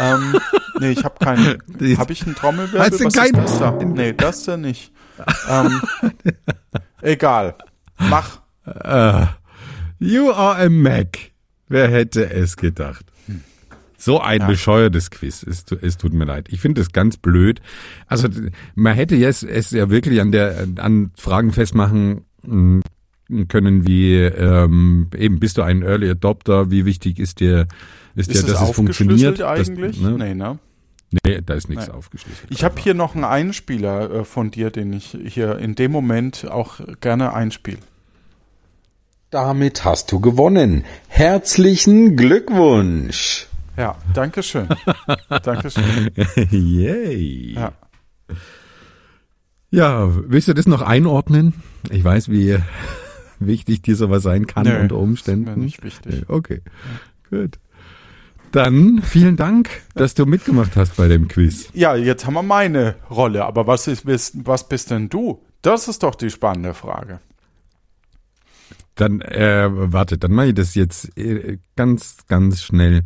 Ähm, 0.00 0.36
nee, 0.80 0.90
ich 0.90 1.04
habe 1.04 1.14
keinen. 1.22 1.58
Habe 1.98 2.12
ich 2.12 2.24
einen 2.26 2.34
Trommelwirbel? 2.34 2.80
Hast 2.80 3.00
du 3.00 3.04
Was 3.04 3.14
ist 3.16 3.36
das 3.36 3.58
da? 3.58 3.70
Nee, 3.72 4.12
das 4.12 4.44
da 4.44 4.56
nicht. 4.56 4.92
ähm, 5.48 5.80
egal. 7.02 7.56
Mach. 7.98 8.40
Uh, 8.66 9.26
you 9.98 10.30
are 10.32 10.56
a 10.64 10.68
Mac. 10.68 11.18
Wer 11.68 11.88
hätte 11.88 12.30
es 12.30 12.56
gedacht? 12.56 13.04
So 13.96 14.20
ein 14.20 14.40
Ja. 14.40 14.46
bescheuertes 14.46 15.10
Quiz. 15.10 15.42
Es, 15.42 15.64
es 15.80 15.96
tut 15.96 16.12
mir 16.12 16.24
leid. 16.26 16.48
Ich 16.50 16.60
finde 16.60 16.80
es 16.82 16.92
ganz 16.92 17.16
blöd. 17.16 17.62
Also 18.06 18.28
man 18.74 18.94
hätte 18.94 19.16
jetzt 19.16 19.44
es 19.44 19.70
ja 19.70 19.88
wirklich 19.88 20.20
an 20.20 20.30
der 20.30 20.66
an 20.76 21.10
Fragen 21.16 21.52
festmachen 21.52 22.24
mm, 22.42 22.80
können 23.48 23.86
wie 23.86 24.16
ähm, 24.16 25.08
eben 25.16 25.40
bist 25.40 25.56
du 25.56 25.62
ein 25.62 25.82
Early 25.82 26.10
Adopter? 26.10 26.70
Wie 26.70 26.84
wichtig 26.84 27.18
ist 27.18 27.40
dir 27.40 27.66
ist, 28.14 28.30
Ist 28.30 28.42
das 28.48 28.52
dass 28.58 28.68
es 28.70 28.74
funktioniert? 28.76 29.40
aufgeschlüsselt 29.40 29.40
Das- 29.40 29.68
eigentlich? 29.68 30.00
ne? 30.00 30.10
Nee, 30.18 30.34
ne? 30.34 30.58
Nee, 31.24 31.40
da 31.46 31.54
ist 31.54 31.68
nichts 31.68 31.86
Nee. 31.86 31.92
aufgeschlüsselt. 31.94 32.48
Ich 32.50 32.64
habe 32.64 32.80
hier 32.80 32.94
noch 32.94 33.14
einen 33.14 33.24
Einspieler 33.24 34.10
äh, 34.10 34.24
von 34.24 34.50
dir, 34.50 34.70
den 34.70 34.92
ich 34.92 35.16
hier 35.26 35.58
in 35.58 35.74
dem 35.76 35.92
Moment 35.92 36.50
auch 36.50 36.80
gerne 37.00 37.32
einspiele. 37.34 37.78
Damit 39.30 39.84
hast 39.84 40.10
du 40.12 40.20
gewonnen. 40.20 40.84
Herzlichen 41.08 42.16
Glückwunsch. 42.16 43.46
Ja, 43.76 43.96
Dankeschön. 44.12 44.68
Dankeschön. 45.42 46.10
Yay. 46.50 47.54
Ja. 47.54 47.72
Ja, 49.70 50.08
willst 50.28 50.46
du 50.48 50.52
das 50.54 50.66
noch 50.66 50.82
einordnen? 50.82 51.54
Ich 51.90 52.04
weiß, 52.04 52.28
wie 52.28 52.58
wichtig 53.40 53.82
dir 53.82 53.96
sowas 53.96 54.22
sein 54.22 54.46
kann 54.46 54.64
Nö, 54.66 54.80
unter 54.80 54.94
Ist 54.96 55.00
Umständen. 55.02 55.44
mir 55.50 55.56
nicht 55.56 55.82
wichtig. 55.82 56.24
Okay, 56.28 56.62
gut. 57.30 57.58
Dann 58.54 59.02
vielen 59.02 59.36
Dank, 59.36 59.68
dass 59.94 60.14
du 60.14 60.26
mitgemacht 60.26 60.76
hast 60.76 60.96
bei 60.96 61.08
dem 61.08 61.26
Quiz. 61.26 61.70
Ja, 61.74 61.96
jetzt 61.96 62.24
haben 62.24 62.34
wir 62.34 62.44
meine 62.44 62.94
Rolle, 63.10 63.44
aber 63.44 63.66
was, 63.66 63.88
ist, 63.88 64.06
bist- 64.06 64.36
was 64.46 64.68
bist 64.68 64.92
denn 64.92 65.08
du? 65.08 65.42
Das 65.62 65.88
ist 65.88 66.04
doch 66.04 66.14
die 66.14 66.30
spannende 66.30 66.72
Frage. 66.72 67.18
Dann, 68.94 69.20
äh, 69.22 69.68
warte, 69.72 70.18
dann 70.18 70.30
mache 70.30 70.48
ich 70.48 70.54
das 70.54 70.76
jetzt 70.76 71.18
äh, 71.18 71.58
ganz, 71.74 72.18
ganz 72.28 72.62
schnell 72.62 73.02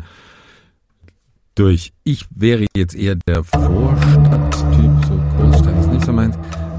durch. 1.54 1.94
Ich 2.04 2.26
wäre 2.30 2.66
jetzt 2.76 2.94
eher 2.94 3.14
der 3.16 3.42
Vorstadttyp, 3.42 4.90
so 5.08 5.22
Großstadt 5.38 5.80
ist 5.80 5.90
nicht 5.90 6.04
so 6.04 6.12
meins. 6.12 6.36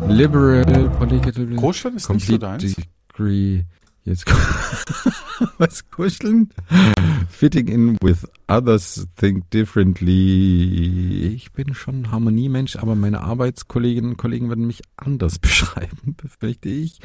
Liberal, 0.07 0.91
political, 0.91 1.47
Großstadt 1.55 1.95
ist 1.95 2.07
nicht 2.11 2.27
so 2.27 2.37
deins? 2.37 2.75
degree. 2.75 3.63
Jetzt 4.09 4.25
kommt 4.25 4.41
was 5.59 5.87
kuscheln. 5.91 6.49
Fitting 7.29 7.67
in 7.67 7.97
with 8.01 8.27
others, 8.47 9.07
think 9.15 9.49
differently. 9.51 11.27
Ich 11.35 11.51
bin 11.51 11.75
schon 11.75 12.01
ein 12.01 12.11
Harmoniemensch, 12.11 12.75
aber 12.77 12.95
meine 12.95 13.21
Arbeitskolleginnen 13.21 14.11
und 14.11 14.17
Kollegen 14.17 14.49
würden 14.49 14.65
mich 14.65 14.81
anders 14.97 15.37
beschreiben, 15.39 16.15
befürchte 16.17 16.69
ich. 16.69 16.99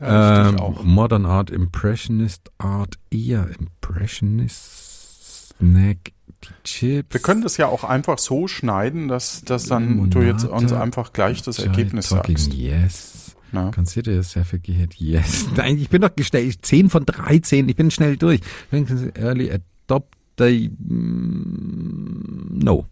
Ja, 0.00 0.48
ich 0.48 0.54
Ähm, 0.54 0.60
auch. 0.60 0.82
Modern 0.82 1.26
Art, 1.26 1.50
Impressionist 1.50 2.50
Art, 2.58 2.98
eher 3.10 3.48
Impressionist, 3.58 5.54
Snack, 5.56 6.12
die 6.42 6.48
Chips. 6.64 7.14
Wir 7.14 7.20
können 7.20 7.42
das 7.42 7.56
ja 7.56 7.68
auch 7.68 7.84
einfach 7.84 8.18
so 8.18 8.48
schneiden, 8.48 9.06
dass, 9.08 9.42
dass 9.42 9.66
dann 9.66 10.10
du 10.10 10.22
jetzt 10.22 10.44
uns 10.44 10.64
Limonade, 10.64 10.80
einfach 10.80 11.12
gleich 11.12 11.42
das 11.42 11.60
Ergebnis 11.60 12.08
talking 12.08 12.36
sagst. 12.36 12.52
Yes. 12.52 13.25
Na? 13.56 13.70
Consider 13.70 14.12
yourself 14.12 14.52
a 14.52 14.58
geared 14.58 14.94
yes. 14.94 15.46
Nein, 15.56 15.78
ich 15.78 15.88
bin 15.88 16.02
doch 16.02 16.14
gestellt. 16.14 16.58
10 16.60 16.90
von 16.90 17.06
13. 17.06 17.68
Ich 17.68 17.76
bin 17.76 17.90
schnell 17.90 18.16
durch. 18.16 18.40
Early 18.70 19.50
Adopter. 19.50 20.48
mm, 20.50 22.58
No. 22.62 22.86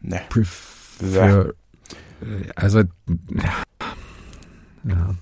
Nee. 0.00 0.20
Prefer. 0.28 1.50
äh, 2.20 2.50
Also. 2.56 2.82
Ja. 4.84 5.14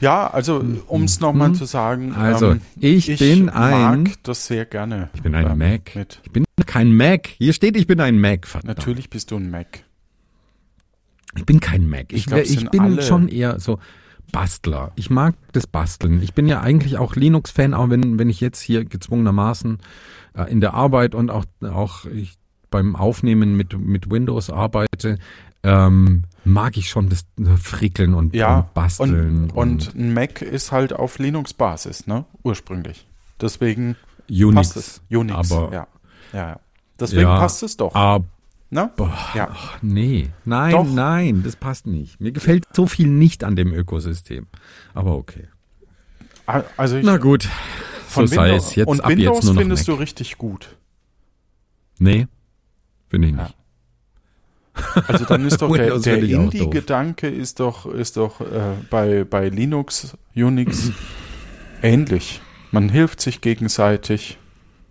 Ja, 0.00 0.28
also 0.30 0.64
um 0.86 1.04
es 1.04 1.18
nochmal 1.20 1.48
Mhm. 1.50 1.54
zu 1.54 1.64
sagen, 1.64 2.14
Also, 2.14 2.52
ähm, 2.52 2.60
ich 2.78 3.06
bin 3.18 3.48
ein- 3.48 4.04
mag 4.04 4.12
das 4.22 4.46
sehr 4.46 4.64
gerne. 4.64 5.10
Ich 5.14 5.22
bin 5.22 5.34
ein 5.34 5.50
ähm, 5.50 5.58
Mac. 5.58 5.94
Mit. 5.96 6.20
Ich 6.24 6.30
bin 6.30 6.44
kein 6.66 6.94
Mac. 6.94 7.28
Hier 7.38 7.52
steht, 7.52 7.76
ich 7.76 7.86
bin 7.88 8.00
ein 8.00 8.20
Mac. 8.20 8.46
Verdammt. 8.46 8.78
Natürlich 8.78 9.10
bist 9.10 9.30
du 9.32 9.36
ein 9.36 9.50
Mac. 9.50 9.80
Ich 11.38 11.46
bin 11.46 11.60
kein 11.60 11.88
Mac. 11.88 12.12
Ich, 12.12 12.18
Ich 12.20 12.26
glaub, 12.26 12.40
ich 12.40 12.70
bin 12.70 12.80
alle- 12.80 13.02
schon 13.02 13.28
eher 13.28 13.58
so 13.60 13.78
Bastler. 14.32 14.92
Ich 14.96 15.08
mag 15.10 15.34
das 15.52 15.66
Basteln. 15.66 16.22
Ich 16.22 16.34
bin 16.34 16.46
ja 16.46 16.60
eigentlich 16.60 16.98
auch 16.98 17.16
Linux-Fan, 17.16 17.72
auch 17.74 17.88
wenn, 17.88 18.18
wenn 18.18 18.28
ich 18.28 18.40
jetzt 18.40 18.60
hier 18.60 18.84
gezwungenermaßen 18.84 19.78
äh, 20.34 20.50
in 20.50 20.60
der 20.60 20.74
Arbeit 20.74 21.14
und 21.14 21.30
auch, 21.30 21.46
auch 21.62 22.04
ich 22.04 22.36
beim 22.70 22.94
Aufnehmen 22.94 23.56
mit, 23.56 23.78
mit 23.78 24.10
Windows 24.10 24.50
arbeite, 24.50 25.18
ähm, 25.62 26.24
mag 26.44 26.76
ich 26.76 26.90
schon 26.90 27.08
das 27.08 27.24
Frickeln 27.60 28.12
und, 28.14 28.34
Ja, 28.34 28.58
und 28.58 28.74
Basteln. 28.74 29.50
Und, 29.50 29.86
und 29.88 29.94
ein 29.94 30.12
Mac 30.12 30.42
ist 30.42 30.72
halt 30.72 30.92
auf 30.92 31.18
Linux-Basis, 31.18 32.06
ne? 32.06 32.26
Ursprünglich. 32.42 33.06
Deswegen 33.40 33.96
Unix. 34.28 34.54
passt 34.54 34.76
es. 34.76 35.02
Unix, 35.10 35.50
aber, 35.50 35.72
ja. 35.72 35.86
ja. 36.34 36.38
ja. 36.50 36.60
Deswegen 37.00 37.22
Ja, 37.22 37.38
passt 37.38 37.62
es 37.62 37.76
doch. 37.78 37.94
aber 37.94 38.24
Ne? 38.70 38.90
Ja. 39.34 39.48
ach, 39.50 39.78
nee, 39.80 40.28
nein, 40.44 40.72
Doch. 40.72 40.86
nein, 40.86 41.42
das 41.42 41.56
passt 41.56 41.86
nicht. 41.86 42.20
Mir 42.20 42.32
gefällt 42.32 42.66
so 42.74 42.86
viel 42.86 43.06
nicht 43.08 43.42
an 43.42 43.56
dem 43.56 43.72
Ökosystem. 43.72 44.46
Aber 44.92 45.16
okay. 45.16 45.48
Also 46.76 46.96
ich, 46.98 47.04
Na 47.04 47.16
gut, 47.16 47.48
von 48.08 48.26
so 48.26 48.34
sei 48.34 48.48
Windows, 48.48 48.66
es. 48.68 48.74
Jetzt 48.74 48.88
und 48.88 49.00
ab 49.00 49.10
Windows 49.10 49.36
jetzt 49.36 49.44
nur 49.44 49.54
noch 49.54 49.60
findest 49.62 49.88
Mac. 49.88 49.96
du 49.96 50.00
richtig 50.02 50.38
gut. 50.38 50.76
Nee, 51.98 52.26
finde 53.08 53.28
ich 53.28 53.34
Ja. 53.34 53.42
nicht. 53.44 53.54
Also 55.08 55.24
dann 55.24 55.44
ist 55.46 55.58
doch 55.62 55.74
der, 55.74 55.98
der. 55.98 56.18
Indie-Gedanke 56.22 57.28
ist 57.28 57.60
doch, 57.60 57.86
ist 57.86 58.16
doch 58.16 58.40
äh, 58.40 58.74
bei, 58.90 59.24
bei 59.24 59.48
Linux, 59.48 60.16
Unix 60.36 60.92
ähnlich. 61.82 62.40
Man 62.70 62.88
hilft 62.90 63.20
sich 63.20 63.40
gegenseitig 63.40 64.38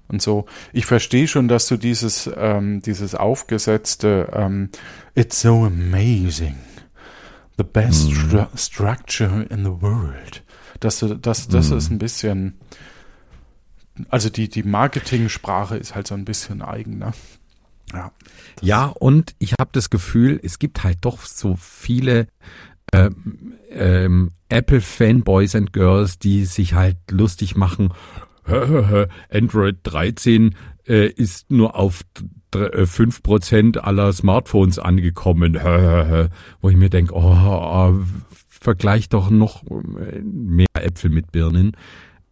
und 0.09 0.21
so. 0.21 0.45
Ich 0.73 0.85
verstehe 0.85 1.27
schon, 1.27 1.47
dass 1.47 1.67
du 1.67 1.77
dieses, 1.77 2.29
ähm, 2.37 2.81
dieses 2.81 3.15
aufgesetzte 3.15 4.29
ähm, 4.33 4.69
It's 5.15 5.41
so 5.41 5.65
amazing. 5.65 6.55
The 7.57 7.63
best 7.63 8.07
Mhm. 8.09 8.13
stru 8.15 8.45
structure 8.55 9.43
in 9.49 9.63
the 9.65 9.81
world. 9.81 10.43
Dass 10.79 10.99
du, 10.99 11.15
das, 11.15 11.47
das 11.47 11.69
Mhm. 11.71 11.77
ist 11.77 11.89
ein 11.91 11.97
bisschen, 11.97 12.53
also 14.09 14.29
die, 14.29 14.47
die 14.49 14.63
Marketing-Sprache 14.63 15.75
ist 15.77 15.95
halt 15.95 16.07
so 16.07 16.13
ein 16.15 16.25
bisschen 16.25 16.61
eigen, 16.61 16.99
ne? 16.99 17.13
Ja. 17.93 18.11
Ja, 18.61 18.85
und 18.85 19.33
ich 19.39 19.53
habe 19.59 19.69
das 19.71 19.89
Gefühl, 19.89 20.39
es 20.43 20.59
gibt 20.59 20.83
halt 20.83 20.97
doch 21.01 21.21
so 21.25 21.55
viele 21.59 22.27
ähm, 22.93 23.53
ähm, 23.71 24.31
Apple-Fanboys 24.49 25.55
and 25.55 25.73
Girls, 25.73 26.19
die 26.19 26.45
sich 26.45 26.73
halt 26.73 26.97
lustig 27.09 27.55
machen. 27.55 27.93
Android 29.31 29.77
13 29.83 30.55
äh, 30.87 31.07
ist 31.07 31.51
nur 31.51 31.75
auf 31.75 32.01
dr- 32.51 32.73
äh, 32.73 32.83
5% 32.83 33.77
aller 33.79 34.11
Smartphones 34.13 34.79
angekommen. 34.79 35.55
Wo 36.61 36.69
ich 36.69 36.77
mir 36.77 36.89
denke, 36.89 37.13
oh, 37.13 37.21
oh, 37.21 37.93
vergleich 38.47 39.09
doch 39.09 39.29
noch 39.29 39.63
äh, 39.63 40.21
mehr 40.21 40.67
Äpfel 40.73 41.09
mit 41.09 41.31
Birnen. 41.31 41.73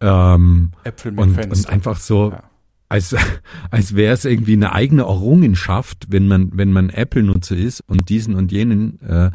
Ähm, 0.00 0.72
Äpfel 0.84 1.12
mit 1.12 1.20
und, 1.20 1.34
Fenster. 1.34 1.68
und 1.68 1.72
einfach 1.72 1.98
so, 1.98 2.30
Ja. 2.32 2.42
als, 2.88 3.14
als 3.70 3.94
wäre 3.96 4.12
es 4.14 4.24
irgendwie 4.24 4.54
eine 4.54 4.72
eigene 4.72 5.02
Errungenschaft, 5.02 6.06
wenn 6.10 6.28
man, 6.28 6.50
wenn 6.52 6.72
man 6.72 6.90
Apple-Nutzer 6.90 7.56
ist 7.56 7.80
und 7.86 8.08
diesen 8.08 8.34
und 8.34 8.52
jenen 8.52 9.00
äh, 9.02 9.30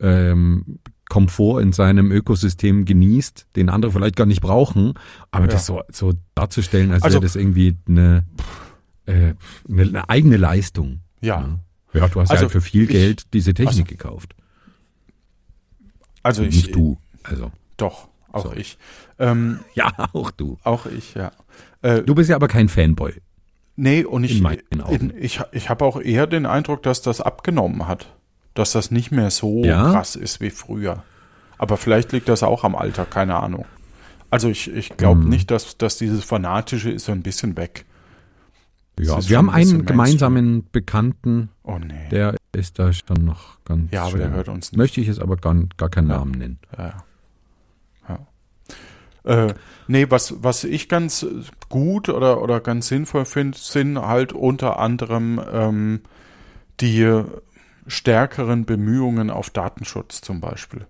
ähm, 0.00 0.78
Komfort 1.08 1.60
in 1.62 1.72
seinem 1.72 2.10
Ökosystem 2.10 2.84
genießt, 2.84 3.46
den 3.56 3.68
andere 3.68 3.92
vielleicht 3.92 4.16
gar 4.16 4.26
nicht 4.26 4.40
brauchen, 4.40 4.94
aber 5.30 5.44
Ja. 5.44 5.50
das 5.52 5.66
so, 5.66 5.82
so 5.92 6.12
darzustellen, 6.34 6.90
als 6.92 7.02
Also- 7.04 7.14
wäre 7.16 7.22
das 7.24 7.36
irgendwie 7.36 7.76
eine, 7.88 8.24
äh, 9.06 9.34
eine, 9.68 9.82
eine 9.82 10.08
eigene 10.08 10.36
Leistung. 10.36 11.00
ja. 11.20 11.40
ne? 11.40 11.60
Ja, 11.92 12.08
du 12.08 12.20
hast 12.20 12.28
ja 12.28 12.32
Also 12.34 12.42
halt 12.42 12.52
für 12.52 12.60
viel 12.60 12.82
ich- 12.82 12.90
Geld 12.90 13.32
diese 13.32 13.54
Technik 13.54 13.68
also 13.70 13.84
gekauft. 13.84 14.34
Also 16.22 16.42
ich, 16.42 16.54
nicht 16.56 16.74
du. 16.74 16.98
Also. 17.22 17.52
Doch, 17.76 18.08
auch 18.32 18.42
Sorry. 18.44 18.60
ich. 18.60 18.78
Ähm, 19.18 19.60
Ja, 19.74 19.92
auch 20.12 20.30
du. 20.30 20.58
auch 20.64 20.86
ich, 20.86 21.14
ja. 21.14 21.32
Äh, 21.82 22.02
Du 22.02 22.14
bist 22.14 22.28
ja 22.28 22.36
aber 22.36 22.48
kein 22.48 22.68
Fanboy. 22.68 23.14
nee, 23.76 24.04
und 24.04 24.24
ich, 24.24 24.38
in 24.38 24.42
meinen 24.42 24.80
Augen. 24.82 25.10
in- 25.10 25.22
ich, 25.22 25.40
ich 25.52 25.70
habe 25.70 25.84
auch 25.84 26.00
eher 26.00 26.26
den 26.26 26.44
Eindruck, 26.46 26.82
dass 26.82 27.00
das 27.02 27.20
abgenommen 27.20 27.86
hat. 27.86 28.14
Dass 28.56 28.72
das 28.72 28.90
nicht 28.90 29.12
mehr 29.12 29.30
so 29.30 29.62
Ja? 29.64 29.92
krass 29.92 30.16
ist 30.16 30.40
wie 30.40 30.50
früher. 30.50 31.04
Aber 31.58 31.76
vielleicht 31.76 32.12
liegt 32.12 32.28
das 32.28 32.42
auch 32.42 32.64
am 32.64 32.74
Alter, 32.74 33.04
keine 33.04 33.36
Ahnung. 33.36 33.64
Also 34.30 34.48
ich, 34.48 34.70
ich 34.74 34.96
glaube 34.96 35.22
Hm. 35.22 35.28
nicht, 35.28 35.50
dass, 35.50 35.78
dass 35.78 35.96
dieses 35.98 36.24
Fanatische 36.24 36.90
ist 36.90 37.04
so 37.04 37.12
ein 37.12 37.22
bisschen 37.22 37.56
weg. 37.56 37.84
Ja, 38.98 39.18
wir 39.28 39.36
haben 39.38 39.50
ein 39.50 39.68
einen 39.68 39.84
gemeinsamen 39.86 40.66
Bekannten, 40.72 41.50
Oh 41.62 41.78
nee. 41.78 42.08
der 42.10 42.34
ist 42.52 42.78
da 42.78 42.92
schon 42.92 43.24
noch 43.24 43.58
ganz 43.66 43.92
ja, 43.92 44.04
aber 44.04 44.16
der 44.16 44.26
schön. 44.28 44.34
hört 44.34 44.48
uns 44.48 44.72
nicht. 44.72 44.78
Möchte 44.78 45.00
ich 45.02 45.06
jetzt 45.06 45.20
aber 45.20 45.36
gar, 45.36 45.54
gar 45.76 45.90
keinen 45.90 46.08
Ja. 46.08 46.16
Namen 46.18 46.30
nennen. 46.32 46.58
Ja. 46.78 46.94
ja. 48.08 48.18
Äh, 49.48 49.54
nee, 49.86 50.06
was, 50.08 50.42
was 50.42 50.64
ich 50.64 50.88
ganz 50.88 51.26
gut 51.68 52.08
oder, 52.08 52.40
oder 52.42 52.60
ganz 52.60 52.88
sinnvoll 52.88 53.26
finde, 53.26 53.58
sind 53.58 53.98
halt 53.98 54.32
unter 54.32 54.78
anderem 54.78 55.40
ähm, 55.52 56.00
die 56.80 57.22
stärkeren 57.86 58.64
Bemühungen 58.66 59.30
auf 59.30 59.50
Datenschutz 59.50 60.20
zum 60.20 60.40
Beispiel. 60.40 60.86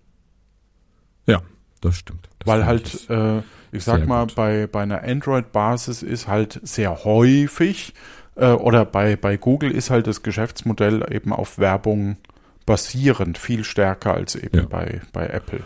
Ja, 1.27 1.41
das 1.81 1.97
stimmt. 1.97 2.29
Das 2.39 2.47
Weil 2.49 2.67
halt, 2.67 2.93
ich 2.95 3.11
äh, 3.11 3.43
ich 3.73 3.85
sag 3.85 4.07
mal, 4.07 4.27
gut. 4.27 4.35
bei, 4.37 4.67
bei 4.67 4.83
einer 4.83 5.03
Android-Basis 5.03 6.03
ist 6.03 6.29
halt 6.29 6.61
sehr 6.63 7.05
häufig, 7.05 7.95
äh, 8.37 8.51
oder 8.53 8.85
bei, 8.85 9.17
bei 9.17 9.37
Google 9.37 9.71
ist 9.71 9.91
halt 9.91 10.07
das 10.07 10.23
Geschäftsmodell 10.23 11.05
eben 11.13 11.33
auf 11.33 11.59
Werbung 11.59 12.17
basierend 12.65 13.39
viel 13.39 13.65
stärker 13.65 14.15
als 14.15 14.35
eben 14.35 14.59
Ja. 14.61 14.65
bei, 14.67 15.01
bei 15.13 15.27
Apple. 15.27 15.61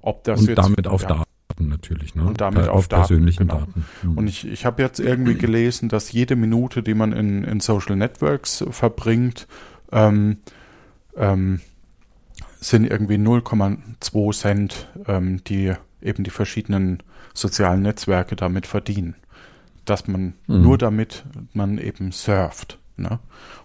Ob 0.00 0.24
das 0.24 0.40
und 0.40 0.48
jetzt, 0.48 0.58
damit 0.58 0.86
auf 0.86 1.02
ja. 1.02 1.08
Daten 1.08 1.68
natürlich, 1.68 2.14
ne? 2.14 2.24
Und 2.24 2.40
damit 2.40 2.66
Da- 2.66 2.70
auf 2.70 2.78
auf 2.78 2.88
Daten, 2.88 3.00
persönlichen 3.02 3.46
genau. 3.48 3.60
Daten. 3.60 3.84
Mhm. 4.02 4.18
Und 4.18 4.26
ich, 4.26 4.46
ich 4.46 4.64
habe 4.66 4.82
jetzt 4.82 4.98
irgendwie 5.00 5.34
gelesen, 5.36 5.88
dass 5.88 6.10
jede 6.12 6.36
Minute, 6.36 6.82
die 6.82 6.94
man 6.94 7.12
in, 7.12 7.44
in 7.44 7.60
Social 7.60 7.96
Networks 7.96 8.64
verbringt, 8.70 9.46
ähm, 9.92 10.38
ähm, 11.16 11.60
sind 12.60 12.84
irgendwie 12.90 13.16
0,2 13.18 14.32
Cent, 14.36 14.88
ähm, 15.06 15.42
die 15.44 15.74
eben 16.02 16.24
die 16.24 16.30
verschiedenen 16.30 17.02
sozialen 17.34 17.82
Netzwerke 17.82 18.36
damit 18.36 18.66
verdienen. 18.66 19.14
Dass 19.84 20.06
man 20.08 20.34
Mhm. 20.46 20.62
nur 20.62 20.78
damit 20.78 21.24
man 21.52 21.78
eben 21.78 22.10
surft. 22.12 22.78
Ne? 22.96 23.18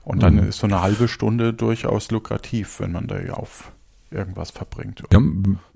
Und 0.04 0.22
dann 0.24 0.36
Mhm. 0.36 0.50
ist 0.50 0.58
so 0.60 0.68
eine 0.68 0.82
halbe 0.82 1.08
Stunde 1.08 1.54
durchaus 1.54 2.12
lukrativ, 2.12 2.80
wenn 2.80 2.92
man 2.92 3.08
da 3.08 3.18
auf 3.34 3.72
irgendwas 4.12 4.52
verbringt. 4.52 5.04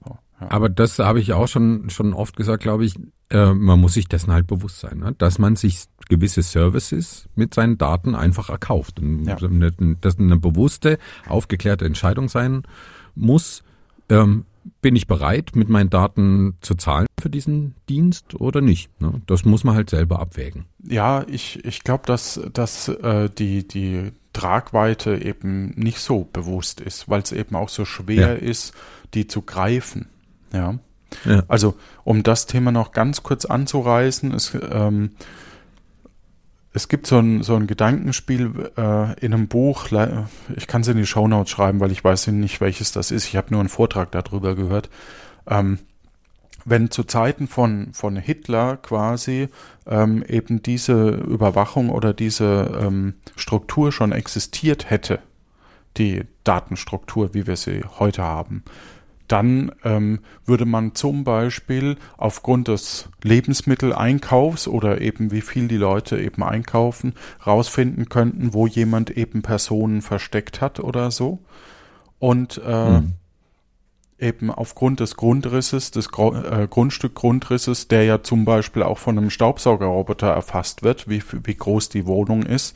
ja. 0.06 0.18
Aber 0.50 0.70
das 0.70 1.00
habe 1.00 1.20
ich 1.20 1.34
auch 1.34 1.48
schon, 1.48 1.90
schon 1.90 2.14
oft 2.14 2.36
gesagt, 2.36 2.64
glaube 2.64 2.86
ich, 2.86 2.96
äh, 3.30 3.54
man 3.54 3.80
muss 3.80 3.94
sich 3.94 4.08
dessen 4.08 4.32
halt 4.34 4.48
bewusst 4.48 4.80
sein, 4.80 5.00
ne? 5.00 5.16
dass 5.18 5.40
man 5.40 5.56
sich 5.56 5.84
gewisse 6.10 6.42
Services 6.44 7.28
mit 7.36 7.54
seinen 7.54 7.78
Daten 7.78 8.16
einfach 8.16 8.50
erkauft. 8.50 9.00
Und 9.00 9.26
Ja. 9.26 9.38
eine, 9.38 9.72
dass 10.00 10.20
eine 10.20 10.38
bewusste, 10.38 10.98
aufgeklärte 11.28 11.86
Entscheidung 11.86 12.30
sein 12.30 12.64
muss, 13.16 13.64
ähm, 14.10 14.46
bin 14.82 14.96
ich 14.96 15.08
bereit, 15.08 15.52
mit 15.56 15.68
meinen 15.70 15.90
Daten 15.90 16.56
zu 16.62 16.76
zahlen 16.76 17.08
für 17.20 17.30
diesen 17.30 17.76
Dienst 17.90 18.36
oder 18.36 18.62
nicht. 18.62 18.90
Ne? 19.02 19.22
Das 19.26 19.44
muss 19.44 19.64
man 19.64 19.76
halt 19.76 19.90
selber 19.90 20.20
abwägen. 20.20 20.66
Ja, 20.88 21.26
ich, 21.28 21.64
ich 21.66 21.84
glaube, 21.84 22.04
dass, 22.06 22.40
dass 22.54 22.88
äh, 22.88 23.30
die, 23.30 23.68
die 23.68 24.12
Tragweite 24.32 25.18
eben 25.18 25.72
nicht 25.76 26.00
so 26.00 26.28
bewusst 26.32 26.82
ist, 26.82 27.10
weil 27.10 27.22
es 27.22 27.32
eben 27.32 27.56
auch 27.56 27.70
so 27.70 27.86
schwer 27.86 28.16
Ja. 28.16 28.34
ist, 28.34 28.74
die 29.14 29.28
zu 29.28 29.42
greifen. 29.42 30.08
Ja. 30.54 30.80
Ja. 31.26 31.44
Also, 31.48 31.76
um 32.04 32.24
das 32.24 32.48
Thema 32.48 32.72
noch 32.72 32.92
ganz 32.92 33.24
kurz 33.24 33.46
anzureißen, 33.46 34.34
es, 34.34 34.58
ähm, 34.72 35.12
es 36.74 36.88
gibt 36.88 37.06
so 37.06 37.20
ein, 37.20 37.44
so 37.44 37.56
ein 37.56 37.68
Gedankenspiel 37.68 38.72
äh, 38.78 39.20
in 39.20 39.34
einem 39.34 39.48
Buch, 39.48 39.88
ich 40.56 40.68
kann 40.68 40.82
es 40.82 40.88
in 40.88 40.98
die 40.98 41.06
Shownotes 41.06 41.52
schreiben, 41.52 41.80
weil 41.80 41.92
ich 41.92 42.04
weiß 42.04 42.28
nicht, 42.28 42.62
welches 42.62 42.92
das 42.92 43.12
ist. 43.12 43.28
Ich 43.28 43.36
habe 43.36 43.52
nur 43.52 43.60
einen 43.60 43.70
Vortrag 43.70 44.12
darüber 44.12 44.56
gehört. 44.56 44.90
Ähm, 45.48 45.80
wenn 46.66 46.90
zu 46.92 47.04
Zeiten 47.04 47.48
von, 47.48 47.90
von 47.94 48.16
Hitler 48.16 48.78
quasi 48.78 49.50
ähm, 49.86 50.24
eben 50.28 50.64
diese 50.64 51.10
Überwachung 51.10 51.90
oder 51.90 52.14
diese 52.14 52.80
ähm, 52.82 53.16
Struktur 53.36 53.92
schon 53.92 54.12
existiert 54.12 54.90
hätte, 54.90 55.20
die 55.98 56.24
Datenstruktur, 56.44 57.34
wie 57.34 57.46
wir 57.48 57.58
sie 57.58 57.84
heute 58.00 58.24
haben, 58.24 58.64
dann 59.28 59.72
ähm, 59.84 60.20
würde 60.46 60.66
man 60.66 60.96
zum 60.96 61.24
Beispiel 61.24 61.98
aufgrund 62.18 62.68
des 62.68 63.10
Lebensmitteleinkaufs 63.24 64.68
oder 64.68 65.02
eben 65.02 65.32
wie 65.32 65.42
viel 65.42 65.68
die 65.68 65.78
Leute 65.78 66.20
eben 66.20 66.44
einkaufen, 66.44 67.14
rausfinden 67.46 68.10
könnten, 68.10 68.54
wo 68.54 68.68
jemand 68.68 69.10
eben 69.12 69.42
Personen 69.42 70.02
versteckt 70.02 70.62
hat 70.62 70.80
oder 70.80 71.12
so. 71.12 71.40
Und 72.20 72.62
äh, 72.66 73.02
Mhm. 73.02 73.14
eben 74.20 74.52
aufgrund 74.52 75.00
des 75.00 75.18
Grundrisses, 75.18 75.92
des 75.92 76.10
Gro 76.10 76.34
äh, 76.36 76.68
Grundstückgrundrisses, 76.70 77.88
der 77.88 78.04
ja 78.06 78.24
zum 78.24 78.46
Beispiel 78.46 78.84
auch 78.84 78.98
von 78.98 79.18
einem 79.18 79.30
Staubsaugerroboter 79.30 80.28
erfasst 80.28 80.84
wird, 80.84 81.10
wie, 81.10 81.22
wie 81.44 81.56
groß 81.56 81.90
die 81.90 82.06
Wohnung 82.06 82.44
ist, 82.44 82.76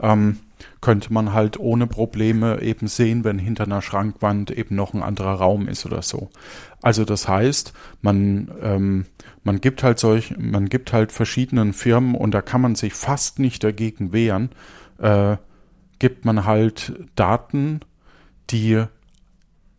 ähm, 0.00 0.38
könnte 0.80 1.12
man 1.12 1.32
halt 1.32 1.58
ohne 1.58 1.86
Probleme 1.86 2.60
eben 2.62 2.86
sehen, 2.88 3.24
wenn 3.24 3.38
hinter 3.38 3.64
einer 3.64 3.82
Schrankwand 3.82 4.50
eben 4.50 4.74
noch 4.74 4.94
ein 4.94 5.02
anderer 5.02 5.34
Raum 5.34 5.68
ist 5.68 5.86
oder 5.86 6.02
so. 6.02 6.30
Also 6.82 7.04
das 7.04 7.28
heißt, 7.28 7.72
man, 8.02 8.50
ähm, 8.62 9.06
man 9.42 9.60
gibt 9.60 9.82
halt 9.82 9.98
solch, 9.98 10.36
man 10.38 10.68
gibt 10.68 10.92
halt 10.92 11.12
verschiedenen 11.12 11.72
Firmen 11.72 12.14
und 12.14 12.32
da 12.32 12.42
kann 12.42 12.60
man 12.60 12.74
sich 12.74 12.94
fast 12.94 13.38
nicht 13.38 13.64
dagegen 13.64 14.12
wehren, 14.12 14.50
äh, 14.98 15.36
gibt 15.98 16.24
man 16.24 16.44
halt 16.44 16.92
Daten, 17.14 17.80
die 18.50 18.84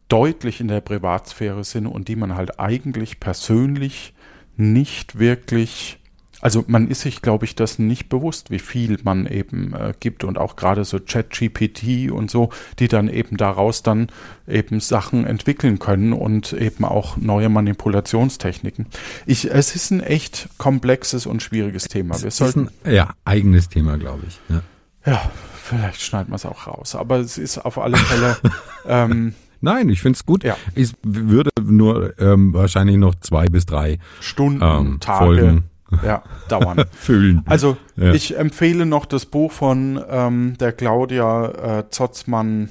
deutlich 0.10 0.62
in 0.62 0.68
der 0.68 0.82
Privatsphäre 0.82 1.64
sind 1.64 1.88
und 1.88 2.08
die 2.08 2.16
man 2.16 2.36
halt 2.36 2.60
eigentlich 2.60 3.20
persönlich 3.20 4.14
nicht 4.56 5.20
wirklich, 5.20 6.00
also 6.42 6.64
man 6.68 6.88
ist 6.88 7.02
sich, 7.02 7.22
glaube 7.22 7.46
ich, 7.46 7.56
das 7.56 7.80
nicht 7.80 8.10
bewusst, 8.10 8.52
wie 8.52 8.60
viel 8.60 9.00
man 9.04 9.26
eben 9.26 9.74
äh, 9.74 9.94
gibt 10.00 10.24
und 10.24 10.38
auch 10.38 10.56
gerade 10.56 10.86
so 10.86 11.00
ChatGPT 11.00 12.12
und 12.12 12.30
so, 12.30 12.50
die 12.80 12.88
dann 12.88 13.10
eben 13.10 13.38
daraus 13.38 13.82
dann 13.82 14.08
eben 14.48 14.80
Sachen 14.80 15.26
entwickeln 15.26 15.80
können 15.80 16.14
und 16.14 16.54
eben 16.54 16.86
auch 16.86 17.18
neue 17.18 17.50
Manipulationstechniken. 17.50 18.86
Ich, 19.26 19.50
es 19.50 19.76
ist 19.76 19.92
ein 19.92 20.02
echt 20.02 20.50
komplexes 20.58 21.26
und 21.26 21.42
schwieriges 21.42 21.86
Thema. 21.86 22.16
Wir 22.16 22.26
Das 22.26 22.26
ist 22.26 22.38
sollten, 22.38 22.70
ein 22.84 22.94
ja, 22.94 23.14
eigenes 23.26 23.70
Thema, 23.70 23.98
glaube 23.98 24.24
ich. 24.28 24.40
Ja. 24.50 24.62
ja, 25.06 25.32
vielleicht 25.64 26.02
schneiden 26.02 26.32
wir 26.32 26.36
es 26.36 26.46
auch 26.46 26.68
raus, 26.68 26.96
aber 26.96 27.18
es 27.18 27.38
ist 27.38 27.58
auf 27.58 27.80
alle 27.80 27.98
Fälle, 27.98 28.38
ähm, 28.88 29.34
Nein, 29.60 29.90
ich 29.90 30.02
finde 30.02 30.18
es 30.18 30.24
gut. 30.24 30.44
Ja. 30.44 30.56
Ich 30.76 30.94
würde 31.02 31.50
nur 31.60 32.14
ähm, 32.20 32.54
wahrscheinlich 32.54 32.98
noch 32.98 33.16
zwei 33.16 33.48
bis 33.48 33.66
drei 33.66 33.98
Stunden, 34.22 34.62
ähm, 34.62 35.00
Tage, 35.00 35.26
Folgen 35.26 35.64
ja, 36.04 36.24
dauern. 36.50 36.86
füllen. 36.92 37.44
Also 37.46 37.78
Ja. 37.96 38.14
ich 38.14 38.38
empfehle 38.38 38.86
noch 38.86 39.06
das 39.06 39.26
Buch 39.26 39.52
von 39.52 40.04
ähm, 40.10 40.56
der 40.60 40.72
Claudia 40.74 41.80
äh, 41.80 41.90
Zotzmann. 41.90 42.70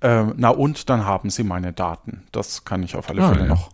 Äh, 0.00 0.24
na 0.36 0.50
und 0.50 0.88
dann 0.90 1.04
haben 1.06 1.30
Sie 1.30 1.44
meine 1.44 1.72
Daten. 1.72 2.24
Das 2.32 2.64
kann 2.64 2.82
ich 2.82 2.96
auf 2.96 3.08
alle 3.10 3.22
Ah, 3.22 3.28
Fälle 3.30 3.42
ja. 3.42 3.48
noch 3.48 3.70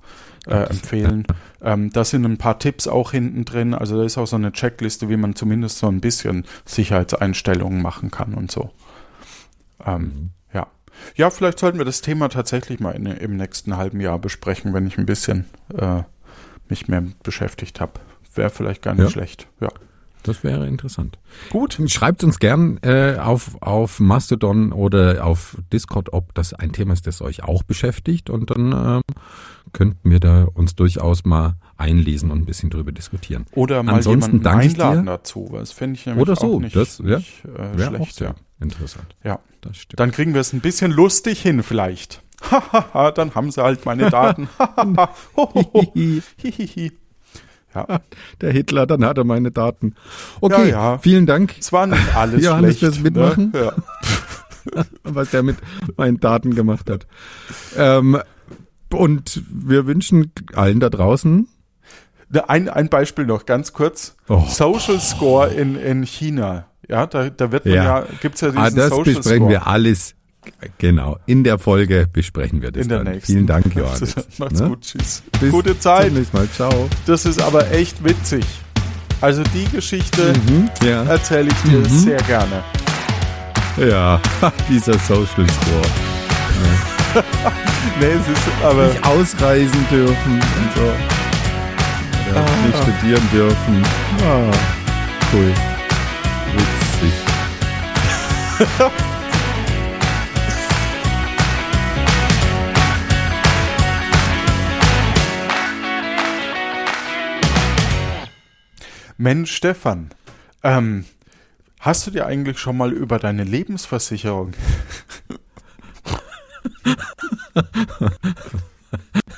äh, 0.47 0.64
empfehlen. 0.70 1.26
Ähm, 1.62 1.91
da 1.93 2.05
sind 2.05 2.24
ein 2.24 2.39
paar 2.39 2.59
Tipps 2.59 2.87
auch 2.89 3.11
hinten 3.11 3.45
drin. 3.45 3.74
Also 3.74 3.97
da 3.99 4.05
ist 4.05 4.16
auch 4.16 4.26
so 4.26 4.37
eine 4.37 4.53
Checkliste, 4.53 5.09
wie 5.09 5.16
man 5.16 5.35
zumindest 5.35 5.78
so 5.78 5.89
ein 5.89 6.01
bisschen 6.01 6.47
Sicherheitseinstellungen 6.64 7.83
machen 7.83 8.11
kann 8.11 8.35
und 8.35 8.51
so. 8.51 8.70
Ähm, 9.85 10.03
Mhm. 10.03 10.31
Ja. 10.53 10.66
Ja, 11.16 11.31
vielleicht 11.31 11.59
sollten 11.59 11.78
wir 11.78 11.85
das 11.85 12.01
Thema 12.03 12.28
tatsächlich 12.28 12.81
mal 12.81 12.91
in, 12.93 13.07
im 13.07 13.37
nächsten 13.37 13.76
halben 13.76 14.01
Jahr 14.01 14.18
besprechen, 14.18 14.72
wenn 14.74 14.87
ich 14.87 14.99
ein 14.99 15.07
bisschen 15.07 15.47
äh, 15.76 16.03
mich 16.68 16.89
mehr 16.89 17.03
beschäftigt 17.22 17.81
habe. 17.81 17.93
Wäre 18.35 18.51
vielleicht 18.51 18.83
gar 18.83 18.95
nicht 18.95 19.05
Ja. 19.05 19.11
schlecht. 19.11 19.49
Ja. 19.61 19.68
Das 20.22 20.45
wäre 20.45 20.66
interessant. 20.66 21.18
Gut. 21.49 21.78
Schreibt 21.87 22.22
uns 22.24 22.39
gern 22.39 22.76
äh, 22.83 23.16
auf, 23.18 23.57
auf 23.62 24.01
Mastodon 24.01 24.70
oder 24.72 25.24
auf 25.24 25.57
Discord, 25.72 26.12
ob 26.12 26.35
das 26.35 26.53
ein 26.53 26.72
Thema 26.72 26.93
ist, 26.93 27.07
das 27.07 27.22
euch 27.22 27.43
auch 27.43 27.62
beschäftigt. 27.62 28.28
Und 28.28 28.51
dann 28.51 28.72
ähm, 28.72 29.14
könnten 29.72 30.11
wir 30.11 30.20
da 30.20 30.45
uns 30.45 30.74
durchaus 30.74 31.24
mal 31.24 31.55
einlesen 31.78 32.31
und 32.31 32.41
ein 32.41 32.45
bisschen 32.45 32.68
drüber 32.68 32.93
diskutieren. 32.93 33.47
Oder 33.53 33.83
mal 33.83 33.95
Ansonsten 33.95 34.33
jemanden 34.33 34.45
danke 34.45 34.66
ich 34.66 34.74
dir. 34.74 34.85
einladen 34.85 35.07
dazu. 35.07 35.49
Das 35.55 35.72
fände 35.72 35.99
ich 35.99 36.05
nämlich 36.05 36.20
Oder 36.20 36.37
so, 36.37 36.57
auch 36.57 36.61
nicht, 36.61 36.76
das, 36.76 36.99
ja, 36.99 37.16
nicht 37.16 37.43
äh, 37.47 37.78
Wäre 37.78 37.91
auch 37.93 37.95
schlecht. 37.97 38.14
sehr 38.16 38.35
interessant. 38.61 39.16
ja. 39.24 39.39
Das 39.62 39.76
stimmt. 39.78 40.01
Dann 40.01 40.11
kriegen 40.11 40.33
wir 40.35 40.41
es 40.43 40.53
ein 40.55 40.61
bisschen 40.61 40.91
lustig 40.91 41.41
hin 41.43 41.62
vielleicht. 41.62 42.22
Hahaha, 42.51 43.11
dann 43.11 43.35
haben 43.35 43.51
sie 43.51 43.62
halt 43.62 43.85
meine 43.87 44.09
Daten. 44.11 44.49
Hihihi. 46.37 46.93
Ja, 47.75 48.01
Der 48.41 48.53
Hitler, 48.53 48.87
dann 48.87 49.05
hat 49.05 49.18
er 49.18 49.25
meine 49.25 49.51
Daten. 49.51 49.95
Okay, 50.41 50.71
Ja, 50.71 50.93
ja. 50.95 50.99
vielen 50.99 51.27
Dank, 51.27 51.55
es 51.59 51.73
war 51.73 51.87
nicht 51.87 52.16
alles 52.16 52.45
Johannes, 52.45 52.79
schlecht. 52.79 52.95
fürs 52.95 53.01
Mitmachen. 53.05 53.51
Ne? 53.53 53.64
Ja. 53.64 54.85
was 55.05 55.31
der 55.31 55.43
mit 55.43 55.57
meinen 55.97 56.21
Daten 56.21 56.55
gemacht 56.55 56.91
hat. 56.91 57.07
Ähm, 57.77 58.18
und 58.93 59.43
wir 59.51 59.87
wünschen 59.87 60.33
allen 60.55 60.81
da 60.81 60.91
draußen 60.91 61.49
Ein, 62.49 62.68
ein 62.68 62.89
Beispiel 62.89 63.25
noch 63.27 63.47
ganz 63.47 63.73
kurz. 63.73 64.16
Oh. 64.29 64.45
Social 64.49 65.01
Score 65.01 65.49
in, 65.49 65.77
in 65.77 66.03
China. 66.05 66.66
Ja, 66.89 67.07
da, 67.07 67.31
da 67.31 67.53
wird 67.53 67.64
man 67.66 67.75
ja, 67.75 67.85
Ja. 68.01 68.07
gibt's 68.21 68.41
ja 68.41 68.49
diesen 68.49 68.62
Ah, 68.62 68.71
das 68.71 68.89
Social 68.91 69.05
besprechen 69.14 69.39
Score. 69.39 69.51
wir 69.51 69.66
alles. 69.68 70.14
Genau. 70.78 71.18
In 71.26 71.45
der 71.45 71.59
Folge 71.59 72.07
besprechen 72.11 72.62
wir 72.62 72.70
das 72.72 72.84
in 72.84 72.88
der 72.88 73.05
dann. 73.05 73.12
nächsten. 73.12 73.32
Vielen 73.32 73.47
Dank, 73.47 73.66
Johannes. 73.74 74.14
Macht's 74.38 74.61
Ne? 74.61 74.68
gut, 74.68 74.80
tschüss. 74.82 75.22
Bis 75.41 75.51
Gute 75.51 75.78
Zeit. 75.78 76.12
nächsten 76.12 76.34
Mal. 76.36 76.49
Ciao. 76.51 76.88
Das 77.07 77.24
ist 77.26 77.41
aber 77.43 77.70
echt 77.72 78.03
witzig. 78.05 78.45
Also 79.20 79.43
die 79.55 79.64
Geschichte 79.70 80.32
Mhm, 80.49 80.68
ja. 80.82 81.03
erzähle 81.05 81.49
ich 81.51 81.62
dir 81.70 81.78
Mhm. 81.78 81.84
sehr 81.84 82.22
gerne. 82.22 82.62
ja, 83.76 84.18
dieser 84.68 84.95
Social 84.99 85.26
Score. 85.26 85.47
Nee, 88.01 88.07
es 88.07 88.28
ist 88.28 88.49
aber 88.64 88.86
Nicht 88.86 89.05
ausreisen 89.05 89.84
dürfen 89.91 90.32
und 90.34 90.72
so. 90.76 90.93
Er 92.32 92.45
hat 92.45 92.66
nicht 92.66 92.78
studieren 92.78 93.28
dürfen. 93.32 93.82
Ah, 94.22 94.53
cool. 95.32 95.53
Witzig. 96.55 97.14
Mensch, 109.21 109.55
Stefan, 109.55 110.09
ähm, 110.62 111.05
hast 111.79 112.07
du 112.07 112.11
dir 112.11 112.25
eigentlich 112.25 112.59
schon 112.59 112.79
mal 112.79 112.91
über 112.91 113.18
deine 113.18 113.45
Lebensversicherung 113.45 114.53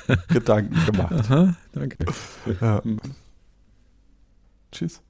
Gedanken 0.29 0.85
gemacht? 0.85 1.11
Aha, 1.11 1.55
danke. 1.73 2.05
Ja. 2.61 2.81
Tschüss. 4.71 5.01